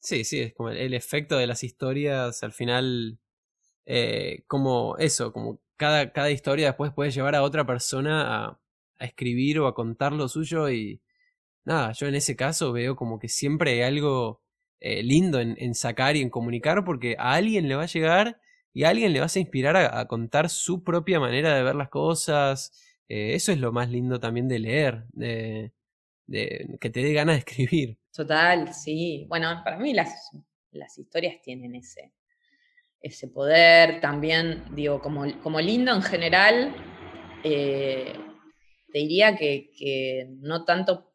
Sí, 0.00 0.24
sí, 0.24 0.40
es 0.40 0.54
como 0.54 0.70
el, 0.70 0.94
efecto 0.94 1.36
de 1.36 1.46
las 1.46 1.64
historias 1.64 2.42
al 2.42 2.52
final, 2.52 3.18
eh, 3.86 4.44
como 4.46 4.96
eso, 4.98 5.32
como 5.32 5.60
cada, 5.76 6.12
cada 6.12 6.30
historia 6.30 6.68
después 6.68 6.92
puede 6.92 7.10
llevar 7.10 7.34
a 7.34 7.42
otra 7.42 7.66
persona 7.66 8.46
a, 8.46 8.60
a 8.98 9.04
escribir 9.04 9.58
o 9.60 9.66
a 9.66 9.74
contar 9.74 10.12
lo 10.12 10.28
suyo 10.28 10.70
y 10.70 11.00
nada, 11.64 11.92
yo 11.92 12.06
en 12.06 12.14
ese 12.14 12.36
caso 12.36 12.72
veo 12.72 12.96
como 12.96 13.18
que 13.18 13.28
siempre 13.28 13.72
hay 13.72 13.82
algo 13.82 14.42
eh, 14.80 15.02
lindo 15.02 15.40
en, 15.40 15.74
sacar 15.74 16.16
y 16.16 16.20
en 16.20 16.30
comunicar 16.30 16.84
porque 16.84 17.16
a 17.18 17.34
alguien 17.34 17.68
le 17.68 17.74
va 17.74 17.82
a 17.82 17.86
llegar 17.86 18.40
y 18.72 18.84
a 18.84 18.90
alguien 18.90 19.12
le 19.12 19.20
vas 19.20 19.34
a 19.34 19.40
inspirar 19.40 19.76
a, 19.76 20.06
contar 20.06 20.48
su 20.50 20.84
propia 20.84 21.18
manera 21.18 21.54
de 21.54 21.64
ver 21.64 21.74
las 21.74 21.88
cosas. 21.88 22.72
Eh, 23.08 23.34
eso 23.34 23.52
es 23.52 23.58
lo 23.58 23.72
más 23.72 23.90
lindo 23.90 24.20
también 24.20 24.48
de 24.48 24.58
leer, 24.58 25.04
de, 25.12 25.72
que 26.80 26.90
te 26.90 27.02
dé 27.02 27.12
ganas 27.12 27.36
de 27.36 27.38
escribir. 27.38 27.98
Total, 28.12 28.74
sí. 28.74 29.24
Bueno, 29.28 29.62
para 29.64 29.78
mí 29.78 29.94
las, 29.94 30.30
las 30.72 30.98
historias 30.98 31.40
tienen 31.42 31.74
ese, 31.74 32.12
ese 33.00 33.28
poder. 33.28 34.00
También, 34.00 34.64
digo, 34.72 35.00
como, 35.00 35.24
como 35.42 35.60
lindo 35.60 35.94
en 35.94 36.02
general, 36.02 36.74
eh, 37.44 38.12
te 38.92 38.98
diría 38.98 39.36
que, 39.36 40.26
no 40.40 40.64
tanto 40.64 41.12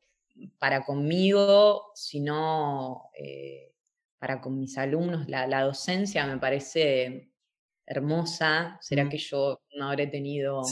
para 0.58 0.84
conmigo, 0.84 1.92
sino 1.94 3.10
eh, 3.18 3.72
para 4.18 4.42
con 4.42 4.60
mis 4.60 4.78
alumnos. 4.78 5.28
La, 5.28 5.62
docencia 5.62 6.26
me 6.26 6.38
parece 6.38 7.30
hermosa. 7.86 8.78
¿Será 8.82 9.06
mm. 9.06 9.10
que 9.10 9.18
yo 9.18 9.62
no 9.76 9.90
habré 9.90 10.08
tenido 10.08 10.64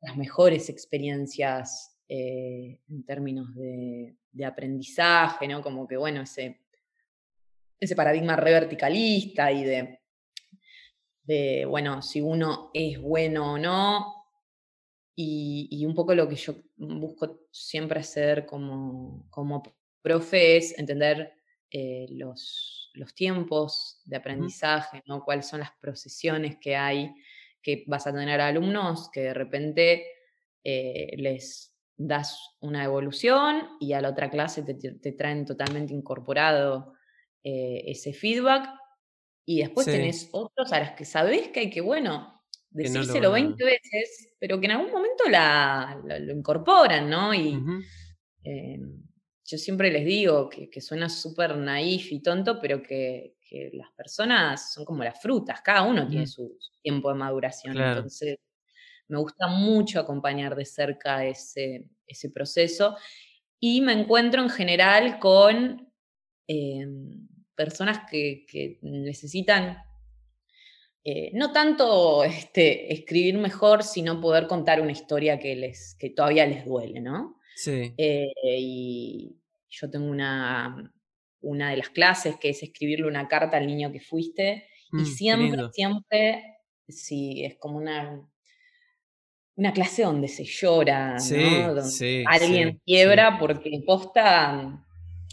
las 0.00 0.16
mejores 0.16 0.68
experiencias 0.68 1.96
eh, 2.08 2.80
en 2.88 3.04
términos 3.04 3.54
de, 3.54 4.16
aprendizaje, 4.46 5.48
¿no? 5.48 5.60
Como 5.62 5.88
que, 5.88 5.96
bueno, 5.96 6.22
ese, 6.22 6.60
ese 7.80 7.96
paradigma 7.96 8.36
reverticalista 8.36 9.50
y 9.50 9.64
de, 9.64 10.00
de, 11.24 11.64
bueno, 11.66 12.02
si 12.02 12.20
uno 12.20 12.70
es 12.72 13.00
bueno 13.00 13.54
o 13.54 13.58
no, 13.58 14.18
y, 15.20 15.84
un 15.84 15.94
poco 15.96 16.14
lo 16.14 16.28
que 16.28 16.36
yo 16.36 16.54
busco 16.76 17.40
siempre 17.50 17.98
hacer 17.98 18.46
como, 18.46 19.26
como 19.30 19.64
profe 20.00 20.56
es 20.56 20.78
entender 20.78 21.32
eh, 21.72 22.06
los, 22.10 22.92
los, 22.94 23.12
tiempos 23.14 24.00
de 24.04 24.16
aprendizaje, 24.16 25.02
¿no? 25.06 25.24
cuáles 25.24 25.48
son 25.48 25.58
las 25.58 25.72
procesiones 25.80 26.56
que 26.60 26.76
hay, 26.76 27.12
que 27.62 27.84
vas 27.86 28.06
a 28.06 28.12
tener 28.12 28.40
alumnos 28.40 29.10
que 29.10 29.20
de 29.20 29.34
repente 29.34 30.06
eh, 30.64 31.14
les 31.16 31.74
das 31.96 32.56
una 32.60 32.84
evolución 32.84 33.68
y 33.80 33.92
a 33.92 34.00
la 34.00 34.10
otra 34.10 34.30
clase 34.30 34.62
te, 34.62 35.12
traen 35.12 35.44
totalmente 35.44 35.92
incorporado 35.92 36.94
eh, 37.42 37.82
ese 37.86 38.12
feedback 38.12 38.68
y 39.44 39.60
después 39.60 39.86
tenés 39.86 40.28
otros 40.32 40.72
a 40.72 40.80
los 40.80 40.90
que 40.90 41.04
sabés 41.04 41.48
que 41.48 41.60
hay 41.60 41.70
que, 41.70 41.80
bueno, 41.80 42.42
decírselo 42.70 43.32
20 43.32 43.64
veces, 43.64 44.34
pero 44.38 44.60
que 44.60 44.66
en 44.66 44.72
algún 44.72 44.92
momento 44.92 45.24
la, 45.30 46.00
lo 46.04 46.32
incorporan, 46.32 47.08
¿no? 47.08 47.32
Y 47.32 47.58
eh, 48.44 48.78
yo 49.48 49.56
siempre 49.56 49.90
les 49.90 50.04
digo 50.04 50.50
que, 50.50 50.80
suena 50.82 51.08
súper 51.08 51.56
naif 51.56 52.12
y 52.12 52.20
tonto, 52.20 52.60
pero 52.60 52.82
que, 52.82 53.34
las 53.72 53.90
personas 53.92 54.74
son 54.74 54.84
como 54.84 55.02
las 55.02 55.22
frutas, 55.22 55.62
cada 55.62 55.80
uno 55.80 56.06
tiene 56.06 56.26
su, 56.26 56.58
tiempo 56.82 57.08
de 57.08 57.14
maduración. 57.14 57.78
Entonces, 57.78 58.36
me 59.08 59.16
gusta 59.16 59.46
mucho 59.46 60.00
acompañar 60.00 60.54
de 60.54 60.66
cerca 60.66 61.24
ese, 61.24 61.86
ese 62.06 62.28
proceso 62.28 62.98
y 63.58 63.80
me 63.80 63.94
encuentro 63.94 64.42
en 64.42 64.50
general 64.50 65.18
con 65.18 65.90
em, 66.46 67.26
personas 67.54 68.00
que, 68.10 68.44
que 68.46 68.78
necesitan 68.82 69.78
eh, 71.04 71.30
no 71.32 71.52
tanto 71.52 72.22
este, 72.22 72.92
escribir 72.92 73.38
mejor, 73.38 73.82
sino 73.82 74.20
poder 74.20 74.46
contar 74.46 74.82
una 74.82 74.92
historia 74.92 75.38
que, 75.38 75.56
les, 75.56 75.94
que 75.98 76.10
todavía 76.10 76.44
les 76.46 76.66
duele, 76.66 77.00
¿no? 77.00 77.38
Sí. 77.56 77.94
Eh, 77.96 78.30
y 78.44 79.37
yo 79.68 79.90
tengo 79.90 80.06
una, 80.06 80.92
una 81.40 81.70
de 81.70 81.76
las 81.76 81.90
clases 81.90 82.36
que 82.36 82.50
es 82.50 82.62
escribirle 82.62 83.06
una 83.06 83.28
carta 83.28 83.56
al 83.56 83.66
niño 83.66 83.92
que 83.92 84.00
fuiste, 84.00 84.68
y 84.92 85.02
mm, 85.02 85.06
siempre, 85.06 85.62
siempre, 85.72 86.56
sí, 86.88 87.44
es 87.44 87.56
como 87.58 87.78
una, 87.78 88.26
una 89.56 89.72
clase 89.72 90.02
donde 90.02 90.28
se 90.28 90.44
llora, 90.44 91.16
¿no? 91.16 91.74
Donde 91.74 92.24
alguien 92.26 92.80
quiebra 92.84 93.38
porque 93.38 93.82
posta 93.86 94.84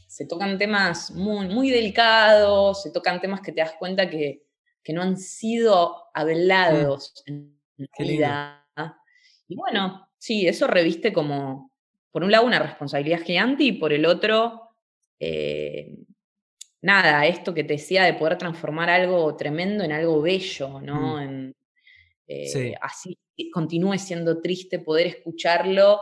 se 0.08 0.26
tocan 0.26 0.58
temas 0.58 1.12
muy, 1.12 1.48
muy 1.50 1.70
delicados, 1.72 2.84
se 2.84 2.92
tocan 2.92 3.20
temas 3.20 3.42
que 3.42 3.52
te 3.52 3.60
das 3.62 3.74
cuenta 3.78 4.10
que 4.10 4.46
que 4.86 4.94
no 4.94 5.02
han 5.02 5.18
sido 5.18 5.90
mm. 5.90 6.00
hablados 6.14 7.24
en 7.26 7.60
la 7.76 8.06
vida. 8.06 8.70
Y 9.48 9.56
bueno, 9.58 10.08
sí, 10.18 10.48
eso 10.48 10.68
reviste 10.68 11.12
como, 11.12 11.72
por 12.16 12.24
un 12.24 12.32
lado, 12.32 12.46
una 12.46 12.60
responsabilidad 12.60 13.20
gigante 13.24 13.66
y 13.66 13.74
por 13.74 13.92
el 13.92 14.06
otro, 14.06 14.70
eh, 15.20 15.98
nada, 16.82 17.26
esto 17.26 17.54
que 17.54 17.66
te 17.66 17.74
decía 17.74 18.06
de 18.06 18.14
poder 18.14 18.38
transformar 18.38 18.90
algo 18.90 19.36
tremendo 19.36 19.84
en 19.84 19.92
algo 19.92 20.22
bello, 20.22 20.80
¿no? 20.80 21.22
Mm. 21.22 21.52
Eh, 22.26 22.74
así 22.80 23.20
continúe 23.52 23.98
siendo 23.98 24.42
triste 24.42 24.80
poder 24.80 25.08
escucharlo 25.08 26.00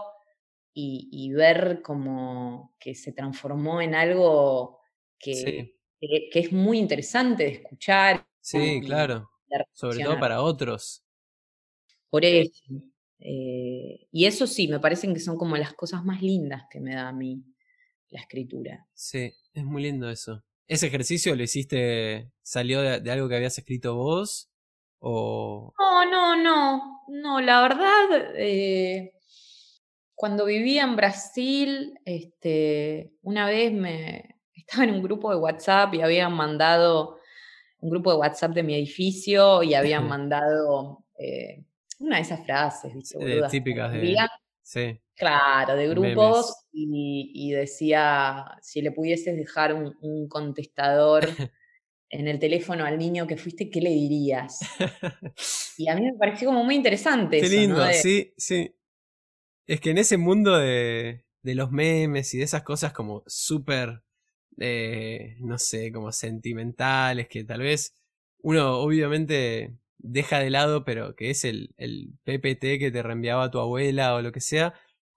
y, 0.71 1.31
ver 1.33 1.81
como 1.81 2.75
que 2.79 2.93
se 2.93 3.13
transformó 3.13 3.81
en 3.81 3.95
algo 3.95 4.81
que, 5.17 5.79
que, 5.99 6.39
es 6.39 6.51
muy 6.51 6.77
interesante 6.77 7.45
de 7.45 7.51
escuchar 7.53 8.23
Sí, 8.39 8.81
claro. 8.85 9.31
Sobre 9.73 10.03
todo 10.03 10.19
para 10.19 10.43
otros. 10.43 11.03
Por 12.11 12.23
eso. 12.23 12.61
Eh, 13.19 14.07
y 14.11 14.25
eso 14.25 14.47
sí, 14.47 14.67
me 14.67 14.79
parecen 14.79 15.13
que 15.13 15.19
son 15.19 15.37
como 15.37 15.55
las 15.57 15.73
cosas 15.73 16.03
más 16.03 16.21
lindas 16.21 16.63
que 16.69 16.79
me 16.79 16.95
da 16.95 17.07
a 17.09 17.13
mí 17.13 17.43
la 18.09 18.21
escritura. 18.21 18.85
Sí, 18.93 19.33
es 19.53 19.63
muy 19.63 19.83
lindo 19.83 20.09
eso. 20.09 20.43
¿Ese 20.67 20.87
ejercicio 20.87 21.35
lo 21.35 21.43
hiciste, 21.43 22.31
salió 22.41 22.81
de, 22.81 23.11
algo 23.11 23.27
que 23.27 23.35
habías 23.35 23.57
escrito 23.57 23.95
vos? 23.95 24.49
O... 24.99 25.73
No, 25.77 26.05
no, 26.09 26.35
no. 26.41 27.03
No, 27.09 27.41
la 27.41 27.61
verdad, 27.61 28.33
eh, 28.37 29.13
cuando 30.15 30.45
vivía 30.45 30.83
en 30.83 30.95
Brasil, 30.95 31.99
este, 32.05 33.13
una 33.21 33.45
vez 33.45 33.73
me 33.73 34.37
estaba 34.55 34.85
en 34.85 34.91
un 34.91 35.03
grupo 35.03 35.31
de 35.31 35.37
WhatsApp 35.37 35.93
y 35.93 36.01
habían 36.01 36.33
mandado 36.33 37.17
un 37.79 37.89
grupo 37.89 38.11
de 38.11 38.17
WhatsApp 38.17 38.51
de 38.51 38.63
mi 38.63 38.75
edificio 38.75 39.63
y 39.63 39.73
habían 39.73 40.07
mandado 40.07 41.05
eh, 41.19 41.65
una 41.99 42.17
de 42.17 42.21
esas 42.21 42.45
frases, 42.45 42.93
¿viste? 42.93 43.17
típicas 43.49 43.91
de... 43.91 44.15
Sí. 44.61 44.99
Claro, 45.15 45.75
de 45.75 45.89
grupos 45.89 46.55
y, 46.71 47.51
decía, 47.51 48.45
si 48.61 48.81
le 48.81 48.91
pudieses 48.91 49.35
dejar 49.35 49.73
un, 49.73 50.27
contestador 50.27 51.27
en 52.09 52.27
el 52.27 52.39
teléfono 52.39 52.85
al 52.85 52.97
niño 52.97 53.27
que 53.27 53.37
fuiste, 53.37 53.69
¿qué 53.69 53.81
le 53.81 53.89
dirías? 53.89 54.59
y 55.77 55.89
a 55.89 55.95
mí 55.95 56.01
me 56.03 56.17
pareció 56.17 56.47
como 56.47 56.63
muy 56.63 56.75
interesante. 56.75 57.41
Qué 57.41 57.49
lindo, 57.49 57.85
sí, 57.91 58.33
sí. 58.37 58.73
Es 59.67 59.79
que 59.79 59.91
en 59.91 59.97
ese 59.97 60.17
mundo 60.17 60.57
de, 60.57 61.25
de 61.41 61.55
los 61.55 61.71
memes 61.71 62.33
y 62.33 62.37
de 62.37 62.45
esas 62.45 62.63
cosas 62.63 62.93
como 62.93 63.23
súper 63.27 64.03
eh, 64.57 65.35
no 65.39 65.57
sé, 65.57 65.91
como 65.91 66.11
sentimentales, 66.11 67.27
que 67.27 67.43
tal 67.43 67.61
vez 67.61 67.93
uno 68.39 68.77
obviamente 68.77 69.73
deja 70.03 70.39
de 70.39 70.49
lado, 70.51 70.85
pero 70.85 71.15
que 71.15 71.31
es 71.31 71.43
el, 71.45 71.73
el 71.77 72.13
PPT 72.23 72.77
que 72.79 72.91
te 72.91 73.01
reenviaba 73.01 73.49
tu 73.49 73.59
abuela 73.59 74.13
o 74.15 74.21
lo 74.21 74.31
que 74.31 74.41
sea. 74.41 74.73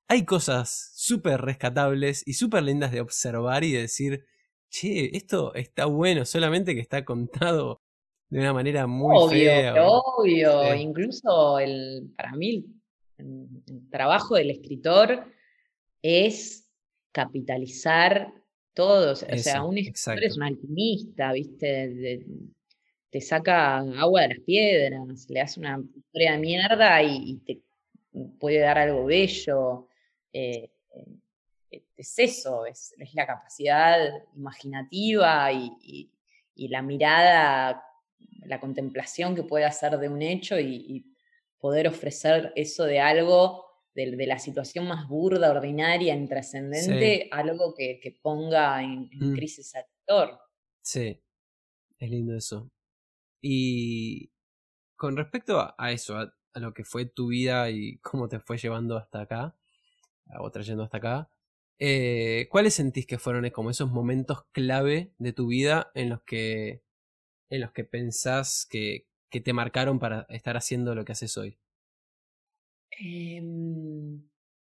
Hay 0.09 0.25
cosas 0.25 0.93
súper 0.95 1.43
rescatables 1.43 2.23
y 2.27 2.35
súper 2.35 2.63
lindas 2.63 2.93
de 2.93 3.01
observar 3.01 3.65
y 3.65 3.73
de 3.73 3.83
decir, 3.83 4.25
che, 4.71 5.17
esto 5.17 5.55
está 5.55 5.87
bueno, 5.87 6.25
solamente 6.25 6.75
que 6.75 6.81
está 6.81 7.05
contado 7.05 7.83
de 8.31 8.41
una 8.41 8.53
manera 8.53 8.87
muy 8.87 9.15
obvio, 9.17 9.51
fea. 9.51 9.75
Obvio, 9.87 10.75
incluso 10.75 11.59
el, 11.59 12.13
para 12.17 12.33
mí 12.33 12.65
el 13.19 13.89
trabajo 13.91 14.37
del 14.37 14.51
escritor 14.51 15.25
es 16.03 16.71
capitalizar 17.13 18.33
todos. 18.75 19.23
o 19.23 19.39
sea, 19.39 19.65
un 19.65 19.79
escritor 19.79 20.23
es 20.23 20.37
un 20.37 20.43
alquimista, 20.43 21.33
¿viste? 21.33 22.25
Te 23.17 23.23
saca 23.23 23.79
agua 23.79 24.21
de 24.21 24.29
las 24.29 24.41
piedras, 24.41 25.31
le 25.31 25.41
hace 25.41 25.59
una 25.59 25.83
historia 25.97 26.33
de 26.33 26.39
mierda 26.39 27.03
y, 27.03 27.39
te 27.47 27.63
puede 28.39 28.59
dar 28.59 28.77
algo 28.77 29.07
bello. 29.07 29.89
Eh, 30.31 30.71
eh, 31.71 31.83
es 31.97 32.19
eso, 32.19 32.67
es, 32.67 32.95
la 33.15 33.27
capacidad 33.27 33.99
imaginativa 34.35 35.51
y, 35.51 36.11
la 36.57 36.83
mirada, 36.83 37.83
la 38.45 38.61
contemplación 38.61 39.35
que 39.35 39.45
puede 39.45 39.65
hacer 39.65 39.97
de 39.97 40.11
un 40.11 40.21
hecho 40.21 40.61
y 40.61 41.07
poder 41.59 41.89
ofrecer 41.89 42.53
eso 42.55 42.85
de 42.85 43.01
algo 43.01 43.65
de, 43.95 44.27
la 44.27 44.39
situación 44.39 44.87
más 44.87 45.09
burda, 45.09 45.51
ordinaria, 45.51 46.15
intrascendente, 46.15 47.31
algo 47.33 47.75
que, 47.75 48.19
ponga 48.21 48.83
en, 48.83 49.09
mm. 49.11 49.35
crisis 49.35 49.75
al 49.75 49.87
lector. 49.91 50.39
Sí, 50.83 51.19
es 51.99 52.11
lindo 52.11 52.37
eso. 52.37 52.71
Y 53.41 54.33
con 54.97 55.17
respecto 55.17 55.75
a, 55.77 55.93
eso, 55.93 56.19
a, 56.19 56.33
lo 56.55 56.73
que 56.73 56.85
fue 56.85 57.07
tu 57.07 57.29
vida 57.29 57.71
y 57.71 57.99
cómo 57.99 58.29
te 58.29 58.41
fue 58.41 58.59
llevando 58.59 58.97
hasta 58.97 59.23
acá, 59.23 59.57
o 60.41 60.51
trayendo 60.51 60.83
hasta 60.83 60.97
acá, 60.99 61.31
eh, 61.79 62.49
¿cuáles 62.51 62.75
sentís 62.75 63.07
que 63.07 63.19
fueron 63.19 63.49
como 63.51 63.71
esos 63.71 63.91
momentos 63.91 64.45
clave 64.53 65.13
de 65.19 65.33
tu 65.33 65.49
vida 65.49 65.91
en 65.95 66.09
los 66.09 66.23
que, 66.23 66.83
en 67.51 67.61
los 67.61 67.73
que 67.73 67.85
pensás 67.85 68.67
que, 68.69 69.07
que 69.31 69.41
te 69.41 69.53
marcaron 69.53 69.99
para 69.99 70.27
estar 70.31 70.57
haciendo 70.57 70.95
lo 70.95 71.05
que 71.05 71.13
haces 71.13 71.37
hoy? 71.37 71.59
Em, 72.99 74.23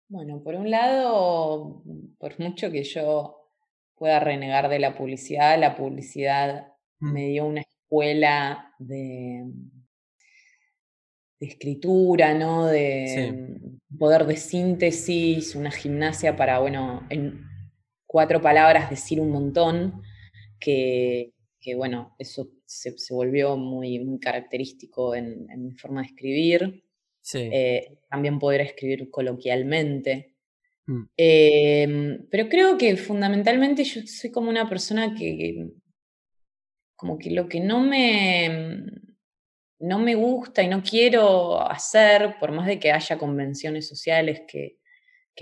bueno, 0.09 0.43
por 0.43 0.55
un 0.55 0.71
lado, 0.71 1.83
por 2.19 2.39
mucho 2.39 2.71
que 2.71 2.85
yo 2.85 3.51
pueda 3.97 4.21
renegar 4.21 4.69
de 4.69 4.79
la 4.79 4.97
publicidad, 4.97 5.59
la 5.59 5.77
publicidad 5.77 6.73
mm. 7.01 7.13
me 7.13 7.29
dio 7.29 7.47
una 7.47 7.63
escuela 7.93 8.75
de, 8.79 9.45
de 11.39 11.47
escritura, 11.47 12.33
¿no? 12.33 12.67
De 12.67 13.59
poder 13.99 14.25
de 14.25 14.37
síntesis, 14.37 15.55
una 15.55 15.71
gimnasia 15.71 16.35
para, 16.35 16.59
bueno, 16.61 17.07
en 17.11 17.45
cuatro 18.07 18.41
palabras 18.41 18.89
decir 18.89 19.21
un 19.21 19.31
montón, 19.31 20.03
que, 20.59 21.35
bueno, 21.77 22.15
eso 22.19 22.49
se, 22.65 22.95
volvió 23.11 23.59
muy, 23.59 23.99
muy 23.99 24.19
característico 24.19 25.15
en, 25.15 25.47
mi 25.59 25.73
forma 25.73 26.01
de 26.01 26.07
escribir. 26.07 26.85
Eh, 27.35 27.99
también 28.11 28.39
poder 28.39 28.63
escribir 28.63 29.11
coloquialmente. 29.11 30.35
Mm. 30.87 31.03
Em, 31.17 32.27
pero 32.31 32.49
creo 32.49 32.77
que 32.79 32.97
fundamentalmente 32.97 33.85
yo 33.85 34.01
soy 34.07 34.33
como 34.33 34.51
una 34.51 34.69
persona 34.69 35.15
que, 35.15 35.69
como 37.03 37.19
que 37.19 37.33
lo 37.33 37.49
que 37.49 37.59
no 37.59 37.81
me, 37.81 38.77
no 39.81 39.99
me 39.99 40.15
gusta 40.15 40.63
y 40.63 40.69
no 40.69 40.85
quiero 40.85 41.61
hacer, 41.61 42.37
por 42.39 42.53
más 42.53 42.65
de 42.65 42.79
que 42.79 42.93
haya 42.93 43.19
convenciones 43.19 43.89
sociales 43.89 44.43
que, 44.47 44.79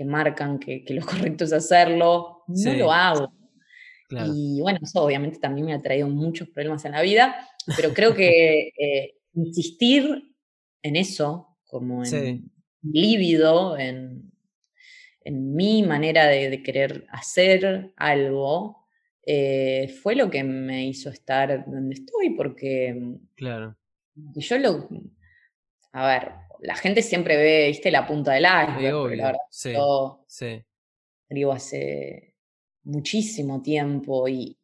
marcan 0.03 0.57
que, 0.57 0.83
lo 0.89 1.05
correcto 1.05 1.43
es 1.43 1.53
hacerlo, 1.53 2.45
no 2.47 2.73
lo 2.73 2.91
hago. 2.91 3.31
Y 4.09 4.59
bueno, 4.59 4.79
eso 4.81 5.03
obviamente 5.03 5.37
también 5.37 5.67
me 5.67 5.73
ha 5.75 5.81
traído 5.83 6.07
muchos 6.07 6.49
problemas 6.49 6.83
en 6.85 6.93
la 6.93 7.03
vida, 7.03 7.47
pero 7.77 7.93
creo 7.93 8.15
que 8.15 8.69
eh, 8.79 9.13
insistir 9.35 10.33
en 10.81 10.95
eso, 10.95 11.59
como 11.65 12.03
en 12.03 12.51
lívido, 12.81 13.77
en, 13.77 14.31
en 15.23 15.53
mi 15.53 15.83
manera 15.83 16.25
de, 16.25 16.63
querer 16.63 17.05
hacer 17.11 17.93
algo, 17.97 18.80
eh, 19.23 19.87
fue 20.01 20.15
lo 20.15 20.29
que 20.29 20.43
me 20.43 20.85
hizo 20.87 21.09
estar 21.09 21.65
donde 21.65 21.95
estoy, 21.95 22.31
porque 22.31 23.17
claro. 23.35 23.75
yo 24.15 24.57
lo... 24.57 24.89
A 25.93 26.07
ver, 26.07 26.31
la 26.61 26.75
gente 26.75 27.01
siempre 27.01 27.35
ve, 27.35 27.67
viste, 27.67 27.91
la 27.91 28.07
punta 28.07 28.33
del 28.33 28.45
iceberg, 28.45 29.15
la 29.15 29.25
verdad, 29.25 29.39
sí, 29.49 29.73
yo 29.73 30.23
sí. 30.27 30.63
digo, 31.29 31.51
hace 31.51 32.35
muchísimo 32.83 33.61
tiempo 33.61 34.27
y, 34.27 34.57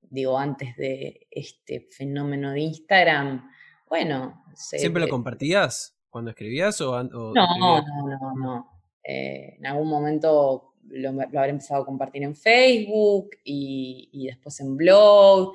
digo, 0.00 0.38
antes 0.38 0.76
de 0.76 1.26
este 1.30 1.80
fenómeno 1.90 2.52
de 2.52 2.60
Instagram, 2.60 3.50
bueno... 3.88 4.44
¿Siempre 4.54 5.02
lo 5.02 5.08
compartías 5.08 5.96
cuando 6.08 6.30
escribías 6.30 6.80
o...? 6.80 7.02
no, 7.02 7.32
no, 7.34 7.82
no, 7.82 8.34
no, 8.36 8.82
eh, 9.04 9.56
en 9.58 9.66
algún 9.66 9.88
momento 9.88 10.73
lo, 10.88 11.10
habré 11.10 11.50
empezado 11.50 11.82
a 11.82 11.86
compartir 11.86 12.22
en 12.22 12.36
Facebook 12.36 13.30
y, 13.44 14.26
después 14.26 14.60
en 14.60 14.76
blog, 14.76 15.52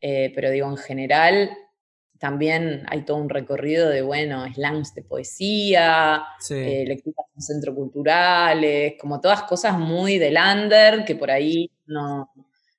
eh, 0.00 0.32
pero 0.34 0.50
digo, 0.50 0.68
en 0.68 0.76
general 0.76 1.50
también 2.18 2.84
hay 2.88 3.04
todo 3.04 3.18
un 3.18 3.28
recorrido 3.28 3.90
de, 3.90 4.00
bueno, 4.00 4.46
slams 4.52 4.94
de 4.94 5.02
poesía, 5.02 6.24
eh, 6.48 6.84
lecturas 6.86 7.26
en 7.34 7.42
centros 7.42 7.74
culturales, 7.74 8.94
como 8.98 9.20
todas 9.20 9.42
cosas 9.42 9.78
muy 9.78 10.18
de 10.18 10.30
lander, 10.30 11.04
que 11.04 11.14
por 11.14 11.30
ahí 11.30 11.70
no, 11.86 12.30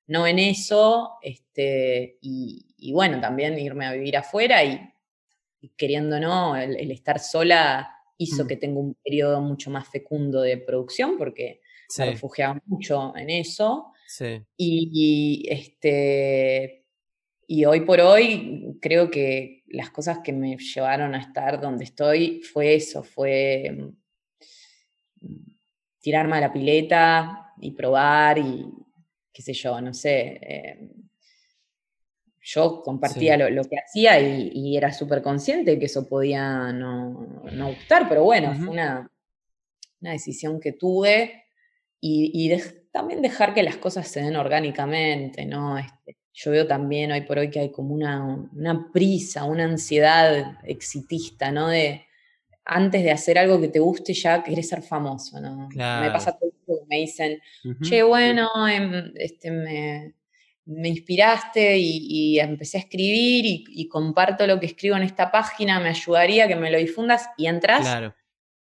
no 0.08 0.24
ven 0.24 0.39
eso, 0.39 1.18
este, 1.22 2.18
y, 2.22 2.91
bueno, 2.93 3.22
también 3.22 3.60
irme 3.60 3.86
a 3.86 3.93
vivir 3.93 4.18
afuera 4.18 4.64
y, 4.64 4.91
queriendo 5.76 6.20
no, 6.20 6.56
el 6.56 6.91
estar 6.91 7.20
sola 7.20 7.98
hizo 8.18 8.43
mm. 8.43 8.48
que 8.48 8.58
tenga 8.58 8.80
un 8.80 8.95
periodo 9.04 9.41
mucho 9.41 9.70
más 9.70 9.88
fecundo 9.88 10.41
de 10.41 10.58
producción 10.58 11.18
porque 11.18 11.62
se 11.88 12.06
refugiaba 12.06 12.62
mucho 12.66 13.16
en 13.16 13.30
eso. 13.30 13.94
Y, 14.56 15.46
este, 15.50 16.86
y 17.48 17.66
hoy 17.66 17.82
por 17.82 18.00
hoy 18.02 18.78
creo 18.82 19.10
que 19.10 19.64
las 19.68 19.90
cosas 19.90 20.20
que 20.24 20.34
me 20.34 20.58
llevaron 20.58 21.14
a 21.14 21.20
estar 21.22 21.60
donde 21.60 21.84
estoy 21.84 22.42
fue 22.42 22.76
eso, 22.76 23.04
fue 23.04 23.92
mm, 25.22 25.36
tirarme 26.00 26.38
a 26.38 26.42
la 26.42 26.54
pileta 26.54 27.54
y 27.60 27.72
probar 27.72 28.38
y 28.38 28.66
qué 29.34 29.42
sé 29.42 29.54
yo, 29.54 29.80
no 29.82 29.94
sé. 29.94 30.40
Eh, 30.42 30.90
yo 32.42 32.82
compartía 32.82 33.36
lo, 33.36 33.64
que 33.66 33.78
hacía 33.78 34.20
y, 34.22 34.78
era 34.78 34.94
súper 34.94 35.22
consciente 35.22 35.72
de 35.72 35.80
que 35.80 35.88
eso 35.88 36.08
podía 36.08 36.72
no, 36.72 37.28
gustar, 37.68 38.08
pero 38.08 38.24
bueno, 38.24 38.56
fue 38.56 38.70
una, 38.70 39.12
decisión 40.00 40.60
que 40.62 40.72
tuve 40.72 41.47
y, 42.00 42.52
también 42.91 43.22
dejar 43.22 43.54
que 43.54 43.62
las 43.62 43.78
cosas 43.78 44.08
se 44.08 44.22
den 44.22 44.36
orgánicamente, 44.36 45.45
¿no? 45.45 45.78
Este, 45.78 46.18
yo 46.34 46.52
veo 46.52 46.66
también 46.66 47.12
hoy 47.12 47.22
por 47.22 47.38
hoy 47.38 47.50
que 47.50 47.60
hay 47.60 47.72
como 47.72 47.93
una, 47.93 48.89
prisa, 48.91 49.43
una 49.43 49.66
ansiedad 49.66 50.58
exitista, 50.64 51.52
¿no? 51.52 51.68
De 51.68 52.06
antes 52.66 53.04
de 53.04 53.12
hacer 53.12 53.38
algo 53.38 53.62
que 53.62 53.68
te 53.68 53.80
guste 53.80 54.14
ya 54.14 54.43
querés 54.43 54.68
ser 54.70 54.82
famoso, 54.82 55.39
¿no? 55.39 55.70
Me 55.70 56.12
pasa 56.12 56.38
todo 56.38 56.52
que 56.66 56.74
me 56.89 56.98
dicen, 56.98 57.39
che, 57.82 58.04
bueno, 58.04 58.50
em, 58.68 59.14
este, 59.16 59.52
me, 59.52 60.14
me 60.66 60.89
inspiraste 60.89 61.78
y, 61.78 62.39
empecé 62.39 62.78
a 62.78 62.82
escribir 62.82 63.45
y, 63.45 63.88
comparto 63.88 64.45
lo 64.45 64.60
que 64.60 64.66
escribo 64.66 64.95
en 64.98 65.04
esta 65.04 65.32
página, 65.32 65.80
me 65.80 65.89
ayudaría 65.89 66.48
que 66.48 66.56
me 66.56 66.72
lo 66.72 66.78
difundas 66.78 67.30
y 67.38 67.48
entras 67.48 68.12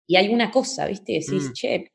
y 0.07 0.16
hay 0.16 0.28
una 0.28 0.51
cosa, 0.51 0.87
¿viste? 0.87 1.12
Decís, 1.12 1.51
mm. 1.51 1.53
che, 1.53 1.91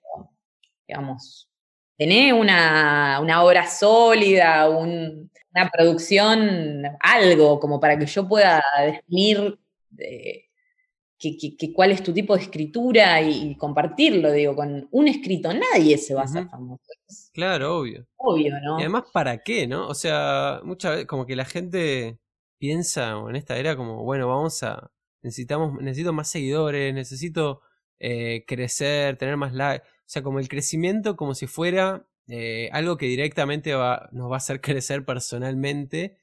digamos, 0.87 1.49
tenés 1.97 2.33
una, 2.33 3.19
obra 3.43 3.67
sólida, 3.67 4.69
una 4.69 5.69
producción, 5.71 6.83
algo 6.99 7.59
como 7.59 7.79
para 7.79 7.97
que 7.97 8.05
yo 8.05 8.27
pueda 8.27 8.63
definir 8.79 9.59
eh, 9.97 10.47
que, 11.19 11.73
cuál 11.73 11.91
es 11.91 12.03
tu 12.03 12.13
tipo 12.13 12.35
de 12.35 12.43
escritura 12.43 13.21
y, 13.21 13.55
compartirlo, 13.57 14.31
digo, 14.31 14.55
con 14.55 14.87
un 14.91 15.07
escrito 15.07 15.51
nadie 15.53 15.97
se 15.97 16.13
va 16.13 16.21
a 16.21 16.25
hacer 16.25 16.47
famoso. 16.47 16.83
Claro, 17.33 17.79
obvio. 17.79 18.05
Obvio, 18.17 18.53
¿no? 18.61 18.77
Y 18.79 18.83
además, 18.83 19.05
¿para 19.11 19.39
qué, 19.39 19.67
no? 19.67 19.87
O 19.87 19.95
sea, 19.95 20.61
muchas 20.63 20.91
veces 20.91 21.07
como 21.07 21.25
que 21.25 21.35
la 21.35 21.45
gente 21.45 22.19
piensa 22.59 23.15
en 23.27 23.35
esta 23.35 23.57
era 23.57 23.75
como, 23.75 24.03
bueno, 24.03 24.27
vamos 24.27 24.61
a, 24.63 24.91
necesitamos, 25.21 25.81
necesito 25.81 26.13
más 26.13 26.29
seguidores, 26.29 26.93
necesito 26.93 27.61
eh, 27.99 28.43
crecer, 28.47 29.17
tener 29.17 29.37
más 29.37 29.53
likes. 29.53 29.87
O 30.07 30.09
sea, 30.09 30.23
como 30.23 30.39
el 30.39 30.47
crecimiento 30.47 31.17
como 31.17 31.35
si 31.35 31.47
fuera 31.47 32.07
eh, 32.29 32.69
algo 32.71 32.97
que 32.97 33.07
directamente 33.07 33.73
va, 33.73 34.09
nos 34.13 34.31
va 34.31 34.35
a 34.35 34.37
hacer 34.37 34.61
crecer 34.61 35.03
personalmente. 35.03 36.17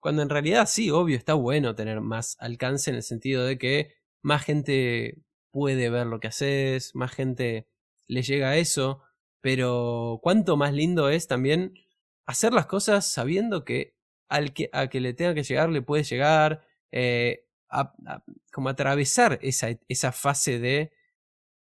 Cuando 0.00 0.22
en 0.22 0.28
realidad 0.28 0.66
sí, 0.68 0.90
obvio, 0.90 1.16
está 1.16 1.34
bueno 1.34 1.74
tener 1.74 2.00
más 2.00 2.36
alcance 2.38 2.90
en 2.90 2.96
el 2.96 3.02
sentido 3.02 3.44
de 3.44 3.58
que 3.58 3.94
más 4.22 4.44
gente 4.44 5.18
puede 5.50 5.90
ver 5.90 6.06
lo 6.06 6.20
que 6.20 6.28
haces, 6.28 6.94
más 6.94 7.12
gente 7.12 7.66
le 8.06 8.22
llega 8.22 8.50
a 8.50 8.56
eso, 8.56 9.02
pero 9.40 10.20
cuánto 10.22 10.56
más 10.56 10.72
lindo 10.72 11.08
es 11.08 11.26
también 11.26 11.74
hacer 12.26 12.52
las 12.52 12.66
cosas 12.66 13.06
sabiendo 13.10 13.64
que 13.64 13.96
al 14.28 14.52
que, 14.52 14.70
a 14.72 14.88
que 14.88 15.00
le 15.00 15.14
tenga 15.14 15.34
que 15.34 15.42
llegar 15.42 15.70
le 15.70 15.82
puede 15.82 16.04
llegar, 16.04 16.66
eh, 16.92 17.46
como 18.52 18.68
atravesar 18.68 19.38
esa, 19.42 19.68
esa 19.88 20.12
fase 20.12 20.58
de, 20.60 20.92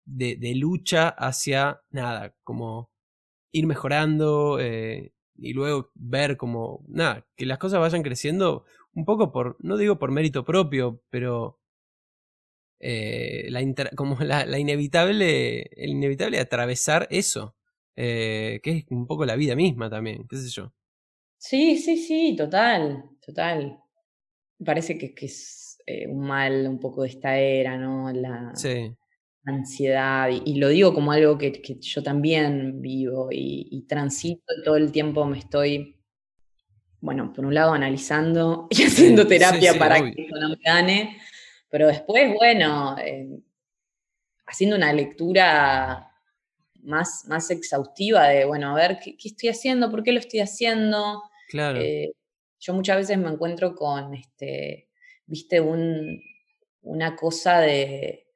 de, 0.07 0.55
lucha 0.55 1.09
hacia 1.09 1.81
nada, 1.89 2.33
como 2.43 2.91
ir 3.51 3.67
mejorando 3.67 4.59
eh, 4.59 5.13
y 5.35 5.53
luego 5.53 5.91
ver 5.95 6.37
como, 6.37 6.83
nada, 6.87 7.27
que 7.35 7.45
las 7.45 7.57
cosas 7.57 7.79
vayan 7.79 8.03
creciendo 8.03 8.65
un 8.93 9.05
poco 9.05 9.31
por, 9.31 9.57
no 9.59 9.77
digo 9.77 9.99
por 9.99 10.11
mérito 10.11 10.43
propio, 10.43 11.03
pero 11.09 11.59
eh, 12.79 13.47
la 13.49 13.61
como 13.95 14.17
la, 14.21 14.57
inevitable, 14.57 15.69
el 15.75 15.91
inevitable 15.91 16.39
atravesar 16.39 17.07
eso, 17.11 17.55
eh, 17.95 18.59
que 18.63 18.71
es 18.71 18.85
un 18.89 19.05
poco 19.07 19.25
la 19.25 19.35
vida 19.35 19.55
misma 19.55 19.89
también, 19.89 20.25
qué 20.27 20.37
sé 20.37 20.49
yo. 20.49 20.73
Sí, 21.37 21.77
sí, 21.77 21.97
sí, 21.97 22.35
total, 22.35 23.03
total. 23.23 23.79
Me 24.57 24.65
parece 24.65 24.97
que, 24.97 25.13
que 25.13 25.27
es 25.27 25.77
un 26.09 26.21
mal 26.21 26.67
un 26.67 26.79
poco 26.79 27.03
de 27.03 27.09
esta 27.09 27.37
era, 27.37 27.77
¿no? 27.77 28.11
La 28.11 28.53
ansiedad, 29.47 30.29
y, 30.29 30.55
lo 30.55 30.69
digo 30.69 30.93
como 30.93 31.11
algo 31.11 31.37
que, 31.37 31.53
que 31.53 31.79
yo 31.79 32.03
también 32.03 32.81
vivo 32.81 33.29
y, 33.31 33.85
transito 33.87 34.53
todo 34.63 34.75
el 34.75 34.91
tiempo, 34.91 35.25
me 35.25 35.39
estoy 35.39 35.95
bueno, 36.99 37.31
por 37.31 37.45
un 37.45 37.53
lado 37.53 37.73
analizando 37.73 38.67
y 38.71 38.83
haciendo 38.83 39.27
terapia 39.27 39.77
para 39.77 40.01
que 40.01 40.23
eso 40.23 40.35
no 40.39 40.49
me 40.49 40.57
gane, 40.63 41.17
pero 41.69 41.87
después, 41.87 42.33
bueno, 42.33 42.97
eh, 42.97 43.39
haciendo 44.45 44.75
una 44.75 44.91
lectura 44.93 46.11
más, 46.83 47.25
más 47.27 47.51
exhaustiva 47.51 48.27
de, 48.29 48.45
bueno, 48.45 48.71
a 48.71 48.75
ver, 48.75 48.99
¿qué, 48.99 49.15
estoy 49.23 49.49
haciendo? 49.49 49.91
¿Por 49.91 50.03
qué 50.03 50.11
lo 50.11 50.19
estoy 50.19 50.39
haciendo? 50.39 51.23
Claro. 51.49 51.79
Eh, 51.79 52.13
yo 52.59 52.73
muchas 52.73 52.97
veces 52.97 53.17
me 53.17 53.29
encuentro 53.29 53.75
con, 53.75 54.13
este, 54.13 54.89
viste, 55.25 55.61
un, 55.61 56.21
una 56.81 57.15
cosa 57.15 57.59
de... 57.59 58.26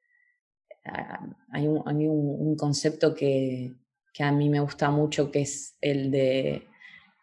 Hay 0.84 1.66
un, 1.66 2.56
concepto 2.56 3.14
que, 3.14 3.72
a 4.18 4.32
mí 4.32 4.48
me 4.48 4.60
gusta 4.60 4.90
mucho, 4.90 5.30
que 5.30 5.42
es 5.42 5.76
el 5.80 6.10
de 6.10 6.66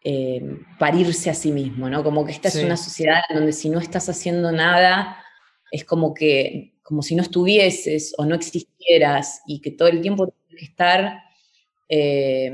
eh, 0.03 0.41
parirse 0.77 1.29
a 1.29 1.33
sí 1.33 1.51
mismo, 1.51 1.89
¿no? 1.89 2.03
Como 2.03 2.25
que 2.25 2.31
esta 2.31 2.47
es 2.47 2.55
una 2.55 2.77
sociedad 2.77 3.21
donde 3.33 3.53
si 3.53 3.69
no 3.69 3.79
estás 3.79 4.09
haciendo 4.09 4.51
nada, 4.51 5.17
es 5.71 5.85
como 5.85 6.13
que, 6.13 6.79
como 6.83 7.01
si 7.01 7.15
no 7.15 7.21
estuvieses 7.21 8.13
o 8.17 8.25
no 8.25 8.35
existieras 8.35 9.41
y 9.45 9.61
que 9.61 9.71
todo 9.71 9.87
el 9.87 10.01
tiempo 10.01 10.27
tienes 10.27 10.59
que 10.59 10.71
estar 10.71 11.23
eh, 11.87 12.51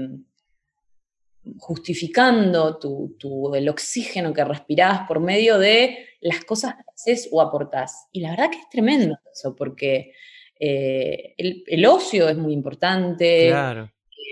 justificando 1.60 2.78
tu, 2.78 3.54
el 3.54 3.70
oxígeno 3.70 4.34
que 4.34 4.44
respirás 4.44 5.08
por 5.08 5.20
medio 5.20 5.60
de 5.60 6.08
las 6.22 6.44
cosas 6.44 6.76
que 6.76 6.84
haces 6.94 7.30
o 7.32 7.42
aportás. 7.42 8.08
Y 8.12 8.22
la 8.22 8.32
verdad 8.32 8.50
que 8.50 8.58
es 8.58 8.70
tremendo 8.70 9.18
eso, 9.32 9.56
porque 9.56 10.14
eh, 10.60 11.36
el, 11.38 11.86
ocio 11.86 12.30
es 12.30 12.38
muy 12.38 12.54
importante. 12.54 13.50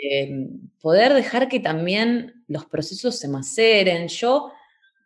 Eh, 0.06 0.50
poder 0.82 1.14
dejar 1.14 1.48
que 1.48 1.60
también 1.60 2.44
los 2.48 2.66
procesos 2.66 3.18
se 3.18 3.28
maceren. 3.28 4.08
Yo, 4.08 4.52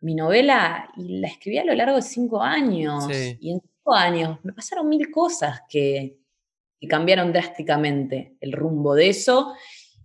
mi 0.01 0.15
novela, 0.15 0.89
la 0.95 1.27
escribí 1.27 1.57
a 1.57 1.65
lo 1.65 1.75
largo 1.75 1.97
de 1.97 2.01
cinco 2.01 2.41
años. 2.41 3.05
Y 3.39 3.51
en 3.51 3.61
cinco 3.61 3.93
años 3.93 4.39
me 4.43 4.53
pasaron 4.53 4.89
mil 4.89 5.09
cosas 5.11 5.61
que, 5.69 6.17
que 6.79 6.87
cambiaron 6.87 7.31
drásticamente 7.31 8.37
el 8.39 8.51
rumbo 8.51 8.95
de 8.95 9.09
eso 9.09 9.53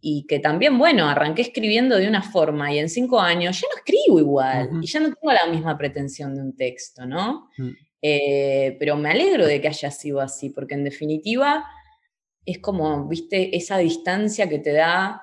y 0.05 0.27
que 0.27 0.41
también, 0.41 0.77
bueno, 0.79 1.09
arranqué 1.09 1.43
escribiendo 1.43 1.97
de 1.97 2.09
una 2.09 2.23
forma 2.23 2.73
y 2.73 2.81
en 2.81 2.89
cinco 2.89 3.21
años 3.21 3.61
ya 3.61 3.69
no 3.73 3.77
escribo 3.79 4.19
igual 4.19 4.69
y 4.83 4.87
ya 4.87 4.99
no 4.99 5.15
tengo 5.15 5.33
la 5.33 5.47
misma 5.47 5.79
pretensión 5.79 6.35
de 6.35 6.43
un 6.43 6.57
texto, 6.57 7.07
¿no? 7.07 7.49
Mm. 7.57 7.71
Eh, 8.03 8.77
pero 8.81 8.97
me 8.97 9.11
alegro 9.11 9.47
de 9.47 9.61
que 9.61 9.69
haya 9.69 9.91
sido 9.91 10.21
así, 10.21 10.51
porque 10.51 10.75
en 10.75 10.85
definitiva 10.85 11.65
es 12.45 12.59
como, 12.59 13.07
viste, 13.07 13.57
esa 13.57 13.79
distancia 13.79 14.49
que 14.49 14.59
te 14.59 14.73
da 14.73 15.23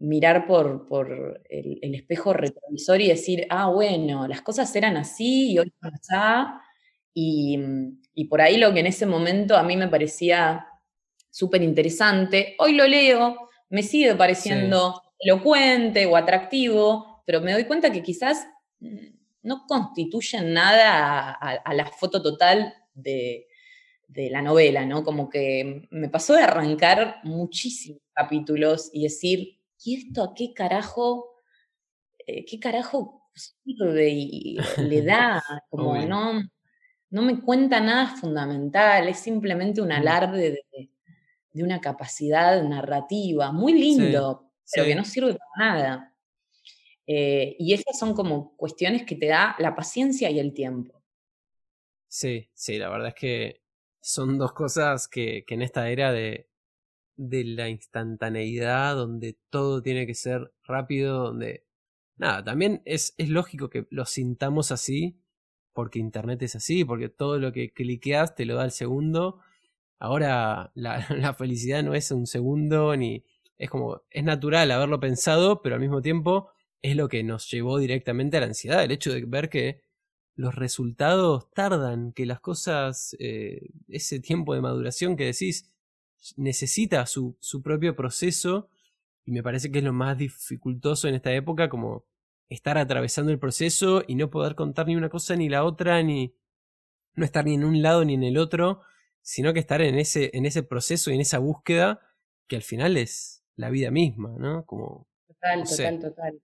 mirar 0.00 0.46
por, 0.46 0.86
por 0.86 1.42
el, 1.48 1.94
espejo 1.94 2.32
retrovisor 2.32 3.00
y 3.00 3.08
decir, 3.08 3.46
ah, 3.50 3.68
bueno, 3.70 4.26
las 4.26 4.42
cosas 4.42 4.74
eran 4.76 4.96
así 4.96 5.52
y 5.52 5.58
hoy 5.58 5.72
así. 5.80 6.60
Y, 7.14 7.58
y 8.14 8.24
por 8.26 8.40
ahí 8.40 8.58
lo 8.58 8.72
que 8.74 8.80
en 8.80 8.86
ese 8.86 9.06
momento 9.06 9.56
a 9.56 9.62
mí 9.62 9.76
me 9.76 9.88
parecía 9.88 10.66
súper 11.30 11.62
interesante, 11.62 12.54
hoy 12.58 12.74
lo 12.74 12.86
leo 12.86 13.48
me 13.70 13.82
sigue 13.82 14.14
pareciendo 14.14 15.02
elocuente 15.18 16.06
o 16.06 16.16
atractivo, 16.16 17.22
pero 17.26 17.40
me 17.40 17.52
doy 17.52 17.64
cuenta 17.64 17.92
que 17.92 18.02
quizás 18.02 18.46
no 19.48 19.66
constituyen 19.66 20.52
nada 20.52 21.32
a, 21.32 21.74
la 21.74 21.86
foto 21.86 22.22
total 22.22 22.74
de, 22.94 23.46
la 24.08 24.42
novela, 24.42 24.84
¿no? 24.84 25.02
Como 25.02 25.30
que 25.30 25.88
me 25.90 26.08
pasó 26.08 26.34
de 26.34 26.42
arrancar 26.42 27.20
muchísimos 27.24 28.02
capítulos 28.12 28.90
y 28.92 29.04
decir, 29.04 29.58
¿y 29.82 29.96
esto 29.96 30.22
a 30.22 30.34
qué 30.34 30.52
carajo, 30.52 31.30
eh, 32.26 32.44
qué 32.44 32.60
carajo 32.60 33.22
sirve 33.34 34.10
y 34.10 34.58
le 34.76 35.02
da? 35.02 35.42
Como 35.70 35.96
no, 35.96 36.42
no 37.10 37.22
me 37.22 37.40
cuenta 37.40 37.80
nada 37.80 38.16
fundamental, 38.16 39.08
es 39.08 39.18
simplemente 39.18 39.80
un 39.80 39.88
mm. 39.88 39.92
alarde 39.92 40.50
de, 40.50 40.90
de 41.52 41.62
una 41.64 41.80
capacidad 41.80 42.62
narrativa 42.62 43.50
muy 43.50 43.72
lindo, 43.72 44.52
pero 44.70 44.86
que 44.86 44.94
no 44.94 45.04
sirve 45.04 45.38
para 45.38 45.72
nada. 45.72 46.07
Eh, 47.08 47.56
y 47.58 47.72
esas 47.72 47.98
son 47.98 48.14
como 48.14 48.54
cuestiones 48.56 49.04
que 49.04 49.16
te 49.16 49.26
da 49.26 49.56
la 49.58 49.74
paciencia 49.74 50.30
y 50.30 50.38
el 50.38 50.54
tiempo. 50.54 51.02
Sí, 52.06 52.48
sí, 52.54 52.78
la 52.78 52.88
verdad 52.90 53.08
es 53.08 53.14
que 53.14 53.62
son 54.00 54.38
dos 54.38 54.52
cosas 54.52 55.08
que, 55.08 55.44
que 55.44 55.54
en 55.54 55.62
esta 55.62 55.90
era 55.90 56.12
de, 56.12 56.48
de 57.16 57.42
la 57.44 57.68
instantaneidad, 57.68 58.94
donde 58.94 59.36
todo 59.50 59.82
tiene 59.82 60.06
que 60.06 60.14
ser 60.14 60.52
rápido, 60.62 61.24
donde... 61.24 61.64
Nada, 62.16 62.44
también 62.44 62.82
es, 62.84 63.14
es 63.16 63.28
lógico 63.28 63.70
que 63.70 63.86
lo 63.90 64.04
sintamos 64.04 64.70
así, 64.70 65.18
porque 65.72 65.98
Internet 65.98 66.42
es 66.42 66.54
así, 66.54 66.84
porque 66.84 67.08
todo 67.08 67.38
lo 67.38 67.52
que 67.52 67.72
cliqueas 67.72 68.34
te 68.34 68.44
lo 68.44 68.56
da 68.56 68.64
el 68.64 68.72
segundo 68.72 69.40
Ahora 69.98 70.70
la, 70.74 71.02
felicidad 71.38 71.82
no 71.82 71.94
es 71.94 72.10
un 72.10 72.26
segundo 72.26 72.96
ni... 72.96 73.24
Es 73.58 73.70
como, 73.70 74.02
es 74.10 74.22
natural 74.22 74.70
haberlo 74.70 75.00
pensado, 75.00 75.62
pero 75.62 75.74
al 75.74 75.80
mismo 75.80 76.00
tiempo 76.00 76.50
es 76.82 76.96
lo 76.96 77.08
que 77.08 77.22
nos 77.24 77.50
llevó 77.50 77.78
directamente 77.78 78.36
a 78.36 78.40
la 78.40 78.46
ansiedad, 78.46 78.84
el 78.84 78.92
hecho 78.92 79.12
de 79.12 79.24
ver 79.24 79.48
que 79.48 79.82
los 80.34 80.54
resultados 80.54 81.50
tardan, 81.52 82.12
que 82.12 82.24
las 82.24 82.40
cosas, 82.40 83.16
eh, 83.18 83.70
ese 83.88 84.20
tiempo 84.20 84.54
de 84.54 84.60
maduración 84.60 85.16
que 85.16 85.24
decís, 85.24 85.72
necesita 86.36 87.06
su, 87.06 87.36
su 87.40 87.62
propio 87.62 87.96
proceso 87.96 88.68
y 89.24 89.32
me 89.32 89.42
parece 89.42 89.70
que 89.70 89.78
es 89.78 89.84
lo 89.84 89.92
más 89.92 90.16
dificultoso 90.16 91.06
en 91.06 91.14
esta 91.14 91.32
época, 91.34 91.68
como 91.68 92.06
estar 92.48 92.78
atravesando 92.78 93.30
el 93.30 93.38
proceso 93.38 94.02
y 94.06 94.14
no 94.14 94.30
poder 94.30 94.54
contar 94.54 94.86
ni 94.86 94.96
una 94.96 95.10
cosa 95.10 95.36
ni 95.36 95.50
la 95.50 95.64
otra, 95.64 96.02
ni 96.02 96.34
no 97.14 97.24
estar 97.24 97.44
ni 97.44 97.54
en 97.54 97.64
un 97.64 97.82
lado 97.82 98.04
ni 98.06 98.14
en 98.14 98.22
el 98.22 98.38
otro, 98.38 98.80
sino 99.20 99.52
que 99.52 99.60
estar 99.60 99.82
en 99.82 99.98
ese, 99.98 100.30
en 100.32 100.46
ese 100.46 100.62
proceso 100.62 101.10
y 101.10 101.14
en 101.14 101.20
esa 101.20 101.38
búsqueda 101.38 102.00
que 102.46 102.56
al 102.56 102.62
final 102.62 102.96
es 102.96 103.44
la 103.56 103.68
vida 103.68 103.90
misma, 103.90 104.34
¿no? 104.38 104.64
Como, 104.64 105.06
total, 105.26 105.64
total, 105.64 105.98
total. 106.00 106.42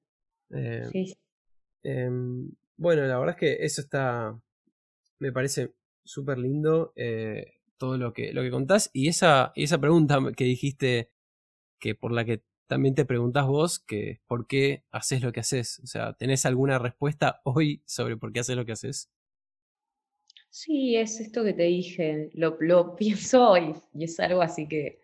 Eh, 0.50 0.88
sí. 0.90 1.16
Em, 1.82 2.50
bueno, 2.76 3.02
la 3.02 3.18
verdad 3.18 3.36
es 3.36 3.40
que 3.40 3.64
eso 3.64 3.80
está, 3.80 4.40
me 5.18 5.32
parece 5.32 5.74
súper 6.04 6.38
lindo 6.38 6.92
eh, 6.96 7.54
todo 7.78 7.98
lo 7.98 8.12
que, 8.12 8.32
lo 8.32 8.42
que 8.42 8.50
contás 8.50 8.90
y 8.92 9.08
esa, 9.08 9.52
esa 9.56 9.78
pregunta 9.78 10.20
que 10.36 10.44
dijiste 10.44 11.10
que 11.78 11.94
por 11.94 12.12
la 12.12 12.24
que 12.24 12.42
también 12.66 12.94
te 12.94 13.04
preguntás 13.04 13.46
vos, 13.46 13.78
que 13.78 14.20
por 14.26 14.46
qué 14.46 14.84
haces 14.90 15.22
lo 15.22 15.32
que 15.32 15.40
haces. 15.40 15.80
O 15.84 15.86
sea, 15.86 16.14
¿tenés 16.14 16.46
alguna 16.46 16.78
respuesta 16.78 17.40
hoy 17.44 17.82
sobre 17.86 18.16
por 18.16 18.32
qué 18.32 18.40
haces 18.40 18.56
lo 18.56 18.64
que 18.64 18.72
haces? 18.72 19.10
Sí, 20.50 20.96
es 20.96 21.20
esto 21.20 21.44
que 21.44 21.52
te 21.52 21.64
dije, 21.64 22.30
lo, 22.34 22.56
lo 22.60 22.96
pienso 22.96 23.50
hoy 23.50 23.74
y 23.92 24.04
es 24.04 24.18
algo 24.20 24.40
así 24.40 24.68
que, 24.68 25.00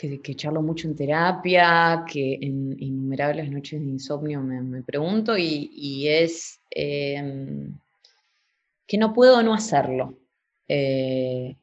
que, 0.00 0.20
que, 0.22 0.34
charlo 0.34 0.62
mucho 0.62 0.88
en 0.88 0.96
terapia, 0.96 2.04
que 2.10 2.38
en 2.40 2.74
innumerables 2.82 3.50
noches 3.50 3.80
de 3.80 3.86
insomnio 3.86 4.40
me, 4.40 4.82
pregunto 4.82 5.36
y, 5.36 6.08
es 6.08 6.58
em, 6.70 7.78
que 8.86 8.96
no 8.96 9.12
puedo 9.12 9.42
no 9.42 9.52
hacerlo. 9.52 10.18
Eh, 10.66 11.54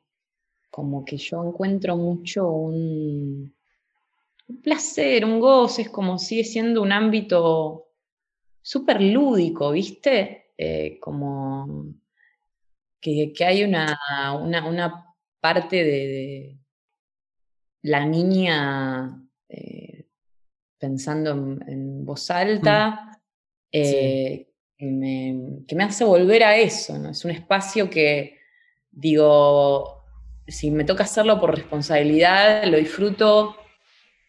como 0.70 1.04
que 1.04 1.18
yo 1.18 1.44
encuentro 1.44 1.98
mucho 1.98 2.48
un, 2.52 3.56
placer, 4.62 5.26
un 5.26 5.40
goce, 5.40 5.84
es 5.84 5.90
como 5.90 6.20
sigue 6.20 6.44
siendo 6.44 6.84
un 6.84 6.92
ámbito 6.92 7.88
súper 8.62 9.02
lúdico, 9.02 9.72
¿viste? 9.72 10.52
Eh, 10.58 11.00
como 11.00 11.88
que, 13.02 13.34
hay 13.40 13.64
una, 13.64 13.98
una, 14.40 15.16
parte 15.40 15.84
de, 15.84 16.58
la 17.82 18.06
niña 18.06 19.22
eh, 19.50 20.06
pensando 20.78 21.32
en, 21.32 22.06
voz 22.06 22.30
alta, 22.32 23.20
eh, 23.72 24.48
que, 24.78 24.86
me, 24.86 25.84
hace 25.84 26.04
volver 26.04 26.44
a 26.44 26.58
eso, 26.58 26.98
¿no? 26.98 27.10
Es 27.10 27.26
un 27.26 27.32
espacio 27.32 27.90
que, 27.90 28.38
digo, 28.92 30.04
si 30.48 30.72
me 30.72 30.84
toca 30.84 31.04
hacerlo 31.04 31.40
por 31.40 31.56
responsabilidad, 31.56 32.64
lo 32.66 32.78
disfruto, 32.78 33.56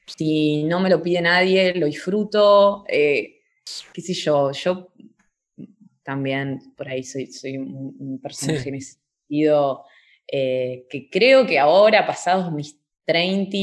si 0.06 0.64
no 0.64 0.80
me 0.80 0.90
lo 0.90 1.02
pide 1.02 1.20
nadie, 1.20 1.74
lo 1.74 1.86
disfruto, 1.86 2.84
eh, 2.88 3.42
qué 3.92 4.00
sé 4.00 4.14
yo, 4.14 4.52
yo 4.52 4.92
también 6.02 6.72
por 6.74 6.88
ahí 6.88 7.04
soy, 7.04 7.26
soy 7.26 7.58
un, 7.58 8.18
personaje 8.22 8.70
en 8.70 8.74
ese 8.76 8.98
sentido, 9.28 9.84
eh, 10.26 10.86
que 10.88 11.10
creo 11.10 11.46
que 11.46 11.58
ahora, 11.58 12.06
pasados 12.06 12.50
mis 12.50 12.80
30 13.08 13.56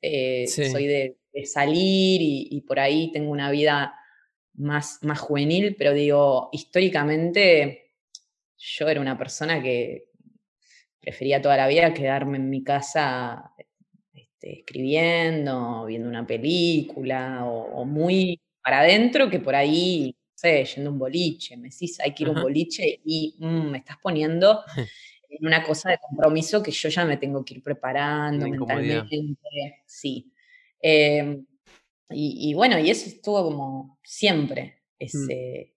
eh, 0.00 0.46
soy 0.46 0.86
de, 0.86 1.18
salir 1.44 2.18
y, 2.22 2.62
por 2.62 2.80
ahí 2.80 3.12
tengo 3.12 3.30
una 3.30 3.50
vida 3.50 3.94
más, 4.54 5.00
más 5.02 5.18
juvenil, 5.18 5.76
pero 5.76 5.92
digo, 5.92 6.48
históricamente 6.50 7.92
yo 8.56 8.88
era 8.88 9.02
una 9.02 9.18
persona 9.18 9.62
que 9.62 10.08
prefería 10.98 11.42
toda 11.42 11.58
la 11.58 11.68
vida 11.68 11.92
quedarme 11.92 12.38
en 12.38 12.48
mi 12.48 12.64
casa 12.64 13.52
este, 14.14 14.60
escribiendo, 14.60 15.84
viendo 15.84 16.08
una 16.08 16.26
película 16.26 17.44
o, 17.44 17.82
o 17.82 17.84
muy 17.84 18.40
para 18.62 18.80
adentro 18.80 19.28
que 19.28 19.40
por 19.40 19.54
ahí 19.54 20.16
sé, 20.34 20.64
yendo 20.64 20.88
a 20.88 20.92
un 20.94 20.98
boliche, 20.98 21.56
me 21.58 21.68
decís, 21.68 22.00
hay 22.00 22.14
que 22.14 22.24
ir 22.24 22.28
a 22.28 22.32
un 22.32 22.42
boliche 22.42 23.00
y 23.04 23.34
mm, 23.38 23.70
me 23.70 23.78
estás 23.78 23.96
poniendo 24.02 24.62
en 25.28 25.46
una 25.46 25.62
cosa 25.62 25.90
de 25.90 25.98
compromiso 25.98 26.62
que 26.62 26.70
yo 26.70 26.88
ya 26.88 27.04
me 27.04 27.16
tengo 27.16 27.44
que 27.44 27.54
ir 27.54 27.62
preparando 27.62 28.46
mentalmente. 28.48 29.82
Sí. 29.86 30.32
Em, 30.80 31.44
y, 32.10 32.54
bueno, 32.54 32.78
y 32.78 32.90
eso 32.90 33.08
estuvo 33.08 33.42
como 33.44 33.98
siempre, 34.02 34.82
mm. 34.92 35.04
ese, 35.04 35.74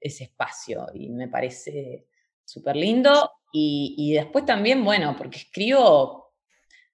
ese 0.00 0.24
espacio, 0.24 0.86
y 0.94 1.08
me 1.08 1.28
parece 1.28 2.06
súper 2.44 2.76
lindo. 2.76 3.30
Y, 3.52 4.12
después 4.14 4.46
también, 4.46 4.82
bueno, 4.84 5.14
porque 5.16 5.38
escribo, 5.38 6.34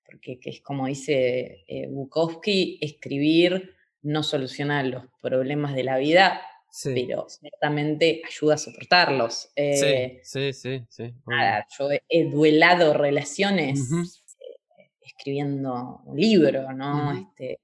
porque 0.05 0.41
es 0.43 0.61
como 0.61 0.87
dice 0.87 1.65
eh, 1.69 1.87
Bukowski, 1.89 2.79
escribir 2.81 3.75
no 4.03 4.23
soluciona 4.23 4.83
los 4.83 5.05
problemas 5.21 5.75
de 5.75 5.85
la 5.85 5.99
vida, 5.99 6.41
pero 6.85 7.29
ciertamente 7.29 8.23
ayuda 8.27 8.55
a 8.55 8.59
soportarlos. 8.59 9.51
Eh, 9.57 10.21
sí, 10.23 10.53
sí, 10.53 10.85
sí. 10.89 11.15
yo 11.79 11.89
he 12.09 12.25
duelado 12.25 12.95
relaciones 12.95 13.81
eh, 13.93 14.91
escribiendo 15.01 16.01
un 16.05 16.19
libro, 16.19 16.73
¿no? 16.73 17.13
este, 17.13 17.61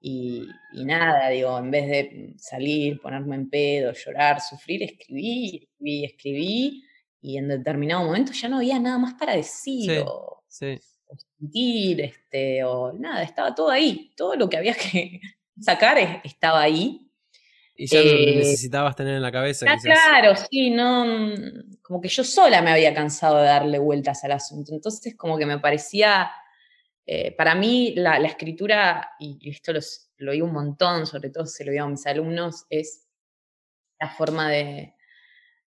y, 0.00 0.46
nada, 0.84 1.30
digo, 1.30 1.58
en 1.58 1.70
vez 1.70 1.88
de 1.88 2.34
salir, 2.38 3.00
ponerme 3.00 3.34
en 3.36 3.50
pedo, 3.50 3.92
llorar, 3.92 4.40
sufrir, 4.40 4.82
escribí, 4.84 5.68
escribí, 5.68 6.04
escribí, 6.04 6.84
y 7.20 7.38
en 7.38 7.48
determinado 7.48 8.04
momento 8.04 8.32
ya 8.32 8.48
no 8.48 8.58
había 8.58 8.78
nada 8.78 8.98
más 8.98 9.14
para 9.14 9.34
decir 9.34 10.04
o, 10.06 10.44
sentir, 10.48 12.00
este, 12.00 12.62
o 12.62 12.92
nada, 12.92 13.22
estaba 13.22 13.54
todo 13.54 13.70
ahí, 13.70 14.12
todo 14.16 14.36
lo 14.36 14.48
que 14.48 14.58
había 14.58 14.74
que 14.74 15.20
sacar 15.60 16.20
estaba 16.22 16.60
ahí. 16.60 17.05
Y 17.76 17.86
ya 17.86 18.02
lo 18.02 18.10
eh, 18.10 18.36
necesitabas 18.36 18.96
tener 18.96 19.16
en 19.16 19.22
la 19.22 19.32
cabeza. 19.32 19.66
Ah, 19.68 19.76
claro, 19.82 20.34
sí, 20.50 20.70
no, 20.70 21.34
como 21.82 22.00
que 22.00 22.08
yo 22.08 22.24
sola 22.24 22.62
me 22.62 22.70
había 22.70 22.94
cansado 22.94 23.38
de 23.38 23.44
darle 23.44 23.78
vueltas 23.78 24.24
al 24.24 24.32
asunto. 24.32 24.72
Entonces, 24.72 25.14
como 25.14 25.36
que 25.36 25.44
me 25.44 25.58
parecía, 25.58 26.30
eh, 27.04 27.32
para 27.36 27.54
mí, 27.54 27.94
la, 27.94 28.16
escritura, 28.16 29.10
y 29.18 29.50
esto 29.50 29.72
lo 30.18 30.32
digo 30.32 30.46
un 30.46 30.54
montón, 30.54 31.06
sobre 31.06 31.30
todo 31.30 31.44
se 31.46 31.64
lo 31.64 31.72
digo 31.72 31.84
a 31.84 31.88
mis 31.88 32.06
alumnos, 32.06 32.64
es 32.70 33.06
la 34.00 34.08
forma 34.08 34.50
de, 34.50 34.94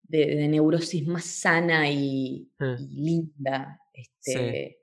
de, 0.03 0.47
neurosis 0.47 1.05
más 1.05 1.25
sana 1.25 1.89
y, 1.89 2.51
ah. 2.59 2.75
linda. 2.79 3.79
Este, 3.93 4.79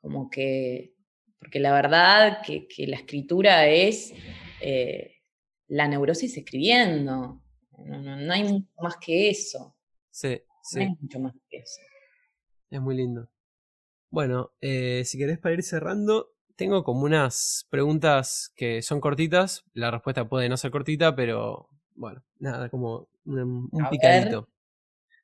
Como 0.00 0.30
que, 0.30 0.94
porque 1.38 1.60
la 1.60 1.72
verdad 1.72 2.40
que, 2.44 2.66
que 2.66 2.86
la 2.86 2.96
escritura 2.96 3.66
es 3.66 4.12
eh, 4.60 5.21
la 5.72 5.88
neurosis 5.88 6.36
escribiendo. 6.36 7.40
No, 7.78 8.32
hay 8.32 8.44
mucho 8.44 8.68
más 8.82 8.96
que 8.98 9.30
eso. 9.30 9.74
Sí, 10.10 10.38
sí. 10.62 10.78
No 10.78 10.82
hay 10.82 10.96
mucho 11.00 11.18
más 11.18 11.34
que 11.48 11.58
eso. 11.58 11.80
Es 12.70 12.80
muy 12.80 12.94
lindo. 12.94 13.30
Bueno, 14.10 14.52
eh, 14.60 15.02
si 15.06 15.16
querés 15.16 15.38
para 15.38 15.54
ir 15.54 15.62
cerrando, 15.62 16.34
tengo 16.56 16.84
como 16.84 17.04
unas 17.04 17.66
preguntas 17.70 18.52
que 18.54 18.82
son 18.82 19.00
cortitas. 19.00 19.64
La 19.72 19.90
respuesta 19.90 20.28
puede 20.28 20.50
no 20.50 20.58
ser 20.58 20.70
cortita, 20.70 21.16
pero 21.16 21.70
bueno, 21.94 22.22
nada, 22.38 22.68
como 22.68 23.08
un, 23.24 23.70
picadito. 23.90 24.50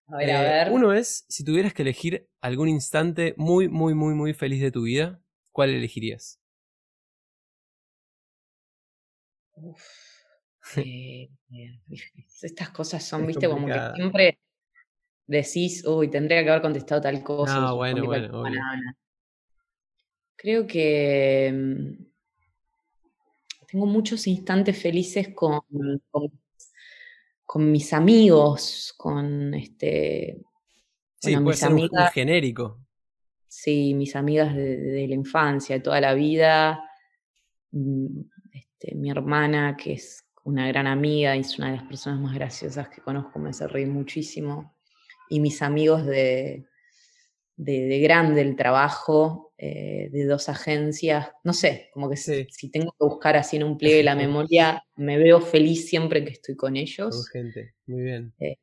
A 0.06 0.16
ver, 0.16 0.30
a 0.30 0.40
ver. 0.40 0.68
Eh, 0.68 0.70
uno 0.70 0.94
es, 0.94 1.26
si 1.28 1.44
tuvieras 1.44 1.74
que 1.74 1.82
elegir 1.82 2.26
algún 2.40 2.70
instante 2.70 3.34
muy, 3.36 3.68
muy, 3.68 3.94
muy, 3.94 4.14
muy 4.14 4.32
feliz 4.32 4.62
de 4.62 4.72
tu 4.72 4.84
vida, 4.84 5.20
¿cuál 5.52 5.70
elegirías? 5.70 6.40
Eh, 10.76 11.30
estas 12.42 12.70
cosas 12.70 13.04
son, 13.04 13.26
viste, 13.26 13.48
como 13.48 13.66
que 13.66 13.80
siempre 13.94 14.38
decís, 15.26 15.84
uy, 15.86 16.08
tendría 16.08 16.42
que 16.42 16.50
haber 16.50 16.62
contestado 16.62 17.00
tal 17.02 17.22
cosa. 17.22 17.60
No, 17.60 17.76
bueno, 17.76 18.06
bueno, 18.06 18.42
Creo 20.36 20.66
que 20.66 21.52
mm, 21.52 22.04
tengo 23.66 23.86
muchos 23.86 24.26
instantes 24.26 24.80
felices 24.80 25.34
con, 25.34 25.60
con, 27.44 27.70
mis 27.70 27.92
amigos, 27.92 28.94
con 28.96 29.54
este. 29.54 30.40
Sí, 31.20 31.36
puede 31.36 31.56
ser 31.56 31.72
un, 31.72 31.90
genérico. 32.12 32.80
Sí, 33.48 33.94
mis 33.94 34.14
amigas 34.14 34.54
de, 34.54 34.76
de, 34.76 35.08
la 35.08 35.14
infancia, 35.14 35.76
de 35.76 35.82
toda 35.82 36.00
la 36.00 36.14
vida. 36.14 36.88
Mm, 37.72 38.20
este, 38.52 38.94
mi 38.94 39.10
hermana, 39.10 39.76
que 39.76 39.94
es 39.94 40.27
una 40.48 40.66
gran 40.66 40.86
amiga 40.86 41.36
y 41.36 41.40
es 41.40 41.58
una 41.58 41.70
de 41.70 41.76
las 41.76 41.84
personas 41.84 42.18
más 42.20 42.34
graciosas 42.34 42.88
que 42.88 43.02
conozco, 43.02 43.38
me 43.38 43.50
hace 43.50 43.68
reír 43.68 43.88
muchísimo. 43.88 44.74
Y 45.28 45.40
mis 45.40 45.60
amigos 45.60 46.06
de, 46.06 46.64
de, 47.56 48.00
grande 48.00 48.40
el 48.40 48.56
trabajo, 48.56 49.52
eh, 49.58 50.08
de 50.10 50.24
dos 50.24 50.48
agencias, 50.48 51.28
no 51.44 51.52
sé, 51.52 51.90
como 51.92 52.08
que 52.08 52.16
si, 52.16 52.70
tengo 52.70 52.92
que 52.92 53.04
buscar 53.04 53.36
así 53.36 53.56
en 53.56 53.64
un 53.64 53.76
pliegue 53.76 54.02
la 54.02 54.14
memoria, 54.26 54.82
me 54.96 55.18
veo 55.18 55.42
feliz 55.42 55.86
siempre 55.86 56.24
que 56.24 56.30
estoy 56.30 56.56
con 56.56 56.76
ellos. 56.76 57.28
gente, 57.30 57.74
muy 57.86 58.02
bien. 58.02 58.32
Eh, 58.40 58.56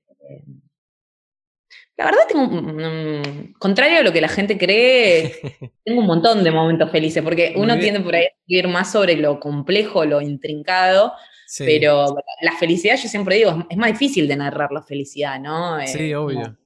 la 1.97 2.05
verdad 2.05 2.21
tengo, 2.27 3.53
contrario 3.59 3.99
a 3.99 4.03
lo 4.03 4.11
que 4.11 4.21
la 4.21 4.27
gente 4.27 4.57
cree, 4.57 5.35
tengo 5.85 6.01
un 6.01 6.07
montón 6.07 6.43
de 6.43 6.49
momentos 6.49 6.89
felices, 6.89 7.23
porque 7.23 7.53
uno 7.55 7.77
tiende 7.77 7.99
por 7.99 8.15
ahí 8.15 8.25
a 8.25 8.31
ir 8.47 8.67
más 8.67 8.91
sobre 8.91 9.17
lo 9.17 9.39
complejo, 9.39 10.03
lo 10.03 10.19
intrincado, 10.19 11.13
pero 11.57 12.15
la 12.41 12.55
felicidad, 12.57 12.97
yo 13.01 13.07
siempre 13.07 13.37
digo, 13.37 13.65
es 13.69 13.77
más 13.77 13.91
difícil 13.91 14.27
de 14.27 14.35
narrar 14.35 14.71
la 14.71 14.81
felicidad, 14.81 15.39
¿no? 15.39 15.77
Sí, 15.85 16.13
obvio. 16.13 16.57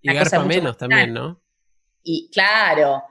Y 0.00 0.12
garpa 0.12 0.44
menos 0.44 0.76
también, 0.76 1.12
¿no? 1.12 1.40
Y 2.02 2.28
claro, 2.32 3.04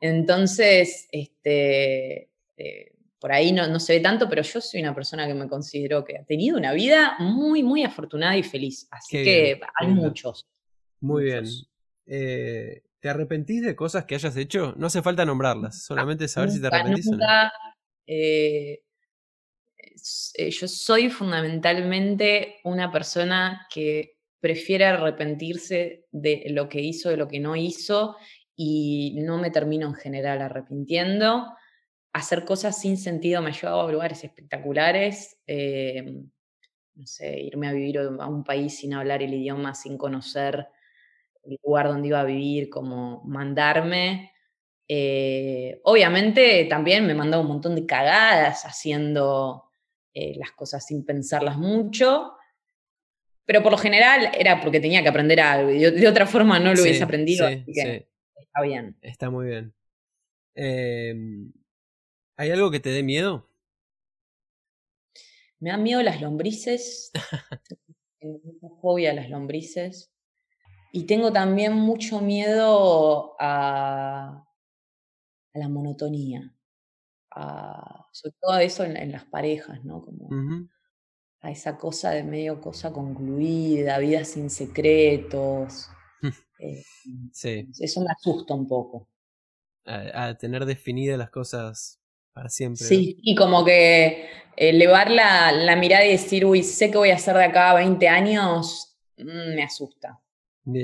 entonces, 0.00 1.08
este, 1.12 2.30
eh, 2.56 2.92
por 3.18 3.32
ahí 3.32 3.52
no, 3.52 3.66
no, 3.66 3.80
se 3.80 3.94
ve 3.94 4.00
tanto, 4.00 4.28
pero 4.28 4.42
yo 4.42 4.60
soy 4.60 4.80
una 4.80 4.94
persona 4.94 5.26
que 5.26 5.34
me 5.34 5.48
considero 5.48 6.04
que 6.04 6.16
ha 6.16 6.24
tenido 6.24 6.56
una 6.56 6.72
vida 6.72 7.16
muy, 7.18 7.62
muy 7.62 7.82
afortunada 7.82 8.36
y 8.36 8.42
feliz. 8.42 8.88
Así 8.90 9.22
que 9.22 9.60
hay 9.80 9.88
muchos. 9.88 10.46
Muy 11.00 11.24
bien. 11.24 11.44
Eh, 12.06 12.82
¿Te 13.00 13.08
arrepentís 13.08 13.62
de 13.62 13.76
cosas 13.76 14.04
que 14.04 14.14
hayas 14.14 14.36
hecho? 14.36 14.74
No 14.76 14.86
hace 14.86 15.02
falta 15.02 15.24
nombrarlas, 15.24 15.82
solamente 15.84 16.26
saber 16.28 16.50
si 16.50 16.60
te 16.60 16.68
arrepentís 16.68 17.08
o 17.08 17.16
no. 17.16 17.24
Eh, 18.06 18.82
eh, 20.34 20.50
yo 20.50 20.68
soy 20.68 21.10
fundamentalmente 21.10 22.56
una 22.64 22.90
persona 22.92 23.66
que 23.72 24.16
prefiere 24.40 24.84
arrepentirse 24.84 26.06
de 26.10 26.46
lo 26.50 26.68
que 26.68 26.80
hizo, 26.80 27.10
de 27.10 27.16
lo 27.16 27.28
que 27.28 27.40
no 27.40 27.56
hizo, 27.56 28.16
y 28.54 29.16
no 29.20 29.38
me 29.38 29.50
termino 29.50 29.86
en 29.88 29.94
general 29.94 30.42
arrepintiendo. 30.42 31.46
Hacer 32.12 32.44
cosas 32.44 32.80
sin 32.80 32.96
sentido 32.96 33.42
me 33.42 33.50
ha 33.50 33.52
llevado 33.52 33.88
a 33.88 33.92
lugares 33.92 34.24
espectaculares. 34.24 35.38
no 36.94 37.06
sé, 37.06 37.40
irme 37.40 37.68
a 37.68 37.72
vivir 37.72 37.98
a 37.98 38.26
un 38.26 38.42
país 38.44 38.78
sin 38.78 38.94
hablar 38.94 39.22
el 39.22 39.34
idioma, 39.34 39.74
sin 39.74 39.96
conocer 39.96 40.66
el 41.44 41.58
lugar 41.62 41.88
donde 41.88 42.08
iba 42.08 42.20
a 42.20 42.24
vivir, 42.24 42.68
como 42.68 43.22
mandarme. 43.24 44.32
Eh, 44.88 45.80
obviamente 45.84 46.64
también 46.64 47.06
me 47.06 47.14
mandaba 47.14 47.42
un 47.42 47.48
montón 47.48 47.74
de 47.74 47.84
cagadas 47.84 48.64
haciendo 48.64 49.67
eh, 50.14 50.34
las 50.38 50.52
cosas 50.52 50.84
sin 50.86 51.04
pensarlas 51.04 51.58
mucho, 51.58 52.32
pero 53.44 53.62
por 53.62 53.72
lo 53.72 53.78
general 53.78 54.30
era 54.38 54.60
porque 54.60 54.80
tenía 54.80 55.02
que 55.02 55.08
aprender 55.08 55.40
algo 55.40 55.70
y 55.70 55.78
de, 55.78 56.08
otra 56.08 56.26
forma 56.26 56.58
no 56.58 56.74
lo 56.74 56.82
hubiese 56.82 57.02
aprendido, 57.02 57.46
así 57.46 57.72
que 57.72 58.08
está 58.36 58.62
bien. 58.62 58.96
Está 59.00 59.30
muy 59.30 59.46
bien. 59.46 59.74
Em, 60.54 61.52
¿Hay 62.36 62.50
algo 62.50 62.70
que 62.70 62.80
te 62.80 62.90
dé 62.90 63.02
miedo? 63.02 63.48
Me 65.60 65.70
dan 65.70 65.82
miedo 65.82 66.02
las 66.02 66.20
lombrices. 66.20 67.10
Tengo 68.20 68.40
mucha 68.44 68.74
fobia 68.80 69.10
a 69.10 69.14
las 69.14 69.30
lombrices. 69.30 70.12
Y 70.92 71.04
tengo 71.04 71.32
también 71.32 71.74
mucho 71.74 72.20
miedo 72.20 73.36
a, 73.38 74.46
la 75.52 75.68
monotonía, 75.68 76.54
sobre 78.12 78.34
todo 78.40 78.58
eso 78.58 78.84
en, 78.84 79.12
las 79.12 79.24
parejas, 79.24 79.84
¿no? 79.84 80.02
Como 80.02 80.28
a 81.40 81.50
esa 81.50 81.76
cosa 81.76 82.10
de 82.10 82.24
medio 82.24 82.60
cosa 82.60 82.92
concluida, 82.92 83.98
vida 83.98 84.24
sin 84.24 84.50
secretos. 84.50 85.88
Eh, 86.60 86.82
sí. 87.30 87.68
Eso 87.78 88.00
me 88.00 88.10
asusta 88.10 88.52
un 88.52 88.66
poco. 88.66 89.08
A, 89.84 90.34
tener 90.34 90.66
definidas 90.66 91.16
las 91.16 91.30
cosas 91.30 92.00
para 92.32 92.48
siempre. 92.48 92.84
Sí, 92.84 93.16
y 93.22 93.36
como 93.36 93.64
que 93.64 94.28
elevar 94.56 95.08
la, 95.08 95.52
la, 95.52 95.76
mirada 95.76 96.04
y 96.04 96.10
decir, 96.10 96.44
uy, 96.44 96.64
sé 96.64 96.90
que 96.90 96.98
voy 96.98 97.10
a 97.10 97.14
hacer 97.14 97.36
de 97.36 97.44
acá 97.44 97.70
a 97.70 97.74
20 97.74 98.08
años, 98.08 98.98
mm, 99.18 99.54
me 99.54 99.62
asusta. 99.62 100.20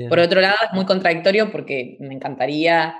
Por 0.07 0.19
otro 0.19 0.39
lado, 0.39 0.55
es 0.65 0.73
muy 0.73 0.85
contradictorio 0.85 1.51
porque 1.51 1.97
me 1.99 2.13
encantaría 2.13 2.95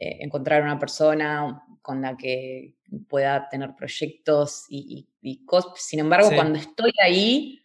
eh, 0.00 0.18
encontrar 0.20 0.62
una 0.62 0.78
persona 0.78 1.63
con 1.84 2.00
la 2.00 2.16
que 2.16 2.72
pueda 3.10 3.46
tener 3.50 3.76
proyectos 3.76 4.64
y, 4.70 5.06
cosas. 5.44 5.72
Sin 5.76 6.00
embargo, 6.00 6.30
cuando 6.34 6.58
estoy 6.58 6.92
ahí, 7.04 7.62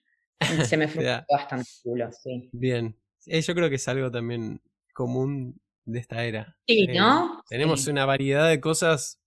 se 0.66 0.76
me 0.78 0.90
fue 0.90 1.24
bastante 1.32 1.70
culo, 1.82 2.12
sí. 2.12 2.50
Bien. 2.52 2.98
yo 3.26 3.56
creo 3.56 3.70
que 3.70 3.78
es 3.78 3.88
algo 3.88 4.12
también 4.12 4.62
común 4.94 5.62
de 5.86 6.00
esta 6.00 6.26
era. 6.26 6.58
Sí, 6.68 6.88
eh, 6.90 6.98
¿no? 6.98 7.42
Tenemos 7.48 7.88
una 7.88 8.06
variedad 8.06 8.50
de 8.50 8.60
cosas 8.60 9.22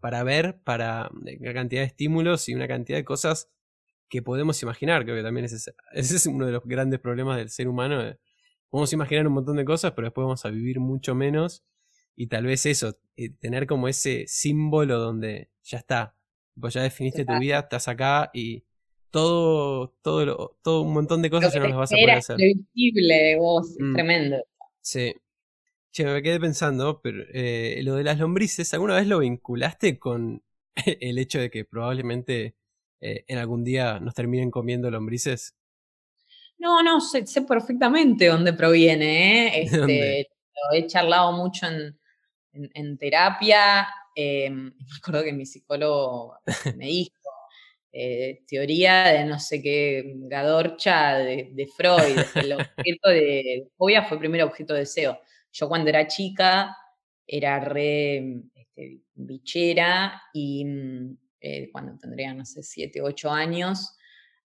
para 0.00 0.24
ver, 0.24 0.60
para 0.64 1.08
una 1.12 1.54
cantidad 1.54 1.82
de 1.82 1.86
estímulos 1.86 2.48
y 2.48 2.54
una 2.54 2.66
cantidad 2.66 2.98
de 2.98 3.04
cosas 3.04 3.48
que 4.08 4.22
podemos 4.22 4.60
imaginar. 4.60 5.04
Creo 5.04 5.14
que 5.14 5.22
también 5.22 5.44
ese, 5.44 5.72
ese 5.92 6.16
es 6.16 6.26
uno 6.26 6.46
de 6.46 6.52
los 6.52 6.64
grandes 6.64 6.98
problemas 6.98 7.36
del 7.36 7.48
ser 7.48 7.68
humano. 7.68 8.02
Podemos 8.70 8.92
imaginar 8.92 9.24
un 9.28 9.34
montón 9.34 9.54
de 9.54 9.64
cosas, 9.64 9.92
pero 9.92 10.08
después 10.08 10.24
vamos 10.24 10.44
a 10.44 10.50
vivir 10.50 10.80
mucho 10.80 11.14
menos. 11.14 11.62
Y 12.16 12.26
tal 12.26 12.46
vez 12.46 12.66
eso, 12.66 12.98
eh, 13.16 13.30
tener 13.30 13.66
como 13.66 13.88
ese 13.88 14.24
símbolo 14.26 14.98
donde 14.98 15.50
ya 15.62 15.78
está, 15.78 16.14
pues 16.60 16.74
ya 16.74 16.82
definiste 16.82 17.24
tu 17.24 17.38
vida, 17.38 17.60
estás 17.60 17.88
acá 17.88 18.30
y 18.34 18.64
todo, 19.10 19.94
todo, 20.02 20.56
todo 20.62 20.82
un 20.82 20.94
montón 20.94 21.22
de 21.22 21.30
cosas 21.30 21.52
ya 21.52 21.60
no 21.60 21.68
las 21.68 21.76
vas 21.76 21.92
a 21.92 21.96
poder 21.96 22.10
hacer. 22.10 22.36
visible 22.36 23.36
vos, 23.36 23.70
es 23.70 23.80
mm. 23.80 23.92
tremendo. 23.94 24.36
Sí. 24.80 25.14
Che, 25.92 26.06
me 26.06 26.22
quedé 26.22 26.40
pensando, 26.40 27.02
pero 27.02 27.22
eh, 27.34 27.80
lo 27.82 27.96
de 27.96 28.04
las 28.04 28.18
lombrices, 28.18 28.72
¿alguna 28.72 28.96
vez 28.96 29.06
lo 29.06 29.18
vinculaste 29.18 29.98
con 29.98 30.42
el 30.86 31.18
hecho 31.18 31.38
de 31.38 31.50
que 31.50 31.66
probablemente 31.66 32.56
eh, 33.00 33.24
en 33.28 33.38
algún 33.38 33.62
día 33.62 34.00
nos 34.00 34.14
terminen 34.14 34.50
comiendo 34.50 34.90
lombrices? 34.90 35.54
No, 36.58 36.82
no, 36.82 37.00
sé, 37.00 37.24
perfectamente 37.46 38.26
dónde 38.26 38.52
proviene. 38.54 39.48
¿eh? 39.48 39.62
Este, 39.64 40.28
Lo 40.54 40.78
he 40.78 40.86
charlado 40.86 41.32
mucho 41.32 41.66
en, 41.66 41.98
en, 42.52 42.98
terapia. 42.98 43.86
Eh, 44.14 44.50
me 44.50 44.72
acuerdo 44.98 45.24
que 45.24 45.32
mi 45.32 45.46
psicólogo 45.46 46.36
me 46.76 46.86
dijo, 46.86 47.12
eh, 47.92 48.42
teoría 48.46 49.04
de 49.04 49.24
no 49.24 49.38
sé 49.38 49.62
qué, 49.62 50.14
Gadorcha 50.16 51.18
de, 51.18 51.68
Freud, 51.76 52.18
el 52.36 52.52
objeto 52.54 53.10
de 53.10 53.68
fobia 53.76 54.04
fue 54.04 54.18
primero 54.18 54.46
objeto 54.46 54.72
de 54.74 54.80
deseo. 54.80 55.20
Yo 55.52 55.68
cuando 55.68 55.90
era 55.90 56.06
chica 56.06 56.76
era 57.26 57.60
re 57.60 58.42
este, 58.54 59.02
bichera 59.14 60.22
y 60.32 60.64
mm, 60.64 61.16
eh, 61.40 61.70
cuando 61.70 61.98
tendría, 61.98 62.32
no 62.34 62.44
sé, 62.44 62.62
siete, 62.62 63.02
ocho 63.02 63.30
años, 63.30 63.96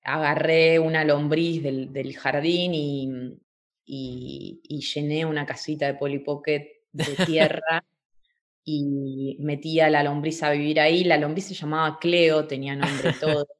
agarré 0.02 0.78
una 0.78 1.04
lombriz 1.04 1.62
del, 1.62 2.16
jardín 2.16 2.72
y, 2.74 3.40
y, 3.86 4.80
llené 4.80 5.24
una 5.24 5.46
casita 5.46 5.86
de 5.86 5.94
Polly 5.94 6.20
Pocket 6.20 6.68
de 6.92 7.04
tierra 7.26 7.84
y 8.64 9.36
metí 9.40 9.80
a 9.80 9.90
la 9.90 10.02
lombriz 10.02 10.42
a 10.42 10.50
vivir 10.50 10.80
ahí. 10.80 11.04
La 11.04 11.16
lombriz 11.16 11.46
se 11.46 11.54
llamaba 11.54 11.98
Cleo, 11.98 12.46
tenía 12.46 12.76
nombre 12.76 13.12
todo. 13.20 13.46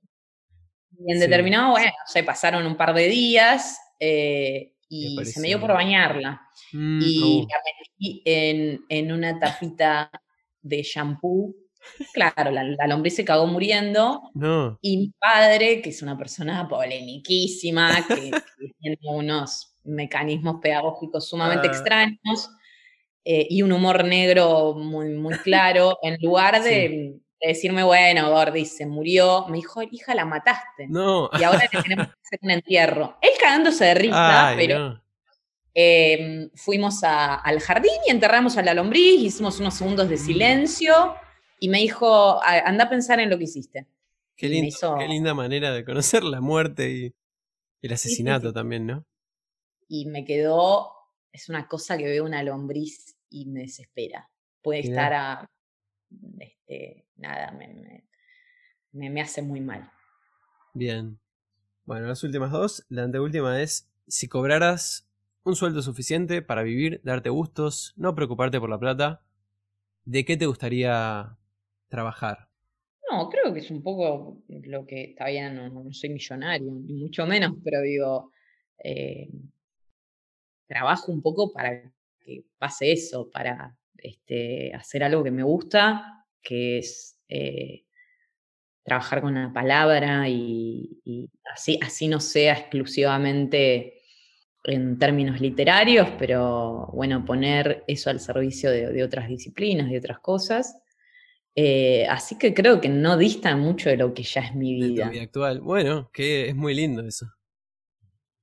Y 1.02 1.12
en 1.12 1.20
determinado, 1.20 1.70
bueno, 1.70 1.92
se 2.04 2.22
pasaron 2.22 2.66
un 2.66 2.76
par 2.76 2.92
de 2.92 3.08
días 3.08 3.78
eh, 3.98 4.74
y 4.86 5.16
se 5.24 5.40
me 5.40 5.48
dio 5.48 5.58
por 5.58 5.72
bañarla. 5.72 6.42
Mm, 6.72 7.00
y 7.02 7.22
uh. 7.22 7.46
la 7.48 7.56
metí 7.64 8.22
en, 8.26 8.84
en, 8.86 9.10
una 9.10 9.38
tapita 9.38 10.10
de 10.60 10.82
shampoo. 10.82 11.54
Claro, 12.12 12.50
la, 12.50 12.86
lombriz 12.86 13.16
se 13.16 13.24
cagó 13.24 13.46
muriendo. 13.46 14.30
Y 14.82 14.96
mi 14.98 15.12
padre, 15.18 15.80
que 15.80 15.90
es 15.90 16.02
una 16.02 16.18
persona 16.18 16.68
polemiquísima, 16.68 18.06
que, 18.06 18.30
tiene 18.80 18.98
unos 19.02 19.74
mecanismos 19.84 20.56
pedagógicos 20.60 21.28
sumamente 21.28 21.68
ah. 21.68 21.70
extraños, 21.70 22.50
eh, 23.24 23.46
y 23.50 23.62
un 23.62 23.72
humor 23.72 24.04
negro 24.04 24.74
muy, 24.74 25.10
muy 25.10 25.34
claro, 25.44 25.98
en 26.02 26.16
lugar 26.20 26.62
de, 26.62 27.20
decirme, 27.40 27.82
bueno, 27.82 28.30
Gordy 28.30 28.66
se 28.66 28.86
murió, 28.86 29.46
me 29.48 29.56
dijo, 29.56 29.82
hija, 29.82 30.14
la 30.14 30.24
mataste. 30.24 30.86
No. 30.88 31.30
Y 31.38 31.42
ahora 31.42 31.68
le 31.72 31.82
tenemos 31.82 32.06
que 32.08 32.12
hacer 32.22 32.38
un 32.42 32.50
entierro. 32.50 33.16
Él 33.22 33.30
cagándose 33.40 33.84
de 33.86 33.94
risa, 33.94 34.54
pero 34.56 35.02
em, 35.72 36.50
fuimos 36.54 37.02
al 37.02 37.60
jardín 37.60 37.92
y 38.06 38.10
enterramos 38.10 38.58
a 38.58 38.62
la 38.62 38.74
lombriz, 38.74 39.20
hicimos 39.22 39.58
unos 39.60 39.74
segundos 39.74 40.08
de 40.08 40.16
mm. 40.16 40.18
silencio 40.18 41.14
y 41.60 41.68
me 41.68 41.78
dijo, 41.78 42.40
anda 42.42 42.84
a 42.84 42.90
pensar 42.90 43.20
en 43.20 43.30
lo 43.30 43.38
que 43.38 43.44
hiciste. 43.44 43.86
Qué, 44.36 44.48
qué 44.48 45.08
linda 45.08 45.34
manera 45.34 45.70
de 45.72 45.84
conocer 45.84 46.24
la 46.24 46.40
muerte 46.40 46.90
y 46.90 47.14
el 47.82 47.92
asesinato 47.92 48.52
también, 48.52 48.86
¿no? 48.86 49.04
Y 49.86 50.06
me 50.06 50.24
quedó 50.24 50.99
es 51.32 51.48
una 51.48 51.68
cosa 51.68 51.96
que 51.96 52.04
veo 52.04 52.24
una 52.24 52.42
lombriz 52.42 53.16
y 53.28 53.46
me 53.46 53.60
desespera. 53.60 54.30
Puede 54.62 54.80
estar 54.80 55.12
a, 55.12 55.50
este, 56.38 57.06
nada, 57.16 57.52
me, 57.52 59.10
me, 59.10 59.20
hace 59.20 59.42
muy 59.42 59.60
mal. 59.60 59.90
Bien. 60.74 61.18
Bueno, 61.84 62.06
las 62.06 62.22
últimas 62.24 62.50
dos. 62.50 62.84
La 62.88 63.04
anteúltima 63.04 63.60
es, 63.62 63.90
si 64.06 64.28
cobraras 64.28 65.08
un 65.44 65.56
sueldo 65.56 65.82
suficiente 65.82 66.42
para 66.42 66.62
vivir, 66.62 67.00
darte 67.04 67.30
gustos, 67.30 67.94
no 67.96 68.14
preocuparte 68.14 68.60
por 68.60 68.68
la 68.68 68.78
plata, 68.78 69.22
¿de 70.04 70.24
qué 70.24 70.36
te 70.36 70.46
gustaría 70.46 71.38
trabajar? 71.88 72.50
No, 73.10 73.28
creo 73.28 73.52
que 73.52 73.60
es 73.60 73.70
un 73.70 73.82
poco 73.82 74.42
lo 74.48 74.86
que 74.86 75.02
está 75.02 75.28
bien, 75.28 75.56
no, 75.56 75.92
soy 75.92 76.10
millonario, 76.10 76.72
ni 76.72 76.94
mucho 76.94 77.26
menos, 77.26 77.54
pero 77.64 77.80
digo, 77.80 78.30
eh, 78.84 79.28
trabajo 80.70 81.10
un 81.10 81.20
poco 81.20 81.52
para 81.52 81.82
que 82.20 82.44
pase 82.58 82.92
eso, 82.92 83.28
para 83.28 83.76
este, 83.98 84.72
hacer 84.72 85.02
algo 85.02 85.24
que 85.24 85.32
me 85.32 85.42
gusta, 85.42 86.24
que 86.40 86.78
es 86.78 87.18
eh, 87.28 87.86
trabajar 88.84 89.20
con 89.20 89.34
la 89.34 89.52
palabra 89.52 90.28
y, 90.28 91.28
así, 91.52 91.80
así 91.82 92.06
no 92.06 92.20
sea 92.20 92.52
exclusivamente 92.52 93.94
en 94.62 94.96
términos 94.96 95.40
literarios, 95.40 96.08
pero 96.16 96.88
bueno, 96.92 97.24
poner 97.24 97.82
eso 97.88 98.10
al 98.10 98.20
servicio 98.20 98.70
de, 98.70 99.02
otras 99.02 99.28
disciplinas, 99.28 99.90
de 99.90 99.98
otras 99.98 100.20
cosas. 100.20 100.80
Eh, 101.56 102.06
así 102.08 102.38
que 102.38 102.54
creo 102.54 102.80
que 102.80 102.88
no 102.88 103.16
dista 103.16 103.56
mucho 103.56 103.90
de 103.90 103.96
lo 103.96 104.14
que 104.14 104.22
ya 104.22 104.42
es 104.42 104.54
mi 104.54 104.74
vida. 104.74 105.08
vida 105.08 105.22
actual. 105.22 105.60
Bueno, 105.62 106.10
que 106.12 106.48
es 106.48 106.54
muy 106.54 106.74
lindo 106.74 107.04
eso. 107.04 107.26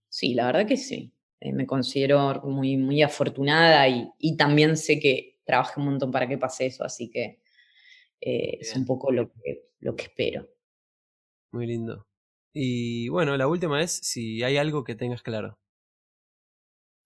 Sí, 0.10 0.34
la 0.34 0.48
verdad 0.48 0.68
que 0.68 0.76
sí. 0.76 1.14
Eh, 1.40 1.54
me 1.54 1.68
considero 1.68 2.42
muy, 2.44 2.78
muy 2.78 3.02
afortunada 3.04 3.88
y, 3.88 4.38
también 4.38 4.76
sé 4.76 5.00
que 5.00 5.40
trabajé 5.46 5.80
un 5.80 5.86
montón 5.86 6.12
para 6.12 6.28
que 6.28 6.38
pase 6.38 6.66
eso, 6.66 6.84
así 6.84 7.10
que 7.10 7.40
eh, 8.22 8.58
es 8.60 8.76
un 8.76 8.86
poco 8.86 9.12
lo 9.12 9.32
que, 9.32 9.70
lo 9.80 9.96
que 9.96 10.04
espero. 10.04 10.48
Muy 11.52 11.68
lindo. 11.68 12.08
Y 12.54 13.08
bueno, 13.10 13.38
la 13.38 13.48
última 13.48 13.84
es 13.84 13.92
si 13.92 14.44
hay 14.44 14.58
algo 14.58 14.84
que 14.84 14.96
tengas 14.96 15.22
claro. 15.22 15.60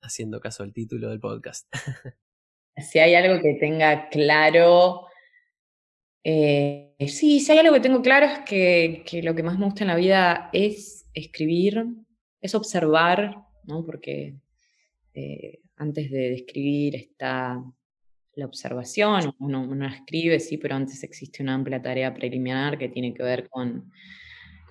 Haciendo 0.01 0.39
caso 0.39 0.63
al 0.63 0.73
título 0.73 1.09
del 1.09 1.19
podcast. 1.19 1.67
si 2.77 2.99
hay 2.99 3.15
algo 3.15 3.41
que 3.41 3.55
tenga 3.55 4.07
claro. 4.09 5.07
Eh, 6.23 6.95
sí, 7.07 7.41
si 7.41 7.51
hay 7.51 7.59
algo 7.59 7.73
que 7.73 7.81
tengo 7.81 8.01
claro 8.01 8.27
es 8.27 8.39
que, 8.39 9.03
que, 9.05 9.21
lo 9.21 9.35
que 9.35 9.43
más 9.43 9.59
me 9.59 9.65
gusta 9.65 9.83
en 9.83 9.89
la 9.89 9.95
vida 9.95 10.49
es 10.53 11.09
escribir, 11.13 11.85
es 12.39 12.55
observar, 12.55 13.50
porque 13.65 14.35
eh, 15.13 15.59
antes 15.77 16.11
de 16.11 16.33
escribir 16.33 16.95
está 16.95 17.63
la 18.35 18.45
observación, 18.45 19.33
uno, 19.39 19.85
escribe, 19.87 20.39
sí, 20.39 20.57
pero 20.57 20.75
antes 20.75 21.03
existe 21.03 21.43
una 21.43 21.55
amplia 21.55 21.81
tarea 21.81 22.13
preliminar 22.13 22.77
que 22.77 22.89
tiene 22.89 23.13
que 23.13 23.23
ver 23.23 23.49
con, 23.49 23.91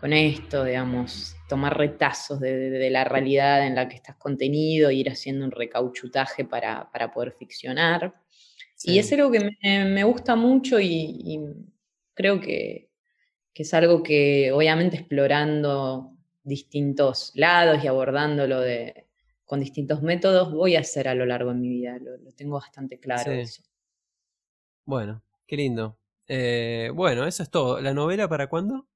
con 0.01 0.12
esto, 0.12 0.64
digamos, 0.64 1.36
tomar 1.49 1.76
retazos 1.76 2.41
de, 2.41 2.88
la 2.91 3.05
realidad 3.05 3.66
en 3.66 3.74
la 3.74 3.88
que 3.88 3.97
estás 3.97 4.16
contenido, 4.16 4.91
ir 4.91 5.11
haciendo 5.11 5.45
un 5.45 5.51
recauchutaje 5.51 6.45
para, 6.45 6.91
poder 7.12 7.32
ficcionar. 7.32 8.14
Y 8.82 8.99
es 8.99 9.12
algo 9.12 9.30
que 9.30 9.51
me, 9.62 10.05
gusta 10.05 10.36
mucho 10.36 10.80
y, 10.80 11.38
creo 12.14 12.41
que, 12.41 12.88
que, 13.53 13.62
es 13.62 13.74
algo 13.74 14.03
que 14.03 14.53
obviamente 14.53 14.97
explorando 14.97 16.16
distintos 16.43 17.32
lados 17.34 17.82
y 17.82 17.86
abordándolo 17.86 18.61
de, 18.61 19.07
con 19.45 19.61
distintos 19.61 20.03
métodos, 20.03 20.53
voy 20.53 20.76
a 20.76 20.80
hacer 20.80 21.09
a 21.09 21.14
lo 21.14 21.26
largo 21.26 21.51
de 21.51 21.57
mi 21.57 21.68
vida. 21.68 21.99
Lo, 21.99 22.32
tengo 22.32 22.55
bastante 22.55 22.99
claro 23.01 23.32
eso. 23.32 23.62
Bueno, 24.84 25.22
qué 25.47 25.57
lindo. 25.57 25.99
Eh, 26.28 26.91
bueno, 26.95 27.26
eso 27.26 27.43
es 27.43 27.51
todo. 27.51 27.80
¿La 27.80 27.93
novela 27.93 28.28
para 28.28 28.49
cuándo? 28.49 28.86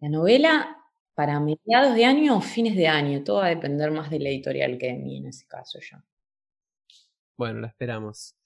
La 0.00 0.08
novela 0.08 0.78
para 1.14 1.40
mediados 1.40 1.94
de 1.94 2.04
año 2.04 2.36
o 2.36 2.40
fines 2.40 2.76
de 2.76 2.86
año. 2.86 3.24
Todo 3.24 3.38
va 3.38 3.46
a 3.46 3.48
depender 3.48 3.90
más 3.90 4.10
de 4.10 4.20
la 4.20 4.28
editorial 4.28 4.78
que 4.78 4.86
de 4.86 4.98
mí 4.98 5.16
en 5.16 5.26
ese 5.26 5.46
caso 5.46 5.78
ya. 5.80 6.04
Bueno, 7.36 7.60
la 7.60 7.68
esperamos. 7.68 8.36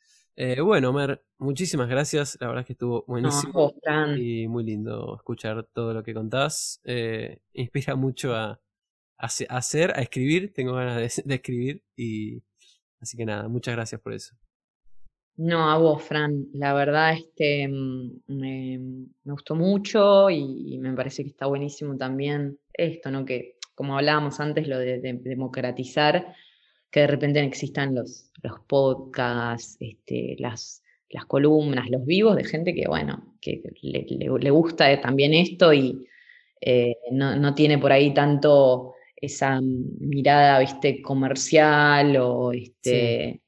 Eh, 0.41 0.61
bueno, 0.61 0.93
Mer, 0.93 1.20
muchísimas 1.39 1.89
gracias. 1.89 2.39
La 2.41 2.47
verdad 2.47 2.61
es 2.61 2.66
que 2.68 2.74
estuvo 2.74 3.05
buenísimo. 3.09 3.74
y 4.16 4.47
muy 4.47 4.62
lindo 4.62 5.16
escuchar 5.16 5.66
todo 5.74 5.93
lo 5.93 6.05
que 6.05 6.14
contás. 6.14 6.80
Eh, 6.84 7.41
inspira 7.55 7.97
mucho 7.97 8.36
a, 8.36 8.61
hacer, 9.18 9.91
a 9.97 10.01
escribir. 10.01 10.53
Tengo 10.53 10.74
ganas 10.74 10.97
de, 11.24 11.34
escribir. 11.34 11.82
y 11.97 12.41
Así 13.01 13.16
que 13.16 13.24
nada, 13.24 13.49
muchas 13.49 13.74
gracias 13.74 14.01
por 14.01 14.12
eso. 14.12 14.36
No, 15.39 15.72
a 15.72 15.76
vos, 15.76 16.05
Fran. 16.05 16.47
La 16.53 16.72
verdad, 16.72 17.14
este 17.14 17.66
mm, 17.66 18.20
me, 18.28 19.09
gustó 19.24 19.57
mucho 19.57 20.30
y, 20.30 20.78
me 20.78 20.93
parece 20.93 21.24
que 21.24 21.30
está 21.30 21.47
buenísimo 21.47 21.97
también 21.97 22.61
esto, 22.72 23.11
¿no? 23.11 23.24
Que 23.24 23.57
como 23.74 23.99
hablábamos 23.99 24.39
antes, 24.39 24.68
lo 24.68 24.78
de 24.78 25.01
democratizar 25.01 26.32
que 26.91 27.01
de 27.01 27.07
repente 27.07 27.41
existan 27.41 27.95
los, 27.95 28.30
los 28.43 28.61
podcasts, 28.66 29.76
este, 29.80 30.36
las, 30.39 30.82
las 31.11 31.26
columnas, 31.26 31.91
los 31.91 32.05
vivos 32.05 32.36
de 32.36 32.45
gente 32.45 32.74
que, 32.74 32.86
bueno, 32.86 33.36
que 33.41 33.62
le, 33.82 34.51
gusta 34.51 35.01
también 35.01 35.34
esto 35.34 35.72
y 35.72 36.07
eh, 36.61 36.97
no, 37.12 37.55
tiene 37.55 37.78
por 37.78 37.93
ahí 37.93 38.12
tanto 38.12 38.95
esa 39.16 39.61
mirada, 39.61 40.61
viste, 40.61 41.03
comercial 41.03 42.16
o 42.16 42.53
este, 42.53 43.41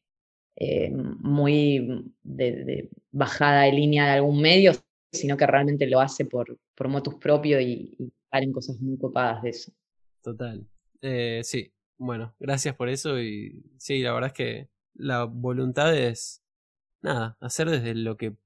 eh, 0.57 0.91
muy 0.91 2.13
de, 2.23 2.89
bajada 3.11 3.63
de 3.63 3.73
línea 3.73 4.07
de 4.07 4.13
algún 4.13 4.41
medio, 4.41 4.73
sino 5.13 5.37
que 5.37 5.47
realmente 5.47 5.87
lo 5.87 6.01
hace 6.01 6.25
por, 6.25 6.59
por 6.75 6.89
motus 6.89 7.15
propio 7.17 7.61
y, 7.61 7.95
y 7.99 8.13
salen 8.31 8.53
cosas 8.53 8.79
muy 8.81 8.99
copadas 8.99 9.43
de 9.43 9.51
eso. 9.51 9.73
Total. 10.23 10.65
Eh, 11.03 11.41
sí, 11.43 11.73
bueno, 12.01 12.35
gracias 12.41 12.75
por 12.77 12.89
eso 12.89 13.21
y 13.21 13.63
sí, 13.79 14.01
la 14.03 14.15
verdad 14.15 14.29
es 14.29 14.33
que 14.33 14.71
la 14.95 15.25
voluntad 15.25 15.95
es, 15.95 16.43
nada, 17.03 17.37
hacer 17.41 17.69
desde 17.69 17.95
lo 17.95 18.17
que 18.17 18.37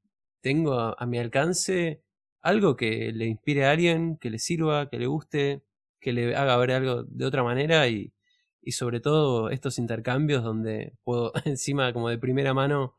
tengo 0.40 0.74
a, 0.80 1.06
mi 1.06 1.18
alcance 1.20 2.02
algo 2.42 2.74
que 2.76 3.12
le 3.12 3.26
inspire 3.26 3.66
a 3.66 3.70
alguien, 3.70 4.18
que 4.18 4.30
le 4.30 4.40
sirva, 4.40 4.90
que 4.90 4.98
le 4.98 5.06
guste, 5.06 5.62
que 6.00 6.12
le 6.12 6.34
haga 6.34 6.56
ver 6.56 6.72
algo 6.72 7.04
de 7.04 7.26
otra 7.26 7.44
manera 7.44 7.86
y, 7.88 8.12
y 8.60 8.72
sobre 8.72 8.98
todo 9.00 9.50
estos 9.50 9.78
intercambios 9.78 10.42
donde 10.42 10.94
puedo 11.04 11.32
encima 11.44 11.92
como 11.92 12.08
de 12.08 12.18
primera 12.18 12.54
mano 12.54 12.96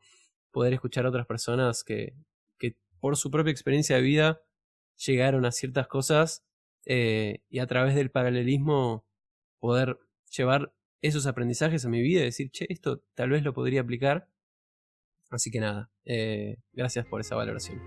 poder 0.52 0.72
escuchar 0.72 1.04
a 1.04 1.10
otras 1.10 1.26
personas 1.26 1.84
que, 1.84 2.14
que 2.58 2.76
por 2.98 3.16
su 3.18 3.30
propia 3.30 3.50
experiencia 3.52 3.96
de 3.96 4.02
vida 4.02 4.40
llegaron 4.96 5.44
a 5.44 5.52
ciertas 5.52 5.86
cosas 5.86 6.46
eh, 6.86 7.42
y 7.50 7.58
a 7.58 7.66
través 7.66 7.94
del 7.94 8.10
paralelismo 8.10 9.04
poder 9.60 9.98
llevar 10.30 10.72
esos 11.02 11.26
aprendizajes 11.26 11.84
a 11.84 11.88
mi 11.88 12.00
vida 12.00 12.20
y 12.20 12.24
decir, 12.24 12.50
che, 12.50 12.66
esto 12.68 13.02
tal 13.14 13.30
vez 13.30 13.42
lo 13.42 13.52
podría 13.52 13.80
aplicar. 13.80 14.28
Así 15.30 15.50
que 15.50 15.60
nada, 15.60 15.90
eh, 16.04 16.58
gracias 16.72 17.06
por 17.06 17.20
esa 17.20 17.36
valoración. 17.36 17.80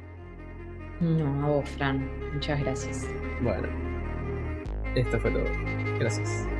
No, 0.99 1.45
a 1.45 1.47
vos, 1.47 1.69
Fran. 1.69 2.33
Muchas 2.33 2.59
gracias. 2.59 3.07
Bueno, 3.41 3.69
esto 4.95 5.19
fue 5.19 5.31
todo. 5.31 5.45
Gracias. 5.97 6.58